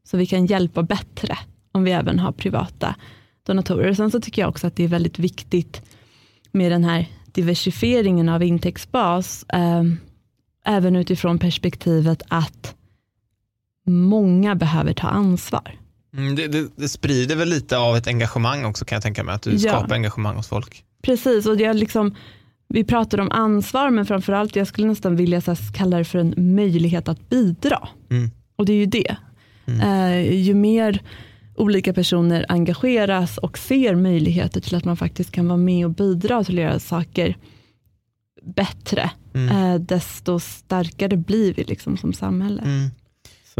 Så 0.05 0.17
vi 0.17 0.27
kan 0.27 0.47
hjälpa 0.47 0.83
bättre 0.83 1.39
om 1.73 1.85
vi 1.85 1.91
även 1.91 2.19
har 2.19 2.33
privata 2.33 2.95
donatorer. 3.47 3.95
Sen 3.95 4.11
så 4.11 4.21
tycker 4.21 4.43
jag 4.43 4.49
också 4.49 4.67
att 4.67 4.77
det 4.77 4.85
är 4.85 4.89
väldigt 4.89 5.19
viktigt 5.19 5.83
med 6.53 6.73
den 6.73 6.85
här 6.85 7.07
diversifieringen 7.33 8.29
av 8.29 8.43
intäktsbas, 8.43 9.45
eh, 9.49 9.83
även 10.65 10.97
utifrån 10.97 11.39
perspektivet 11.39 12.23
att 12.29 12.75
många 13.91 14.55
behöver 14.55 14.93
ta 14.93 15.09
ansvar. 15.09 15.79
Mm, 16.17 16.37
det, 16.37 16.49
det, 16.49 16.69
det, 16.77 16.89
sprider 16.89 17.37
väl 17.37 17.49
lite 17.49 17.79
av 17.79 17.97
ett 17.97 18.07
engagemang 18.07 18.65
också 18.65 18.85
kan 18.85 18.97
jag 18.97 19.03
tänka 19.03 19.25
mig, 19.25 19.35
att 19.35 19.43
du 19.43 19.51
ja. 19.51 19.59
skapar 19.59 19.95
engagemang 19.95 20.37
hos 20.37 20.49
folk. 20.49 20.85
Precis, 21.03 21.47
och 21.47 21.61
jag 21.61 21.77
liksom, 21.77 22.15
vi 22.69 22.85
pratar 22.85 23.21
om 23.21 23.31
ansvar, 23.31 23.91
men 23.91 24.07
framförallt 24.07 24.57
jag 24.57 24.67
skulle 24.67 24.87
nästan 24.87 25.17
vilja 25.17 25.41
så 25.41 25.57
kalla 25.75 25.99
det 25.99 26.05
för 26.05 26.19
en 26.19 26.35
möjlighet 26.37 27.09
att 27.09 27.29
bidra. 27.29 27.89
Mm. 28.11 28.31
Och 28.57 28.67
det 28.67 28.73
är 28.73 28.77
ju 28.77 28.87
det. 28.87 29.17
Mm. 29.67 29.81
Eh, 29.81 30.35
ju 30.35 30.55
mer 30.55 31.03
olika 31.55 31.93
personer 31.93 32.47
engageras 32.49 33.39
och 33.39 33.59
ser 33.59 33.95
möjligheter 33.95 34.61
till 34.61 34.75
att 34.75 34.85
man 34.85 34.97
faktiskt 34.97 35.33
kan 35.33 35.49
vara 35.49 35.57
med 35.57 35.87
och 35.87 35.91
bidra 35.91 36.45
till 36.45 36.59
att 36.59 36.65
göra 36.65 36.79
saker 36.79 37.37
bättre, 38.43 39.11
mm. 39.35 39.57
eh, 39.57 39.81
desto 39.81 40.41
starkare 40.41 41.17
blir 41.17 41.55
vi 41.55 41.65
liksom 41.65 41.97
som 41.97 42.13
samhälle. 42.13 42.63
Mm. 42.63 42.91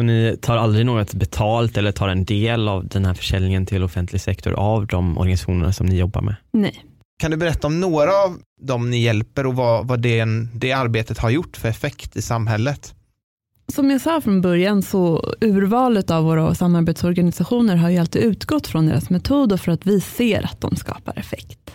Så 0.01 0.05
ni 0.05 0.37
tar 0.43 0.57
aldrig 0.57 0.87
något 0.87 1.15
betalt 1.15 1.77
eller 1.77 1.93
tar 1.93 2.09
en 2.09 2.25
del 2.25 2.69
av 2.69 2.89
den 2.89 3.05
här 3.05 3.15
försäljningen 3.15 3.67
till 3.67 3.83
offentlig 3.83 4.21
sektor 4.21 4.53
av 4.53 4.87
de 4.87 5.19
organisationerna 5.19 5.73
som 5.73 5.87
ni 5.87 5.99
jobbar 5.99 6.23
med? 6.23 6.35
Nej. 6.53 6.85
Kan 7.19 7.31
du 7.31 7.37
berätta 7.37 7.67
om 7.67 7.81
några 7.81 8.11
av 8.11 8.39
dem 8.61 8.91
ni 8.91 9.03
hjälper 9.03 9.47
och 9.47 9.57
vad, 9.57 9.89
vad 9.89 10.01
det, 10.01 10.25
det 10.55 10.73
arbetet 10.73 11.19
har 11.19 11.31
gjort 11.31 11.57
för 11.57 11.69
effekt 11.69 12.17
i 12.17 12.23
samhället? 12.23 12.95
Som 13.75 13.91
jag 13.91 14.01
sa 14.01 14.21
från 14.21 14.41
början 14.41 14.83
så 14.83 15.35
urvalet 15.41 16.11
av 16.11 16.25
våra 16.25 16.55
samarbetsorganisationer 16.55 17.77
har 17.77 17.91
ju 17.91 17.99
alltid 17.99 18.23
utgått 18.23 18.67
från 18.67 18.87
deras 18.87 19.11
metod 19.11 19.53
och 19.53 19.61
för 19.61 19.73
att 19.73 19.87
vi 19.87 20.01
ser 20.01 20.45
att 20.45 20.61
de 20.61 20.77
skapar 20.77 21.19
effekt. 21.19 21.75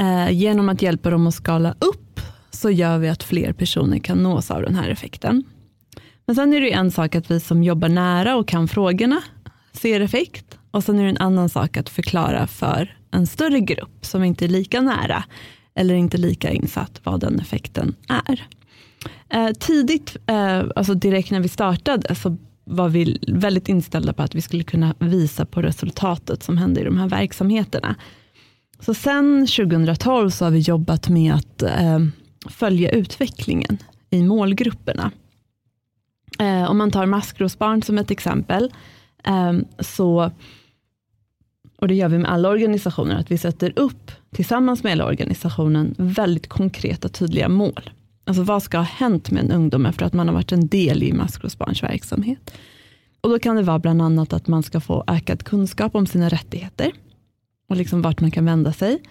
Eh, 0.00 0.30
genom 0.30 0.68
att 0.68 0.82
hjälpa 0.82 1.10
dem 1.10 1.26
att 1.26 1.34
skala 1.34 1.74
upp 1.78 2.20
så 2.50 2.70
gör 2.70 2.98
vi 2.98 3.08
att 3.08 3.22
fler 3.22 3.52
personer 3.52 3.98
kan 3.98 4.18
nås 4.22 4.50
av 4.50 4.62
den 4.62 4.74
här 4.74 4.88
effekten. 4.88 5.44
Men 6.30 6.34
sen 6.34 6.52
är 6.52 6.60
det 6.60 6.72
en 6.72 6.90
sak 6.90 7.14
att 7.14 7.30
vi 7.30 7.40
som 7.40 7.62
jobbar 7.62 7.88
nära 7.88 8.36
och 8.36 8.48
kan 8.48 8.68
frågorna 8.68 9.22
ser 9.72 10.00
effekt 10.00 10.58
och 10.70 10.84
sen 10.84 10.98
är 10.98 11.02
det 11.02 11.08
en 11.08 11.16
annan 11.16 11.48
sak 11.48 11.76
att 11.76 11.88
förklara 11.88 12.46
för 12.46 12.96
en 13.10 13.26
större 13.26 13.60
grupp 13.60 14.06
som 14.06 14.24
inte 14.24 14.44
är 14.44 14.48
lika 14.48 14.80
nära 14.80 15.24
eller 15.74 15.94
inte 15.94 16.18
lika 16.18 16.50
insatt 16.50 17.00
vad 17.04 17.20
den 17.20 17.40
effekten 17.40 17.94
är. 18.08 18.46
Eh, 19.28 19.52
tidigt, 19.52 20.16
eh, 20.26 20.62
alltså 20.76 20.94
direkt 20.94 21.30
när 21.30 21.40
vi 21.40 21.48
startade, 21.48 22.14
så 22.14 22.36
var 22.64 22.88
vi 22.88 23.18
väldigt 23.28 23.68
inställda 23.68 24.12
på 24.12 24.22
att 24.22 24.34
vi 24.34 24.40
skulle 24.40 24.64
kunna 24.64 24.94
visa 24.98 25.46
på 25.46 25.62
resultatet 25.62 26.42
som 26.42 26.58
hände 26.58 26.80
i 26.80 26.84
de 26.84 26.98
här 26.98 27.08
verksamheterna. 27.08 27.94
Så 28.80 28.94
sen 28.94 29.46
2012 29.46 30.30
så 30.30 30.44
har 30.44 30.50
vi 30.50 30.58
jobbat 30.58 31.08
med 31.08 31.34
att 31.34 31.62
eh, 31.62 31.98
följa 32.48 32.90
utvecklingen 32.90 33.78
i 34.10 34.22
målgrupperna. 34.22 35.10
Eh, 36.38 36.70
om 36.70 36.78
man 36.78 36.90
tar 36.90 37.06
maskrosbarn 37.06 37.82
som 37.82 37.98
ett 37.98 38.10
exempel, 38.10 38.72
eh, 39.24 39.52
så, 39.78 40.30
och 41.78 41.88
det 41.88 41.94
gör 41.94 42.08
vi 42.08 42.18
med 42.18 42.30
alla 42.30 42.48
organisationer, 42.48 43.16
att 43.16 43.30
vi 43.30 43.38
sätter 43.38 43.72
upp 43.76 44.10
tillsammans 44.34 44.82
med 44.82 44.92
hela 44.92 45.06
organisationen 45.06 45.94
väldigt 45.98 46.48
konkreta 46.48 47.08
tydliga 47.08 47.48
mål. 47.48 47.90
Alltså 48.24 48.42
vad 48.42 48.62
ska 48.62 48.78
ha 48.78 48.84
hänt 48.84 49.30
med 49.30 49.44
en 49.44 49.52
ungdom 49.52 49.86
efter 49.86 50.06
att 50.06 50.12
man 50.12 50.28
har 50.28 50.34
varit 50.34 50.52
en 50.52 50.66
del 50.66 51.02
i 51.02 51.12
maskrosbarns 51.12 51.82
verksamhet? 51.82 52.50
Och 53.20 53.30
då 53.30 53.38
kan 53.38 53.56
det 53.56 53.62
vara 53.62 53.78
bland 53.78 54.02
annat 54.02 54.32
att 54.32 54.48
man 54.48 54.62
ska 54.62 54.80
få 54.80 55.04
ökad 55.06 55.42
kunskap 55.42 55.94
om 55.94 56.06
sina 56.06 56.28
rättigheter 56.28 56.92
och 57.68 57.76
liksom 57.76 58.02
vart 58.02 58.20
man 58.20 58.30
kan 58.30 58.44
vända 58.44 58.72
sig. 58.72 59.02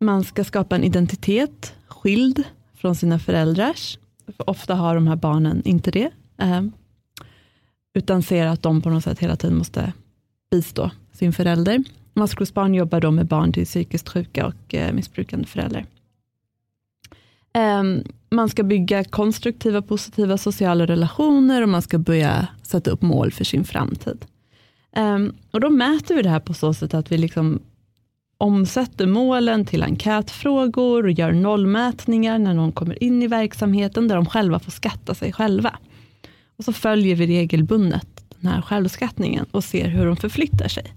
Man 0.00 0.24
ska 0.24 0.44
skapa 0.44 0.76
en 0.76 0.84
identitet 0.84 1.74
skild 1.86 2.44
från 2.74 2.94
sina 2.94 3.18
föräldrars. 3.18 3.98
För 4.36 4.50
ofta 4.50 4.74
har 4.74 4.94
de 4.94 5.06
här 5.06 5.16
barnen 5.16 5.62
inte 5.64 5.90
det. 5.90 6.10
Eh, 6.38 6.62
utan 7.94 8.22
ser 8.22 8.46
att 8.46 8.62
de 8.62 8.82
på 8.82 8.90
något 8.90 9.04
sätt 9.04 9.18
hela 9.18 9.36
tiden 9.36 9.58
måste 9.58 9.92
bistå 10.50 10.90
sin 11.12 11.32
förälder. 11.32 11.84
Maskrosbarn 12.14 12.74
jobbar 12.74 13.00
då 13.00 13.10
med 13.10 13.26
barn 13.26 13.52
till 13.52 13.64
psykiskt 13.64 14.08
sjuka 14.08 14.46
och 14.46 14.74
eh, 14.74 14.92
missbrukande 14.92 15.46
föräldrar. 15.46 15.86
Um, 17.54 18.04
man 18.30 18.48
ska 18.48 18.62
bygga 18.62 19.04
konstruktiva, 19.04 19.82
positiva 19.82 20.38
sociala 20.38 20.86
relationer 20.86 21.62
och 21.62 21.68
man 21.68 21.82
ska 21.82 21.98
börja 21.98 22.48
sätta 22.62 22.90
upp 22.90 23.02
mål 23.02 23.32
för 23.32 23.44
sin 23.44 23.64
framtid. 23.64 24.24
Um, 24.96 25.34
och 25.50 25.60
då 25.60 25.70
mäter 25.70 26.14
vi 26.14 26.22
det 26.22 26.28
här 26.28 26.40
på 26.40 26.54
så 26.54 26.74
sätt 26.74 26.94
att 26.94 27.12
vi 27.12 27.18
liksom 27.18 27.60
omsätter 28.38 29.06
målen 29.06 29.64
till 29.64 29.82
enkätfrågor 29.82 31.04
och 31.04 31.12
gör 31.12 31.32
nollmätningar 31.32 32.38
när 32.38 32.54
någon 32.54 32.72
kommer 32.72 33.02
in 33.02 33.22
i 33.22 33.26
verksamheten 33.26 34.08
där 34.08 34.16
de 34.16 34.26
själva 34.26 34.58
får 34.58 34.72
skatta 34.72 35.14
sig 35.14 35.32
själva. 35.32 35.78
Och 36.62 36.66
så 36.66 36.72
följer 36.72 37.16
vi 37.16 37.26
regelbundet 37.26 38.24
den 38.40 38.50
här 38.50 38.62
självskattningen 38.62 39.46
och 39.50 39.64
ser 39.64 39.88
hur 39.88 40.06
de 40.06 40.16
förflyttar 40.16 40.68
sig. 40.68 40.94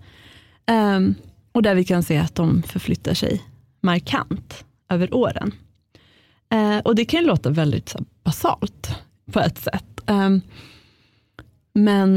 Um, 0.72 1.16
och 1.52 1.62
där 1.62 1.76
vi 1.76 1.84
kan 1.84 2.04
se 2.04 2.18
att 2.18 2.36
de 2.36 2.64
förflyttar 2.64 3.14
sig 3.14 3.42
markant 3.82 4.66
över 4.90 5.14
åren. 5.14 5.52
Uh, 6.54 6.78
och 6.78 6.96
det 6.96 7.06
kan 7.06 7.24
låta 7.24 7.50
väldigt 7.50 7.90
så, 7.90 8.00
basalt 8.24 8.96
på 9.32 9.40
ett 9.40 9.58
sätt. 9.58 10.02
Um, 10.08 10.42
men 11.74 12.10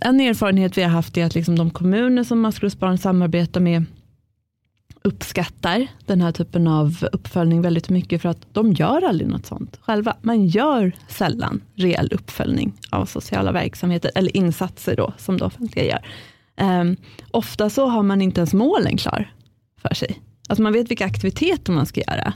en 0.00 0.20
erfarenhet 0.20 0.78
vi 0.78 0.82
har 0.82 0.90
haft 0.90 1.16
är 1.16 1.24
att 1.24 1.34
liksom 1.34 1.56
de 1.58 1.70
kommuner 1.70 2.24
som 2.24 2.40
maskrosbarn 2.40 2.98
samarbetar 2.98 3.60
med 3.60 3.84
uppskattar 5.06 5.86
den 6.06 6.20
här 6.20 6.32
typen 6.32 6.66
av 6.66 7.08
uppföljning 7.12 7.62
väldigt 7.62 7.88
mycket 7.88 8.22
för 8.22 8.28
att 8.28 8.46
de 8.52 8.72
gör 8.72 9.04
aldrig 9.04 9.28
något 9.28 9.46
sånt 9.46 9.78
själva. 9.82 10.16
Man 10.22 10.46
gör 10.46 10.92
sällan 11.08 11.62
reell 11.74 12.12
uppföljning 12.12 12.72
av 12.90 13.06
sociala 13.06 13.52
verksamheter 13.52 14.10
eller 14.14 14.36
insatser 14.36 14.96
då 14.96 15.12
som 15.18 15.38
det 15.38 15.44
offentliga 15.44 15.84
gör. 15.84 16.06
Um, 16.80 16.96
ofta 17.30 17.70
så 17.70 17.86
har 17.86 18.02
man 18.02 18.22
inte 18.22 18.40
ens 18.40 18.54
målen 18.54 18.96
klar 18.96 19.34
för 19.82 19.94
sig. 19.94 20.20
Alltså 20.48 20.62
man 20.62 20.72
vet 20.72 20.90
vilka 20.90 21.06
aktiviteter 21.06 21.72
man 21.72 21.86
ska 21.86 22.00
göra. 22.00 22.32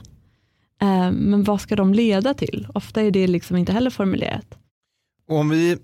Um, 0.81 1.15
men 1.15 1.43
vad 1.43 1.61
ska 1.61 1.75
de 1.75 1.93
leda 1.93 2.33
till? 2.33 2.67
Ofta 2.73 3.01
är 3.01 3.11
det 3.11 3.27
liksom 3.27 3.57
inte 3.57 3.71
heller 3.71 3.89
formulerat. 3.89 4.57
Och 5.27 5.37
om 5.37 5.49
vi 5.49 5.77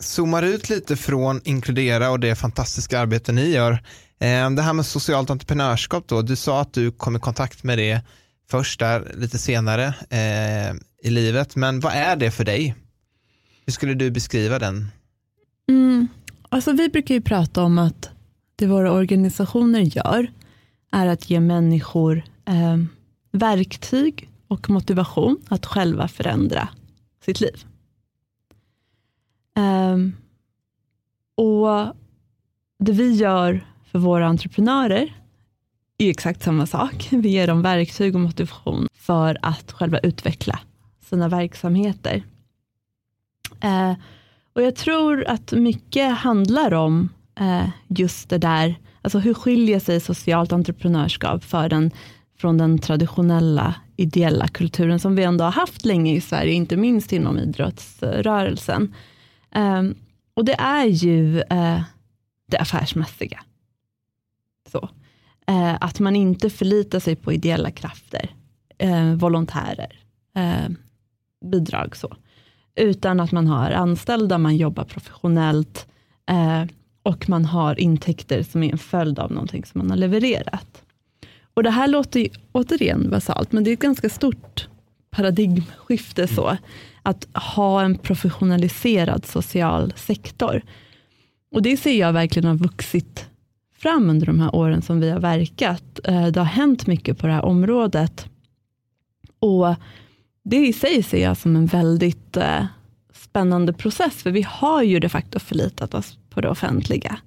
zoomar 0.00 0.42
ut 0.42 0.70
lite 0.70 0.96
från 0.96 1.40
Inkludera 1.44 2.10
och 2.10 2.20
det 2.20 2.36
fantastiska 2.36 3.00
arbete 3.00 3.32
ni 3.32 3.50
gör 3.50 3.82
Ehm, 4.18 4.54
det 4.54 4.62
här 4.62 4.72
med 4.72 4.86
socialt 4.86 5.30
entreprenörskap 5.30 6.08
då, 6.08 6.22
du 6.22 6.36
sa 6.36 6.60
att 6.60 6.72
du 6.72 6.90
kom 6.90 7.16
i 7.16 7.18
kontakt 7.18 7.64
med 7.64 7.78
det 7.78 8.00
först 8.50 8.80
där 8.80 9.12
lite 9.16 9.38
senare 9.38 9.86
eh, 10.10 10.74
i 11.02 11.10
livet, 11.10 11.56
men 11.56 11.80
vad 11.80 11.92
är 11.92 12.16
det 12.16 12.30
för 12.30 12.44
dig? 12.44 12.74
Hur 13.66 13.72
skulle 13.72 13.94
du 13.94 14.10
beskriva 14.10 14.58
den? 14.58 14.88
Mm. 15.68 16.08
Alltså 16.48 16.72
vi 16.72 16.88
brukar 16.88 17.14
ju 17.14 17.20
prata 17.20 17.62
om 17.62 17.78
att 17.78 18.10
det 18.56 18.66
våra 18.66 18.92
organisationer 18.92 19.80
gör 19.80 20.32
är 20.92 21.06
att 21.06 21.30
ge 21.30 21.40
människor 21.40 22.22
eh, 22.44 22.76
verktyg 23.32 24.28
och 24.48 24.70
motivation 24.70 25.36
att 25.48 25.66
själva 25.66 26.08
förändra 26.08 26.68
sitt 27.24 27.40
liv. 27.40 27.64
Eh, 29.56 29.96
och 31.36 31.94
det 32.78 32.92
vi 32.92 33.12
gör 33.12 33.67
för 33.92 33.98
våra 33.98 34.26
entreprenörer 34.26 35.14
är 35.98 36.10
exakt 36.10 36.42
samma 36.42 36.66
sak. 36.66 37.08
Vi 37.10 37.28
ger 37.28 37.46
dem 37.46 37.62
verktyg 37.62 38.14
och 38.14 38.20
motivation 38.20 38.88
för 38.94 39.38
att 39.42 39.72
själva 39.72 39.98
utveckla 39.98 40.60
sina 41.08 41.28
verksamheter. 41.28 42.22
Eh, 43.60 43.92
och 44.52 44.62
Jag 44.62 44.76
tror 44.76 45.24
att 45.24 45.52
mycket 45.52 46.16
handlar 46.18 46.74
om 46.74 47.08
eh, 47.40 47.68
just 47.88 48.28
det 48.28 48.38
där, 48.38 48.74
alltså 49.02 49.18
hur 49.18 49.34
skiljer 49.34 49.80
sig 49.80 50.00
socialt 50.00 50.52
entreprenörskap 50.52 51.44
för 51.44 51.68
den, 51.68 51.90
från 52.38 52.58
den 52.58 52.78
traditionella 52.78 53.74
ideella 53.96 54.48
kulturen 54.48 55.00
som 55.00 55.16
vi 55.16 55.22
ändå 55.22 55.44
har 55.44 55.52
haft 55.52 55.84
länge 55.84 56.14
i 56.14 56.20
Sverige, 56.20 56.52
inte 56.52 56.76
minst 56.76 57.12
inom 57.12 57.38
idrottsrörelsen. 57.38 58.94
Eh, 59.54 59.82
och 60.34 60.44
det 60.44 60.54
är 60.54 60.86
ju 60.86 61.40
eh, 61.40 61.80
det 62.46 62.58
affärsmässiga. 62.58 63.40
Så. 64.72 64.88
Eh, 65.46 65.76
att 65.80 66.00
man 66.00 66.16
inte 66.16 66.50
förlitar 66.50 67.00
sig 67.00 67.16
på 67.16 67.32
ideella 67.32 67.70
krafter, 67.70 68.30
eh, 68.78 69.14
volontärer, 69.14 70.00
eh, 70.36 70.70
bidrag 71.50 71.96
så. 71.96 72.16
Utan 72.76 73.20
att 73.20 73.32
man 73.32 73.46
har 73.46 73.70
anställda, 73.70 74.38
man 74.38 74.56
jobbar 74.56 74.84
professionellt 74.84 75.86
eh, 76.30 76.64
och 77.02 77.28
man 77.28 77.44
har 77.44 77.80
intäkter 77.80 78.42
som 78.42 78.62
är 78.62 78.72
en 78.72 78.78
följd 78.78 79.18
av 79.18 79.32
någonting 79.32 79.64
som 79.64 79.78
man 79.78 79.90
har 79.90 79.96
levererat. 79.96 80.82
Och 81.54 81.62
Det 81.62 81.70
här 81.70 81.88
låter 81.88 82.20
ju 82.20 82.28
återigen 82.52 83.10
basalt, 83.10 83.52
men 83.52 83.64
det 83.64 83.70
är 83.70 83.72
ett 83.72 83.78
ganska 83.78 84.08
stort 84.08 84.68
paradigmskifte 85.10 86.28
så. 86.28 86.56
Att 87.02 87.28
ha 87.34 87.82
en 87.82 87.98
professionaliserad 87.98 89.26
social 89.26 89.92
sektor. 89.96 90.62
Och 91.52 91.62
det 91.62 91.76
ser 91.76 91.98
jag 91.98 92.12
verkligen 92.12 92.48
har 92.48 92.54
vuxit 92.54 93.26
fram 93.78 94.10
under 94.10 94.26
de 94.26 94.40
här 94.40 94.54
åren 94.54 94.82
som 94.82 95.00
vi 95.00 95.10
har 95.10 95.20
verkat. 95.20 96.00
Eh, 96.04 96.26
det 96.26 96.40
har 96.40 96.46
hänt 96.46 96.86
mycket 96.86 97.18
på 97.18 97.26
det 97.26 97.32
här 97.32 97.44
området. 97.44 98.28
Och 99.38 99.74
Det 100.44 100.66
i 100.66 100.72
sig 100.72 101.02
ser 101.02 101.22
jag 101.22 101.36
som 101.36 101.56
en 101.56 101.66
väldigt 101.66 102.36
eh, 102.36 102.64
spännande 103.12 103.72
process, 103.72 104.22
för 104.22 104.30
vi 104.30 104.42
har 104.42 104.82
ju 104.82 105.00
de 105.00 105.08
facto 105.08 105.38
förlitat 105.38 105.94
oss 105.94 106.18
på 106.30 106.40
det 106.40 106.48
offentliga. 106.48 107.18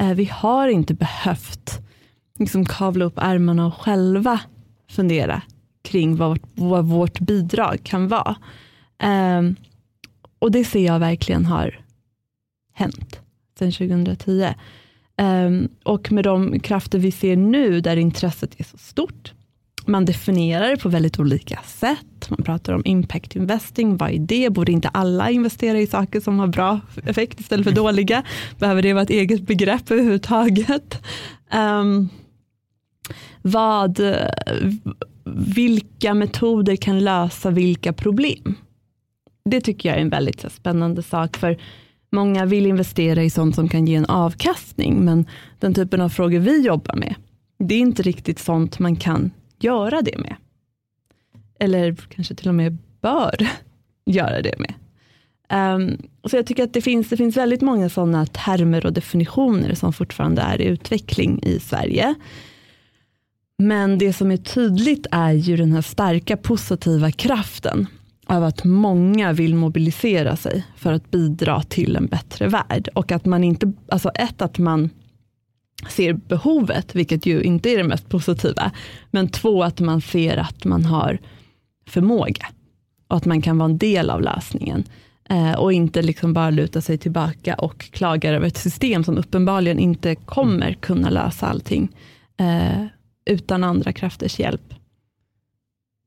Eh, 0.00 0.14
vi 0.14 0.24
har 0.24 0.68
inte 0.68 0.94
behövt 0.94 1.80
liksom 2.38 2.64
kavla 2.64 3.04
upp 3.04 3.18
ärmarna 3.18 3.66
och 3.66 3.74
själva 3.74 4.40
fundera 4.90 5.42
kring 5.82 6.16
vad, 6.16 6.38
vad 6.54 6.84
vårt 6.84 7.20
bidrag 7.20 7.80
kan 7.82 8.08
vara. 8.08 8.36
Ehm, 8.98 9.56
och 10.38 10.50
det 10.50 10.64
ser 10.64 10.86
jag 10.86 10.98
verkligen 10.98 11.46
har 11.46 11.80
hänt 12.72 13.20
sedan 13.58 13.72
2010. 13.72 14.54
Um, 15.20 15.68
och 15.84 16.12
med 16.12 16.24
de 16.24 16.60
krafter 16.60 16.98
vi 16.98 17.10
ser 17.10 17.36
nu 17.36 17.80
där 17.80 17.96
intresset 17.96 18.60
är 18.60 18.64
så 18.64 18.78
stort. 18.78 19.32
Man 19.86 20.04
definierar 20.04 20.68
det 20.68 20.76
på 20.76 20.88
väldigt 20.88 21.18
olika 21.18 21.58
sätt. 21.64 22.30
Man 22.30 22.42
pratar 22.42 22.72
om 22.72 22.82
impact 22.84 23.36
investing. 23.36 23.96
Vad 23.96 24.10
är 24.10 24.18
det? 24.18 24.50
Borde 24.50 24.72
inte 24.72 24.88
alla 24.88 25.30
investera 25.30 25.78
i 25.78 25.86
saker 25.86 26.20
som 26.20 26.38
har 26.38 26.46
bra 26.46 26.80
effekt 27.06 27.40
istället 27.40 27.66
för 27.66 27.74
dåliga? 27.74 28.22
Behöver 28.58 28.82
det 28.82 28.92
vara 28.92 29.02
ett 29.02 29.10
eget 29.10 29.42
begrepp 29.42 29.90
överhuvudtaget? 29.90 31.02
Um, 31.54 32.08
vad, 33.42 34.00
vilka 35.54 36.14
metoder 36.14 36.76
kan 36.76 37.04
lösa 37.04 37.50
vilka 37.50 37.92
problem? 37.92 38.54
Det 39.44 39.60
tycker 39.60 39.88
jag 39.88 39.98
är 39.98 40.02
en 40.02 40.10
väldigt 40.10 40.52
spännande 40.52 41.02
sak. 41.02 41.36
för 41.36 41.58
Många 42.12 42.44
vill 42.44 42.66
investera 42.66 43.22
i 43.22 43.30
sånt 43.30 43.54
som 43.54 43.68
kan 43.68 43.86
ge 43.86 43.94
en 43.94 44.06
avkastning, 44.06 45.04
men 45.04 45.26
den 45.58 45.74
typen 45.74 46.00
av 46.00 46.08
frågor 46.08 46.38
vi 46.38 46.66
jobbar 46.66 46.96
med, 46.96 47.14
det 47.58 47.74
är 47.74 47.78
inte 47.78 48.02
riktigt 48.02 48.38
sånt 48.38 48.78
man 48.78 48.96
kan 48.96 49.30
göra 49.58 50.02
det 50.02 50.18
med. 50.18 50.36
Eller 51.60 51.94
kanske 51.94 52.34
till 52.34 52.48
och 52.48 52.54
med 52.54 52.78
bör 53.00 53.48
göra 54.06 54.42
det 54.42 54.54
med. 54.58 54.74
Um, 55.52 55.98
så 56.24 56.36
jag 56.36 56.46
tycker 56.46 56.64
att 56.64 56.72
det 56.72 56.82
finns, 56.82 57.08
det 57.08 57.16
finns 57.16 57.36
väldigt 57.36 57.60
många 57.60 57.88
sådana 57.88 58.26
termer 58.26 58.86
och 58.86 58.92
definitioner 58.92 59.74
som 59.74 59.92
fortfarande 59.92 60.42
är 60.42 60.60
i 60.60 60.64
utveckling 60.64 61.40
i 61.42 61.58
Sverige. 61.60 62.14
Men 63.58 63.98
det 63.98 64.12
som 64.12 64.30
är 64.30 64.36
tydligt 64.36 65.06
är 65.10 65.32
ju 65.32 65.56
den 65.56 65.72
här 65.72 65.82
starka 65.82 66.36
positiva 66.36 67.10
kraften 67.10 67.86
av 68.32 68.44
att 68.44 68.64
många 68.64 69.32
vill 69.32 69.54
mobilisera 69.54 70.36
sig 70.36 70.66
för 70.76 70.92
att 70.92 71.10
bidra 71.10 71.62
till 71.62 71.96
en 71.96 72.06
bättre 72.06 72.48
värld. 72.48 72.88
Och 72.94 73.12
att 73.12 73.24
man 73.24 73.44
inte, 73.44 73.72
alltså 73.88 74.10
ett 74.10 74.42
att 74.42 74.58
man 74.58 74.90
ser 75.88 76.12
behovet, 76.12 76.94
vilket 76.94 77.26
ju 77.26 77.42
inte 77.42 77.70
är 77.70 77.76
det 77.76 77.84
mest 77.84 78.08
positiva. 78.08 78.72
Men 79.10 79.28
två, 79.28 79.62
att 79.62 79.80
man 79.80 80.00
ser 80.00 80.36
att 80.36 80.64
man 80.64 80.84
har 80.84 81.18
förmåga 81.88 82.46
och 83.08 83.16
att 83.16 83.24
man 83.24 83.42
kan 83.42 83.58
vara 83.58 83.70
en 83.70 83.78
del 83.78 84.10
av 84.10 84.22
lösningen. 84.22 84.84
Eh, 85.28 85.52
och 85.52 85.72
inte 85.72 86.02
liksom 86.02 86.32
bara 86.32 86.50
luta 86.50 86.80
sig 86.80 86.98
tillbaka 86.98 87.54
och 87.54 87.78
klaga 87.78 88.30
över 88.30 88.46
ett 88.46 88.56
system 88.56 89.04
som 89.04 89.18
uppenbarligen 89.18 89.78
inte 89.78 90.14
kommer 90.14 90.72
kunna 90.72 91.10
lösa 91.10 91.46
allting 91.46 91.88
eh, 92.36 92.86
utan 93.24 93.64
andra 93.64 93.92
krafters 93.92 94.38
hjälp. 94.38 94.74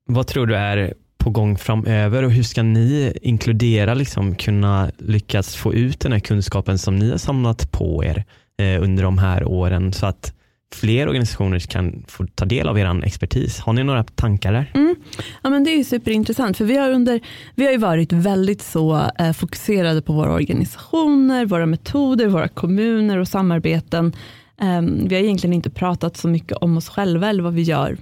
Vad 0.06 0.28
tror 0.28 0.48
du 0.48 0.56
är 0.56 0.94
på 1.26 1.30
gång 1.30 1.58
framöver 1.58 2.24
och 2.24 2.32
hur 2.32 2.44
ska 2.44 2.64
ni 2.64 3.14
inkludera, 3.22 3.94
liksom, 3.94 4.36
kunna 4.36 4.92
lyckas 4.98 5.56
få 5.56 5.74
ut 5.74 6.00
den 6.00 6.12
här 6.12 6.20
kunskapen 6.20 6.78
som 6.78 6.96
ni 6.96 7.12
har 7.12 7.18
samlat 7.18 7.72
på 7.72 8.04
er 8.04 8.24
eh, 8.58 8.84
under 8.84 9.04
de 9.04 9.18
här 9.18 9.44
åren 9.44 9.94
så 9.94 10.06
att 10.06 10.34
fler 10.74 11.08
organisationer 11.08 11.60
kan 11.60 12.06
få 12.08 12.26
ta 12.36 12.46
del 12.46 12.68
av 12.68 12.80
er 12.80 13.06
expertis. 13.06 13.60
Har 13.60 13.74
ni 13.74 13.84
några 13.84 14.04
tankar 14.04 14.54
där? 14.54 14.72
Mm. 14.74 14.96
Ja, 15.42 15.50
men 15.50 15.64
det 15.64 15.72
är 15.72 15.84
superintressant 15.84 16.58
för 16.58 16.66
vi 16.66 16.78
har, 16.78 16.90
under, 16.90 17.20
vi 17.56 17.66
har 17.66 17.72
ju 17.72 17.78
varit 17.78 18.14
väldigt 18.14 18.62
så 18.62 19.10
eh, 19.20 19.34
fokuserade 19.34 20.02
på 20.02 20.14
våra 20.14 20.34
organisationer, 20.34 21.46
våra 21.46 21.66
metoder, 21.66 22.28
våra 22.28 22.48
kommuner 22.48 23.18
och 23.18 23.28
samarbeten. 23.28 24.14
Eh, 24.62 24.82
vi 24.82 25.16
har 25.16 25.22
egentligen 25.22 25.54
inte 25.54 25.70
pratat 25.70 26.18
så 26.18 26.28
mycket 26.28 26.58
om 26.58 26.78
oss 26.78 26.90
själva 26.90 27.30
eller 27.30 27.44
vad 27.44 27.54
vi 27.54 27.62
gör 27.62 27.98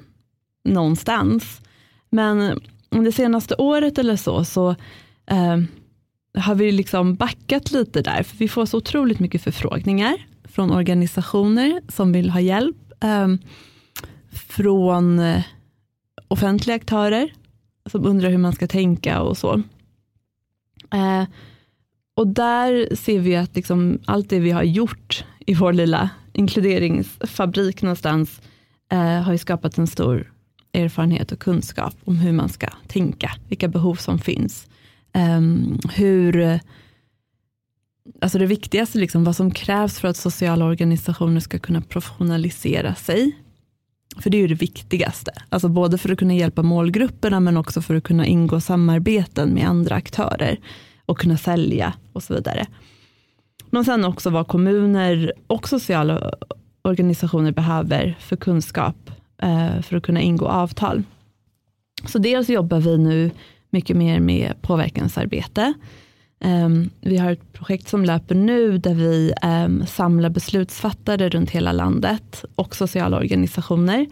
någonstans. 0.66 1.62
Men 2.10 2.60
det 3.04 3.12
senaste 3.12 3.56
året 3.56 3.98
eller 3.98 4.16
så, 4.16 4.46
så 4.46 4.70
eh, 5.26 5.58
har 6.38 6.56
vi 6.56 6.72
liksom 6.72 7.16
backat 7.16 7.72
lite 7.72 8.02
där, 8.02 8.24
för 8.24 8.38
vi 8.38 8.48
får 8.48 8.66
så 8.66 8.78
otroligt 8.78 9.20
mycket 9.20 9.42
förfrågningar 9.42 10.16
från 10.44 10.72
organisationer 10.72 11.82
som 11.90 12.12
vill 12.12 12.30
ha 12.30 12.40
hjälp, 12.40 12.78
ehm, 13.00 13.34
eh, 13.34 13.40
från 14.32 15.22
offentliga 16.28 16.76
aktörer 16.76 17.34
som 17.92 18.06
undrar 18.06 18.30
hur 18.30 18.38
man 18.38 18.54
ska 18.54 18.68
tänka 18.68 19.22
och 19.22 19.38
så. 19.38 19.54
Eh, 20.94 21.24
och 22.16 22.28
där 22.28 22.96
ser 22.96 23.20
vi 23.20 23.36
att 23.36 23.56
liksom 23.56 24.00
allt 24.06 24.30
det 24.30 24.40
vi 24.40 24.52
har 24.52 24.64
gjort 24.64 25.26
i 25.46 25.54
vår 25.54 25.74
lilla 25.74 26.10
inkluderingsfabrik 26.34 27.82
någonstans 27.82 28.42
eh, 28.92 29.22
har 29.22 29.38
skapat 29.38 29.78
en 29.78 29.88
stor 29.88 30.33
erfarenhet 30.74 31.32
och 31.32 31.40
kunskap 31.40 31.96
om 32.06 32.16
hur 32.16 32.32
man 32.32 32.50
ska 32.50 32.68
tänka, 32.88 33.32
vilka 33.48 33.68
behov 33.68 33.96
som 33.96 34.20
finns. 34.20 34.68
Um, 35.38 35.80
hur, 35.94 36.60
alltså 38.22 38.38
det 38.38 38.46
viktigaste, 38.46 38.98
liksom, 38.98 39.24
vad 39.24 39.36
som 39.36 39.52
krävs 39.52 40.00
för 40.00 40.08
att 40.08 40.18
sociala 40.18 40.66
organisationer 40.66 41.40
ska 41.40 41.60
kunna 41.60 41.82
professionalisera 41.82 42.96
sig. 42.96 43.32
För 44.18 44.30
det 44.30 44.38
är 44.38 44.42
ju 44.42 44.48
det 44.48 44.62
viktigaste, 44.62 45.32
alltså 45.50 45.70
både 45.70 45.98
för 45.98 46.12
att 46.12 46.20
kunna 46.20 46.34
hjälpa 46.34 46.64
målgrupperna 46.64 47.40
men 47.40 47.58
också 47.58 47.82
för 47.82 47.96
att 47.96 48.04
kunna 48.04 48.26
ingå 48.26 48.62
samarbeten 48.62 49.50
med 49.50 49.68
andra 49.68 49.96
aktörer 49.96 50.60
och 51.06 51.18
kunna 51.18 51.38
sälja 51.38 51.94
och 52.14 52.24
så 52.24 52.34
vidare. 52.34 52.66
Men 53.70 53.86
sen 53.86 54.06
också 54.06 54.30
vad 54.30 54.48
kommuner 54.48 55.34
och 55.48 55.70
sociala 55.70 56.34
organisationer 56.82 57.52
behöver 57.52 58.18
för 58.20 58.36
kunskap 58.36 59.03
Eh, 59.44 59.82
för 59.82 59.98
att 59.98 60.04
kunna 60.04 60.22
ingå 60.22 60.48
avtal. 60.48 61.04
Så 62.06 62.20
dels 62.20 62.50
jobbar 62.50 62.80
vi 62.80 62.98
nu 62.98 63.32
mycket 63.70 63.98
mer 63.98 64.20
med 64.20 64.54
påverkansarbete. 64.62 65.74
Ehm, 66.40 66.90
vi 67.02 67.18
har 67.18 67.32
ett 67.32 67.54
projekt 67.54 67.88
som 67.88 68.06
löper 68.06 68.36
nu 68.36 68.78
där 68.78 68.94
vi 68.94 69.34
ehm, 69.42 69.86
samlar 69.86 70.30
beslutsfattare 70.30 71.30
runt 71.30 71.50
hela 71.50 71.72
landet 71.72 72.46
och 72.56 72.76
sociala 72.76 73.18
organisationer 73.18 74.08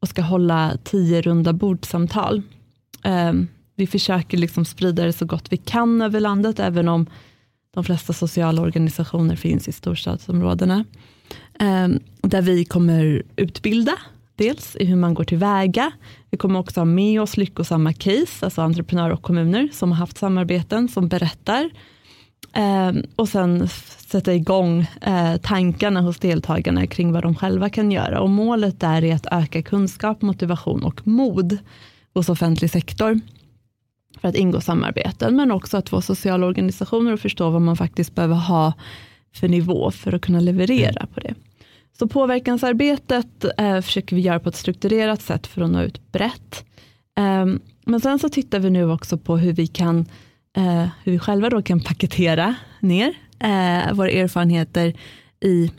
och 0.00 0.08
ska 0.08 0.22
hålla 0.22 0.76
tio 0.84 1.22
runda 1.22 1.52
bordsamtal. 1.52 2.42
Ehm, 3.02 3.48
vi 3.76 3.86
försöker 3.86 4.38
liksom 4.38 4.64
sprida 4.64 5.04
det 5.04 5.12
så 5.12 5.24
gott 5.24 5.52
vi 5.52 5.56
kan 5.56 6.02
över 6.02 6.20
landet, 6.20 6.60
även 6.60 6.88
om 6.88 7.06
de 7.74 7.84
flesta 7.84 8.12
sociala 8.12 8.62
organisationer 8.62 9.36
finns 9.36 9.68
i 9.68 9.72
storstadsområdena. 9.72 10.84
Där 12.22 12.42
vi 12.42 12.64
kommer 12.64 13.22
utbilda 13.36 13.92
dels 14.36 14.76
i 14.76 14.84
hur 14.84 14.96
man 14.96 15.14
går 15.14 15.24
tillväga. 15.24 15.92
Vi 16.30 16.38
kommer 16.38 16.58
också 16.58 16.80
ha 16.80 16.84
med 16.84 17.20
oss 17.20 17.36
lyckosamma 17.36 17.92
case, 17.92 18.44
alltså 18.44 18.62
entreprenörer 18.62 19.12
och 19.12 19.22
kommuner 19.22 19.68
som 19.72 19.92
har 19.92 19.98
haft 19.98 20.18
samarbeten 20.18 20.88
som 20.88 21.08
berättar. 21.08 21.70
Eh, 22.52 22.92
och 23.16 23.28
sen 23.28 23.68
sätta 24.06 24.34
igång 24.34 24.86
eh, 25.00 25.36
tankarna 25.36 26.00
hos 26.00 26.18
deltagarna 26.18 26.86
kring 26.86 27.12
vad 27.12 27.22
de 27.22 27.34
själva 27.34 27.70
kan 27.70 27.92
göra. 27.92 28.20
Och 28.20 28.30
målet 28.30 28.80
där 28.80 29.04
är 29.04 29.14
att 29.14 29.26
öka 29.30 29.62
kunskap, 29.62 30.22
motivation 30.22 30.84
och 30.84 31.06
mod 31.06 31.58
hos 32.14 32.28
offentlig 32.28 32.70
sektor 32.70 33.20
för 34.20 34.28
att 34.28 34.34
ingå 34.34 34.60
samarbeten, 34.60 35.36
men 35.36 35.50
också 35.50 35.76
att 35.76 35.88
få 35.88 36.00
sociala 36.00 36.46
organisationer 36.46 37.12
att 37.12 37.20
förstå 37.20 37.50
vad 37.50 37.62
man 37.62 37.76
faktiskt 37.76 38.14
behöver 38.14 38.34
ha 38.34 38.72
för 39.34 39.48
nivå 39.48 39.90
för 39.90 40.12
att 40.12 40.22
kunna 40.22 40.40
leverera 40.40 41.06
på 41.14 41.20
det. 41.20 41.34
Så 41.98 42.08
påverkansarbetet 42.08 43.44
eh, 43.58 43.80
försöker 43.80 44.16
vi 44.16 44.22
göra 44.22 44.40
på 44.40 44.48
ett 44.48 44.56
strukturerat 44.56 45.22
sätt 45.22 45.46
för 45.46 45.62
att 45.62 45.70
nå 45.70 45.82
ut 45.82 46.12
brett. 46.12 46.64
Eh, 47.18 47.46
men 47.86 48.00
sen 48.00 48.18
så 48.18 48.28
tittar 48.28 48.58
vi 48.58 48.70
nu 48.70 48.90
också 48.90 49.18
på 49.18 49.36
hur 49.36 49.52
vi 49.52 49.66
kan 49.66 50.06
eh, 50.56 50.88
hur 51.04 51.12
vi 51.12 51.18
själva 51.18 51.50
då 51.50 51.62
kan 51.62 51.80
paketera 51.80 52.54
ner 52.80 53.14
eh, 53.38 53.92
våra 53.92 54.10
erfarenheter 54.10 54.94
i, 55.40 55.70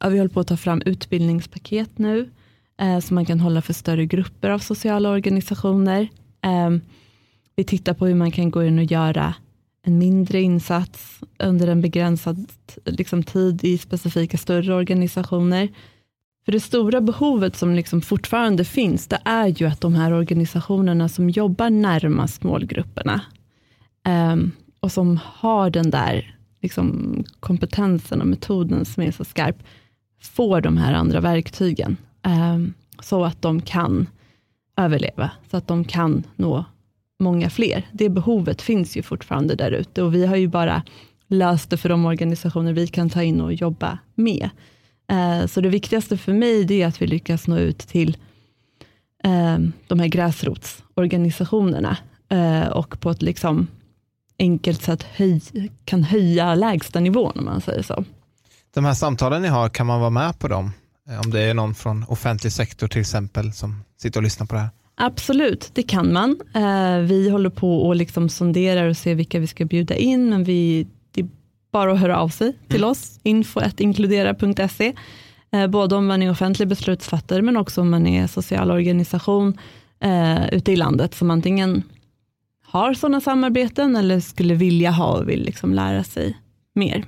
ja, 0.00 0.08
vi 0.08 0.18
håller 0.18 0.30
på 0.30 0.40
att 0.40 0.46
ta 0.46 0.56
fram 0.56 0.82
utbildningspaket 0.86 1.98
nu, 1.98 2.30
eh, 2.80 2.98
som 2.98 3.14
man 3.14 3.24
kan 3.24 3.40
hålla 3.40 3.62
för 3.62 3.72
större 3.72 4.06
grupper 4.06 4.50
av 4.50 4.58
sociala 4.58 5.10
organisationer. 5.10 6.08
Ehm, 6.42 6.80
vi 7.56 7.64
tittar 7.64 7.94
på 7.94 8.06
hur 8.06 8.14
man 8.14 8.30
kan 8.30 8.50
gå 8.50 8.64
in 8.64 8.78
och 8.78 8.84
göra 8.84 9.34
en 9.86 9.98
mindre 9.98 10.40
insats 10.40 11.20
under 11.38 11.68
en 11.68 11.80
begränsad 11.80 12.46
liksom, 12.84 13.22
tid 13.22 13.64
i 13.64 13.78
specifika 13.78 14.38
större 14.38 14.74
organisationer. 14.74 15.68
För 16.44 16.52
det 16.52 16.60
stora 16.60 17.00
behovet 17.00 17.56
som 17.56 17.74
liksom 17.74 18.00
fortfarande 18.00 18.64
finns, 18.64 19.06
det 19.06 19.18
är 19.24 19.46
ju 19.46 19.66
att 19.66 19.80
de 19.80 19.94
här 19.94 20.12
organisationerna 20.12 21.08
som 21.08 21.30
jobbar 21.30 21.70
närmast 21.70 22.42
målgrupperna 22.42 23.20
um, 24.08 24.52
och 24.80 24.92
som 24.92 25.20
har 25.24 25.70
den 25.70 25.90
där 25.90 26.36
liksom, 26.60 27.14
kompetensen 27.40 28.20
och 28.20 28.26
metoden 28.26 28.84
som 28.84 29.02
är 29.02 29.12
så 29.12 29.24
skarp, 29.24 29.56
får 30.20 30.60
de 30.60 30.76
här 30.76 30.92
andra 30.92 31.20
verktygen. 31.20 31.96
Um, 32.22 32.74
så 33.00 33.24
att 33.24 33.42
de 33.42 33.60
kan 33.62 34.06
överleva, 34.76 35.30
så 35.50 35.56
att 35.56 35.68
de 35.68 35.84
kan 35.84 36.22
nå 36.36 36.64
många 37.24 37.50
fler. 37.50 37.88
Det 37.92 38.08
behovet 38.08 38.62
finns 38.62 38.96
ju 38.96 39.02
fortfarande 39.02 39.54
där 39.54 39.70
ute 39.70 40.02
och 40.02 40.14
vi 40.14 40.26
har 40.26 40.36
ju 40.36 40.48
bara 40.48 40.82
löst 41.28 41.70
det 41.70 41.76
för 41.76 41.88
de 41.88 42.06
organisationer 42.06 42.72
vi 42.72 42.86
kan 42.86 43.10
ta 43.10 43.22
in 43.22 43.40
och 43.40 43.52
jobba 43.52 43.98
med. 44.14 44.50
Eh, 45.10 45.46
så 45.46 45.60
det 45.60 45.68
viktigaste 45.68 46.16
för 46.16 46.32
mig 46.32 46.64
det 46.64 46.82
är 46.82 46.86
att 46.86 47.02
vi 47.02 47.06
lyckas 47.06 47.46
nå 47.46 47.58
ut 47.58 47.78
till 47.78 48.16
eh, 49.24 49.58
de 49.86 50.00
här 50.00 50.08
gräsrotsorganisationerna 50.08 51.96
eh, 52.28 52.68
och 52.68 53.00
på 53.00 53.10
ett 53.10 53.22
liksom 53.22 53.66
enkelt 54.38 54.82
sätt 54.82 55.02
höj, 55.02 55.40
kan 55.84 56.02
höja 56.02 56.54
lägstanivån 56.54 57.38
om 57.38 57.44
man 57.44 57.60
säger 57.60 57.82
så. 57.82 58.04
De 58.74 58.84
här 58.84 58.94
samtalen 58.94 59.42
ni 59.42 59.48
har, 59.48 59.68
kan 59.68 59.86
man 59.86 60.00
vara 60.00 60.10
med 60.10 60.38
på 60.38 60.48
dem? 60.48 60.72
Om 61.24 61.30
det 61.30 61.40
är 61.40 61.54
någon 61.54 61.74
från 61.74 62.04
offentlig 62.08 62.52
sektor 62.52 62.88
till 62.88 63.00
exempel 63.00 63.52
som 63.52 63.84
sitter 63.96 64.20
och 64.20 64.24
lyssnar 64.24 64.46
på 64.46 64.54
det 64.54 64.60
här. 64.60 64.70
Absolut, 64.96 65.70
det 65.72 65.82
kan 65.82 66.12
man. 66.12 66.36
Vi 67.06 67.30
håller 67.30 67.50
på 67.50 67.82
och 67.82 67.96
liksom 67.96 68.28
sonderar 68.28 68.88
och 68.88 68.96
ser 68.96 69.14
vilka 69.14 69.38
vi 69.38 69.46
ska 69.46 69.64
bjuda 69.64 69.96
in, 69.96 70.30
men 70.30 70.44
vi, 70.44 70.86
det 71.10 71.20
är 71.20 71.28
bara 71.72 71.92
att 71.92 72.00
höra 72.00 72.18
av 72.18 72.28
sig 72.28 72.52
till 72.68 72.80
mm. 72.80 72.90
oss, 72.90 73.20
info.inkludera.se. 73.22 74.92
Både 75.68 75.94
om 75.94 76.06
man 76.06 76.22
är 76.22 76.30
offentlig 76.30 76.68
beslutsfattare, 76.68 77.42
men 77.42 77.56
också 77.56 77.80
om 77.80 77.90
man 77.90 78.06
är 78.06 78.26
social 78.26 78.70
organisation 78.70 79.58
eh, 80.00 80.48
ute 80.48 80.72
i 80.72 80.76
landet, 80.76 81.14
som 81.14 81.30
antingen 81.30 81.82
har 82.66 82.94
sådana 82.94 83.20
samarbeten 83.20 83.96
eller 83.96 84.20
skulle 84.20 84.54
vilja 84.54 84.90
ha 84.90 85.18
och 85.18 85.28
vill 85.28 85.44
liksom 85.44 85.74
lära 85.74 86.04
sig 86.04 86.38
mer. 86.74 87.04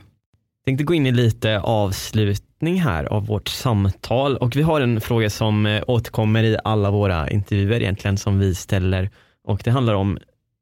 Jag 0.67 0.71
tänkte 0.71 0.85
gå 0.85 0.95
in 0.95 1.07
i 1.07 1.13
lite 1.13 1.61
avslutning 1.61 2.81
här 2.81 3.05
av 3.05 3.27
vårt 3.27 3.49
samtal 3.49 4.37
och 4.37 4.57
vi 4.57 4.63
har 4.63 4.81
en 4.81 5.01
fråga 5.01 5.31
som 5.31 5.67
eh, 5.67 5.83
återkommer 5.87 6.45
i 6.45 6.59
alla 6.65 6.91
våra 6.91 7.31
intervjuer 7.31 7.81
egentligen 7.81 8.19
som 8.19 8.39
vi 8.39 8.55
ställer 8.55 9.11
och 9.45 9.61
det 9.65 9.71
handlar 9.71 9.95
om 9.95 10.19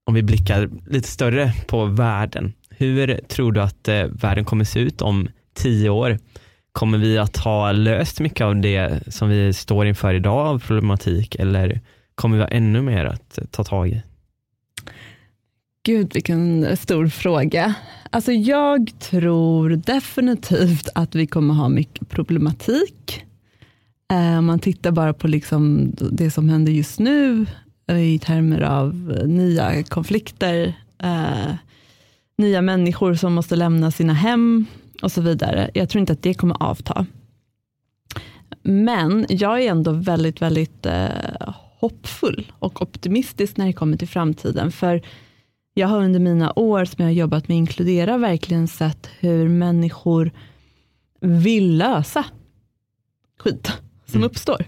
om 0.07 0.15
vi 0.15 0.23
blickar 0.23 0.71
lite 0.87 1.09
större 1.09 1.53
på 1.67 1.85
världen. 1.85 2.53
Hur 2.71 3.21
tror 3.29 3.53
du 3.53 3.61
att 3.61 3.89
eh, 3.89 4.05
världen 4.05 4.45
kommer 4.45 4.65
se 4.65 4.81
ut 4.81 5.03
om 5.03 5.29
tio 5.55 5.91
år? 5.91 6.19
Kommer 6.73 6.99
vi 6.99 7.19
att 7.19 7.37
ha 7.37 7.73
löst 7.73 8.21
mycket 8.21 8.45
av 8.45 8.57
det 8.57 9.15
som 9.15 9.29
vi 9.29 9.53
står 9.53 9.87
inför 9.87 10.15
idag 10.15 10.47
av 10.47 10.59
problematik 10.59 11.35
eller 11.35 11.81
kommer 12.15 12.37
vi 12.37 12.43
ha 12.43 12.49
ännu 12.49 12.83
mer 12.83 13.05
att 13.05 13.39
eh, 13.39 13.45
ta 13.45 13.65
tag 13.65 13.89
i? 13.89 14.03
Gud, 15.87 16.15
vilken 16.15 16.77
stor 16.77 17.09
fråga. 17.09 17.75
Alltså 18.11 18.33
jag 18.33 18.93
tror 18.99 19.71
definitivt 19.71 20.89
att 20.95 21.15
vi 21.15 21.27
kommer 21.27 21.55
ha 21.55 21.69
mycket 21.69 22.09
problematik. 22.09 23.25
Om 24.39 24.45
man 24.45 24.59
tittar 24.59 24.91
bara 24.91 25.15
på 25.15 25.29
liksom 25.29 25.93
det 26.13 26.31
som 26.31 26.49
händer 26.49 26.73
just 26.73 26.99
nu 26.99 27.47
eh, 27.89 28.15
i 28.15 28.19
termer 28.19 28.61
av 28.61 29.17
eh, 29.19 29.27
nya 29.27 29.83
konflikter, 29.83 30.75
nya 32.39 32.63
människor 32.63 33.15
som 33.15 33.35
måste 33.35 33.57
lämna 33.57 33.91
sina 33.91 34.13
hem 34.13 34.67
och 35.03 35.13
så 35.13 35.21
vidare. 35.21 35.71
Jag 35.75 35.89
tror 35.89 36.01
inte 36.01 36.13
att 36.13 36.23
det 36.23 36.35
kommer 36.35 36.63
avta. 36.63 37.07
Men 38.63 39.27
jag 39.29 39.63
är 39.63 39.71
ändå 39.71 39.93
väldigt, 39.93 40.43
väldigt 40.43 40.87
hoppfull 41.79 42.53
och 42.59 42.83
optimistisk 42.83 43.57
när 43.57 43.67
det 43.67 43.73
kommer 43.73 43.97
till 43.97 44.09
framtiden. 44.09 44.73
För 44.73 45.03
jag 45.75 45.89
har 45.89 46.03
under 46.03 46.21
mina 46.21 46.53
år 46.57 46.85
som 46.85 46.97
jag 46.99 47.07
har 47.07 47.15
jobbat 47.15 47.49
med 47.49 47.57
Inkludera 47.57 48.17
verkligen 48.17 48.69
sett 48.69 49.11
hur 49.19 49.49
människor 49.49 50.31
vill 51.21 51.77
lösa 51.77 52.25
skit 53.39 53.73
som 54.07 54.17
mm. 54.17 54.27
uppstår. 54.27 54.67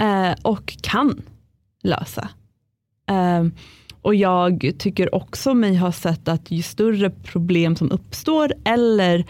Eh, 0.00 0.32
och 0.42 0.76
kan 0.80 1.22
lösa. 1.82 2.28
Eh, 3.08 3.44
och 4.02 4.14
jag 4.14 4.72
tycker 4.78 5.14
också 5.14 5.54
mig 5.54 5.76
ha 5.76 5.92
sett 5.92 6.28
att 6.28 6.50
ju 6.50 6.62
större 6.62 7.10
problem 7.10 7.76
som 7.76 7.90
uppstår 7.90 8.52
eller 8.64 9.24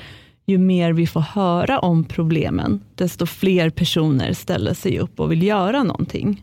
ju 0.46 0.58
mer 0.58 0.92
vi 0.92 1.06
får 1.06 1.20
höra 1.20 1.78
om 1.78 2.04
problemen, 2.04 2.80
desto 2.94 3.26
fler 3.26 3.70
personer 3.70 4.32
ställer 4.32 4.74
sig 4.74 4.98
upp 4.98 5.20
och 5.20 5.32
vill 5.32 5.42
göra 5.42 5.82
någonting. 5.82 6.42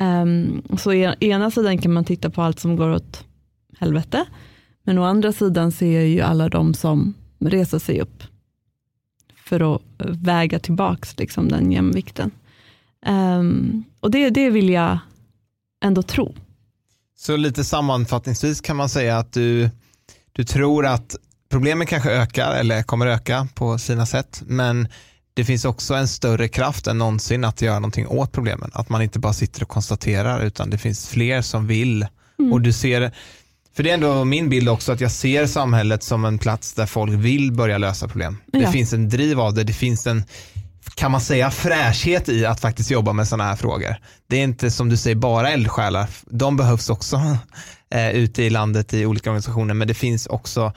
Um, 0.00 0.62
så 0.78 0.92
e 0.92 1.14
ena 1.20 1.50
sidan 1.50 1.78
kan 1.78 1.92
man 1.92 2.04
titta 2.04 2.30
på 2.30 2.42
allt 2.42 2.60
som 2.60 2.76
går 2.76 2.90
åt 2.90 3.24
helvete, 3.78 4.24
men 4.84 4.98
å 4.98 5.04
andra 5.04 5.32
sidan 5.32 5.72
ser 5.72 5.92
jag 5.92 6.08
ju 6.08 6.20
alla 6.20 6.48
de 6.48 6.74
som 6.74 7.14
reser 7.38 7.78
sig 7.78 8.00
upp 8.00 8.22
för 9.44 9.74
att 9.74 9.82
eh, 9.98 10.06
väga 10.06 10.58
tillbaks 10.58 11.18
liksom 11.18 11.48
den 11.48 11.72
jämvikten. 11.72 12.30
Um, 13.06 13.84
och 14.00 14.10
det, 14.10 14.30
det 14.30 14.50
vill 14.50 14.68
jag 14.68 14.98
ändå 15.84 16.02
tro. 16.02 16.34
Så 17.16 17.36
lite 17.36 17.64
sammanfattningsvis 17.64 18.60
kan 18.60 18.76
man 18.76 18.88
säga 18.88 19.18
att 19.18 19.32
du, 19.32 19.70
du 20.32 20.44
tror 20.44 20.86
att 20.86 21.16
problemen 21.50 21.86
kanske 21.86 22.10
ökar 22.10 22.54
eller 22.54 22.82
kommer 22.82 23.06
öka 23.06 23.48
på 23.54 23.78
sina 23.78 24.06
sätt, 24.06 24.42
men 24.46 24.88
det 25.40 25.44
finns 25.44 25.64
också 25.64 25.94
en 25.94 26.08
större 26.08 26.48
kraft 26.48 26.86
än 26.86 26.98
någonsin 26.98 27.44
att 27.44 27.62
göra 27.62 27.78
någonting 27.78 28.06
åt 28.06 28.32
problemen. 28.32 28.70
Att 28.74 28.88
man 28.88 29.02
inte 29.02 29.18
bara 29.18 29.32
sitter 29.32 29.62
och 29.62 29.68
konstaterar 29.68 30.42
utan 30.42 30.70
det 30.70 30.78
finns 30.78 31.08
fler 31.08 31.42
som 31.42 31.66
vill. 31.66 32.06
Mm. 32.38 32.52
Och 32.52 32.60
du 32.60 32.72
ser, 32.72 33.12
för 33.74 33.82
det 33.82 33.90
är 33.90 33.94
ändå 33.94 34.24
min 34.24 34.48
bild 34.48 34.68
också 34.68 34.92
att 34.92 35.00
jag 35.00 35.10
ser 35.10 35.46
samhället 35.46 36.02
som 36.02 36.24
en 36.24 36.38
plats 36.38 36.72
där 36.72 36.86
folk 36.86 37.12
vill 37.12 37.52
börja 37.52 37.78
lösa 37.78 38.08
problem. 38.08 38.36
Ja. 38.52 38.60
Det 38.60 38.66
finns 38.66 38.92
en 38.92 39.08
driv 39.08 39.40
av 39.40 39.54
det, 39.54 39.64
det 39.64 39.72
finns 39.72 40.06
en 40.06 40.24
kan 40.94 41.10
man 41.10 41.20
säga 41.20 41.50
fräschhet 41.50 42.28
i 42.28 42.46
att 42.46 42.60
faktiskt 42.60 42.90
jobba 42.90 43.12
med 43.12 43.28
sådana 43.28 43.44
här 43.44 43.56
frågor. 43.56 43.96
Det 44.26 44.36
är 44.36 44.42
inte 44.42 44.70
som 44.70 44.88
du 44.88 44.96
säger 44.96 45.16
bara 45.16 45.50
eldsjälar, 45.50 46.08
de 46.26 46.56
behövs 46.56 46.90
också 46.90 47.16
eh, 47.90 48.10
ute 48.10 48.42
i 48.42 48.50
landet 48.50 48.94
i 48.94 49.06
olika 49.06 49.30
organisationer 49.30 49.74
men 49.74 49.88
det 49.88 49.94
finns 49.94 50.26
också 50.26 50.72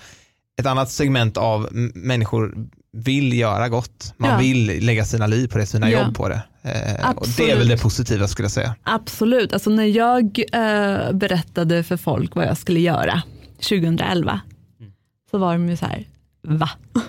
ett 0.59 0.65
annat 0.65 0.89
segment 0.89 1.37
av 1.37 1.69
människor 1.93 2.67
vill 2.93 3.33
göra 3.33 3.69
gott. 3.69 4.13
Man 4.17 4.29
ja. 4.29 4.37
vill 4.37 4.85
lägga 4.85 5.05
sina 5.05 5.27
liv 5.27 5.47
på 5.47 5.57
det, 5.57 5.65
sina 5.65 5.91
ja. 5.91 6.03
jobb 6.03 6.15
på 6.15 6.29
det. 6.29 6.41
Eh, 6.61 7.09
och 7.09 7.27
det 7.37 7.51
är 7.51 7.57
väl 7.57 7.67
det 7.67 7.77
positiva 7.77 8.27
skulle 8.27 8.45
jag 8.45 8.51
säga. 8.51 8.75
Absolut, 8.83 9.53
alltså 9.53 9.69
när 9.69 9.85
jag 9.85 10.39
eh, 10.51 11.11
berättade 11.11 11.83
för 11.83 11.97
folk 11.97 12.35
vad 12.35 12.45
jag 12.45 12.57
skulle 12.57 12.79
göra 12.79 13.21
2011 13.55 14.41
mm. 14.79 14.91
så 15.31 15.37
var 15.37 15.53
de 15.53 15.69
ju 15.69 15.77
så 15.77 15.85
här, 15.85 16.07
va? 16.41 16.69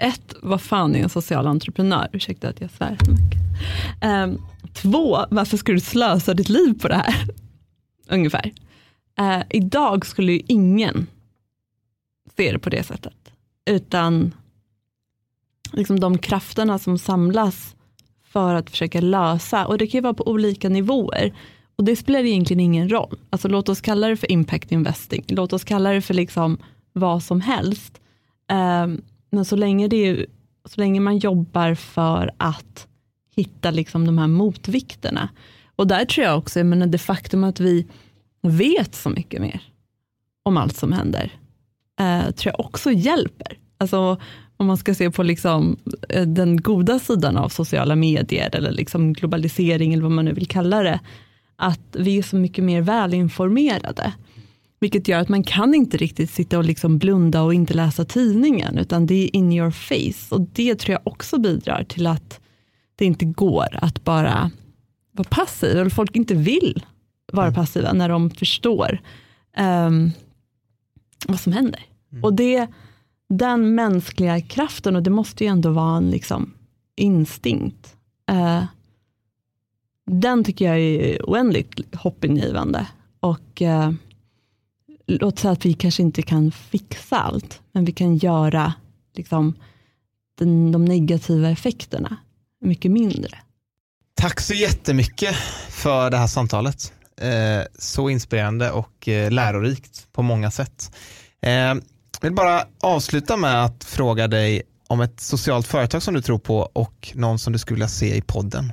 Ett, 0.00 0.34
vad 0.42 0.62
fan 0.62 0.96
är 0.96 1.02
en 1.02 1.08
social 1.08 1.46
entreprenör? 1.46 2.08
Ursäkta 2.12 2.48
att 2.48 2.60
jag 2.60 2.70
svär 2.70 2.96
så 3.04 3.10
mycket. 3.10 3.40
Eh, 4.00 4.26
två, 4.72 5.26
varför 5.30 5.56
ska 5.56 5.72
du 5.72 5.80
slösa 5.80 6.34
ditt 6.34 6.48
liv 6.48 6.80
på 6.80 6.88
det 6.88 6.94
här? 6.94 7.14
Ungefär. 8.08 8.52
Eh, 9.18 9.42
idag 9.50 10.06
skulle 10.06 10.32
ju 10.32 10.42
ingen 10.46 11.06
se 12.38 12.52
det 12.52 12.58
på 12.58 12.70
det 12.70 12.82
sättet. 12.82 13.32
Utan 13.70 14.34
liksom 15.72 16.00
de 16.00 16.18
krafterna 16.18 16.78
som 16.78 16.98
samlas 16.98 17.76
för 18.24 18.54
att 18.54 18.70
försöka 18.70 19.00
lösa, 19.00 19.66
och 19.66 19.78
det 19.78 19.86
kan 19.86 19.98
ju 19.98 20.02
vara 20.02 20.14
på 20.14 20.28
olika 20.28 20.68
nivåer. 20.68 21.34
Och 21.76 21.84
det 21.84 21.96
spelar 21.96 22.20
egentligen 22.20 22.60
ingen 22.60 22.88
roll. 22.88 23.18
Alltså 23.30 23.48
låt 23.48 23.68
oss 23.68 23.80
kalla 23.80 24.08
det 24.08 24.16
för 24.16 24.32
impact 24.32 24.72
investing, 24.72 25.24
låt 25.28 25.52
oss 25.52 25.64
kalla 25.64 25.90
det 25.90 26.02
för 26.02 26.14
liksom 26.14 26.58
vad 26.92 27.22
som 27.22 27.40
helst. 27.40 28.00
Ehm, 28.48 29.02
men 29.30 29.44
så 29.44 29.56
länge, 29.56 29.88
det 29.88 29.96
är, 29.96 30.26
så 30.64 30.80
länge 30.80 31.00
man 31.00 31.18
jobbar 31.18 31.74
för 31.74 32.30
att 32.36 32.86
hitta 33.36 33.70
liksom 33.70 34.06
de 34.06 34.18
här 34.18 34.26
motvikterna. 34.26 35.28
Och 35.76 35.86
där 35.86 36.04
tror 36.04 36.26
jag 36.26 36.38
också, 36.38 36.58
jag 36.58 36.66
menar 36.66 36.86
det 36.86 36.98
faktum 36.98 37.44
att 37.44 37.60
vi 37.60 37.86
vet 38.42 38.94
så 38.94 39.10
mycket 39.10 39.40
mer 39.40 39.62
om 40.42 40.56
allt 40.56 40.76
som 40.76 40.92
händer, 40.92 41.32
uh, 42.00 42.30
tror 42.30 42.54
jag 42.56 42.66
också 42.66 42.90
hjälper. 42.90 43.58
Alltså 43.78 44.18
om 44.56 44.66
man 44.66 44.76
ska 44.76 44.94
se 44.94 45.10
på 45.10 45.22
liksom 45.22 45.76
eh, 46.08 46.26
den 46.26 46.56
goda 46.56 46.98
sidan 46.98 47.36
av 47.36 47.48
sociala 47.48 47.96
medier 47.96 48.56
eller 48.56 48.72
liksom 48.72 49.12
globalisering 49.12 49.92
eller 49.92 50.02
vad 50.02 50.12
man 50.12 50.24
nu 50.24 50.32
vill 50.32 50.48
kalla 50.48 50.82
det, 50.82 51.00
att 51.56 51.80
vi 51.92 52.18
är 52.18 52.22
så 52.22 52.36
mycket 52.36 52.64
mer 52.64 52.80
välinformerade. 52.80 54.12
Vilket 54.80 55.08
gör 55.08 55.20
att 55.20 55.28
man 55.28 55.42
kan 55.42 55.74
inte 55.74 55.96
riktigt 55.96 56.30
sitta 56.30 56.58
och 56.58 56.64
liksom 56.64 56.98
blunda 56.98 57.42
och 57.42 57.54
inte 57.54 57.74
läsa 57.74 58.04
tidningen, 58.04 58.78
utan 58.78 59.06
det 59.06 59.14
är 59.14 59.36
in 59.36 59.52
your 59.52 59.70
face. 59.70 60.34
Och 60.34 60.40
det 60.40 60.74
tror 60.74 60.92
jag 60.92 61.12
också 61.12 61.38
bidrar 61.38 61.84
till 61.84 62.06
att 62.06 62.40
det 62.96 63.04
inte 63.04 63.24
går 63.24 63.66
att 63.72 64.04
bara 64.04 64.50
vara 65.12 65.28
passiv, 65.30 65.78
eller 65.78 65.90
folk 65.90 66.16
inte 66.16 66.34
vill 66.34 66.84
vara 67.32 67.46
mm. 67.46 67.54
passiva 67.54 67.92
när 67.92 68.08
de 68.08 68.30
förstår 68.30 69.00
um, 69.58 70.12
vad 71.26 71.40
som 71.40 71.52
händer. 71.52 71.86
Mm. 72.12 72.24
Och 72.24 72.34
det 72.34 72.68
den 73.28 73.74
mänskliga 73.74 74.40
kraften, 74.40 74.96
och 74.96 75.02
det 75.02 75.10
måste 75.10 75.44
ju 75.44 75.50
ändå 75.50 75.70
vara 75.70 75.96
en 75.96 76.10
liksom, 76.10 76.54
instinkt, 76.96 77.96
eh, 78.30 78.64
den 80.06 80.44
tycker 80.44 80.64
jag 80.64 80.80
är 80.80 81.22
oändligt 81.22 81.94
hoppingivande. 81.94 82.86
Och 83.20 83.62
eh, 83.62 83.92
låt 85.06 85.38
säga 85.38 85.52
att 85.52 85.66
vi 85.66 85.74
kanske 85.74 86.02
inte 86.02 86.22
kan 86.22 86.52
fixa 86.52 87.18
allt, 87.18 87.60
men 87.72 87.84
vi 87.84 87.92
kan 87.92 88.16
göra 88.16 88.72
liksom, 89.14 89.54
den, 90.38 90.72
de 90.72 90.84
negativa 90.84 91.50
effekterna 91.50 92.16
mycket 92.60 92.90
mindre. 92.90 93.38
Tack 94.14 94.40
så 94.40 94.54
jättemycket 94.54 95.36
för 95.68 96.10
det 96.10 96.16
här 96.16 96.26
samtalet. 96.26 96.92
Eh, 97.20 97.62
så 97.78 98.10
inspirerande 98.10 98.70
och 98.70 99.08
eh, 99.08 99.30
lärorikt 99.30 100.12
på 100.12 100.22
många 100.22 100.50
sätt. 100.50 100.96
Eh, 101.42 101.50
Jag 101.50 101.80
vill 102.22 102.32
bara 102.32 102.62
avsluta 102.80 103.36
med 103.36 103.64
att 103.64 103.84
fråga 103.84 104.28
dig 104.28 104.62
om 104.88 105.00
ett 105.00 105.20
socialt 105.20 105.66
företag 105.66 106.02
som 106.02 106.14
du 106.14 106.22
tror 106.22 106.38
på 106.38 106.58
och 106.72 107.12
någon 107.14 107.38
som 107.38 107.52
du 107.52 107.58
skulle 107.58 107.74
vilja 107.74 107.88
se 107.88 108.16
i 108.16 108.20
podden. 108.22 108.72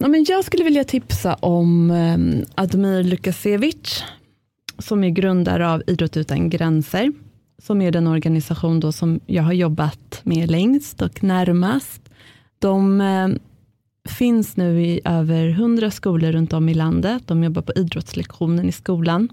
Ja, 0.00 0.08
men 0.08 0.24
jag 0.28 0.44
skulle 0.44 0.64
vilja 0.64 0.84
tipsa 0.84 1.34
om 1.34 1.90
ehm, 1.90 2.44
Admir 2.54 3.02
Lukasevic 3.02 4.04
som 4.78 5.04
är 5.04 5.08
grundare 5.10 5.70
av 5.70 5.82
Idrott 5.86 6.16
utan 6.16 6.50
gränser, 6.50 7.12
som 7.62 7.82
är 7.82 7.90
den 7.90 8.06
organisation 8.06 8.80
då 8.80 8.92
som 8.92 9.20
jag 9.26 9.42
har 9.42 9.52
jobbat 9.52 10.20
med 10.22 10.50
längst 10.50 11.02
och 11.02 11.24
närmast. 11.24 12.00
De 12.58 13.00
eh, 13.00 13.28
finns 14.10 14.56
nu 14.56 14.82
i 14.82 15.00
över 15.04 15.50
hundra 15.50 15.90
skolor 15.90 16.32
runt 16.32 16.52
om 16.52 16.68
i 16.68 16.74
landet. 16.74 17.22
De 17.26 17.44
jobbar 17.44 17.62
på 17.62 17.72
idrottslektionen 17.72 18.68
i 18.68 18.72
skolan 18.72 19.28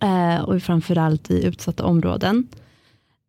eh, 0.00 0.40
och 0.40 0.62
framförallt 0.62 1.30
i 1.30 1.46
utsatta 1.46 1.84
områden. 1.84 2.48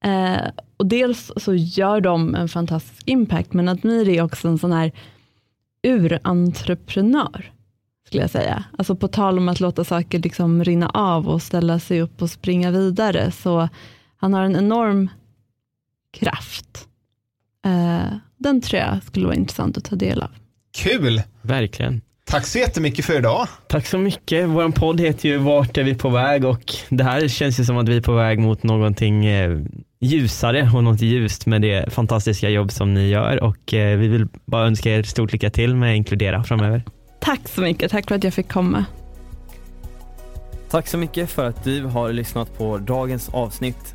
Eh, 0.04 0.48
och 0.78 0.86
dels 0.86 1.32
så 1.38 1.54
gör 1.54 2.02
de 2.02 2.36
en 2.36 2.50
fantastisk 2.50 3.04
impact, 3.06 3.54
men 3.54 3.70
Admir 3.70 4.10
är 4.10 4.22
också 4.22 4.48
en 4.48 4.58
sån 4.58 4.72
här 4.72 4.92
urentreprenör 5.84 7.52
skulle 8.06 8.24
jag 8.24 8.32
säga. 8.32 8.64
Alltså 8.78 8.96
på 8.96 9.08
tal 9.08 9.38
om 9.38 9.50
att 9.50 9.60
låta 9.60 9.84
saker 9.84 10.20
liksom 10.20 10.64
rinna 10.64 10.90
av 10.90 11.28
och 11.28 11.42
ställa 11.42 11.80
sig 11.80 12.02
upp 12.02 12.22
och 12.22 12.30
springa 12.30 12.72
vidare. 12.72 13.32
Så 13.32 13.70
han 14.18 14.34
har 14.34 14.44
en 14.44 14.56
enorm 14.56 15.10
kraft. 16.12 16.88
Eh, 17.66 18.18
den 18.38 18.62
tror 18.62 18.82
jag 18.82 19.04
skulle 19.04 19.26
vara 19.26 19.36
intressant 19.36 19.78
att 19.78 19.84
ta 19.84 19.96
del 19.96 20.22
av. 20.22 20.30
Kul! 20.78 21.22
Verkligen. 21.42 22.02
Tack 22.26 22.46
så 22.46 22.60
jättemycket 22.60 23.06
för 23.06 23.18
idag. 23.18 23.48
Tack 23.68 23.86
så 23.86 23.98
mycket. 23.98 24.50
Vår 24.50 24.70
podd 24.70 25.02
heter 25.02 25.30
ju 25.30 25.38
Vart 25.38 25.78
är 25.78 25.84
vi 25.84 25.96
på 25.96 26.10
väg 26.10 26.46
och 26.46 26.74
det 26.90 27.04
här 27.04 27.28
känns 27.28 27.60
ju 27.60 27.64
som 27.64 27.78
att 27.78 27.90
vi 27.90 27.98
är 27.98 28.02
på 28.02 28.14
väg 28.14 28.40
mot 28.40 28.64
någonting 28.64 29.26
eh, 29.26 29.60
ljusare 30.00 30.70
och 30.76 30.84
något 30.84 31.02
ljust 31.02 31.46
med 31.46 31.62
det 31.62 31.94
fantastiska 31.94 32.50
jobb 32.50 32.72
som 32.72 32.94
ni 32.94 33.10
gör 33.10 33.44
och 33.44 33.74
eh, 33.74 33.98
vi 33.98 34.08
vill 34.08 34.28
bara 34.46 34.68
önska 34.68 34.96
er 34.96 35.04
stort 35.04 35.32
lycka 35.32 35.50
till 35.50 35.76
med 35.76 35.96
Inkludera 35.96 36.44
framöver. 36.44 36.84
Tack 37.20 37.48
så 37.48 37.62
mycket, 37.62 37.92
tack 37.92 38.08
för 38.08 38.16
att 38.16 38.24
jag 38.24 38.34
fick 38.34 38.48
komma. 38.48 38.86
Tack 40.70 40.88
så 40.88 40.98
mycket 40.98 41.30
för 41.30 41.48
att 41.48 41.64
du 41.64 41.84
har 41.84 42.14
lyssnat 42.14 42.58
på 42.58 42.78
dagens 42.78 43.30
avsnitt. 43.30 43.95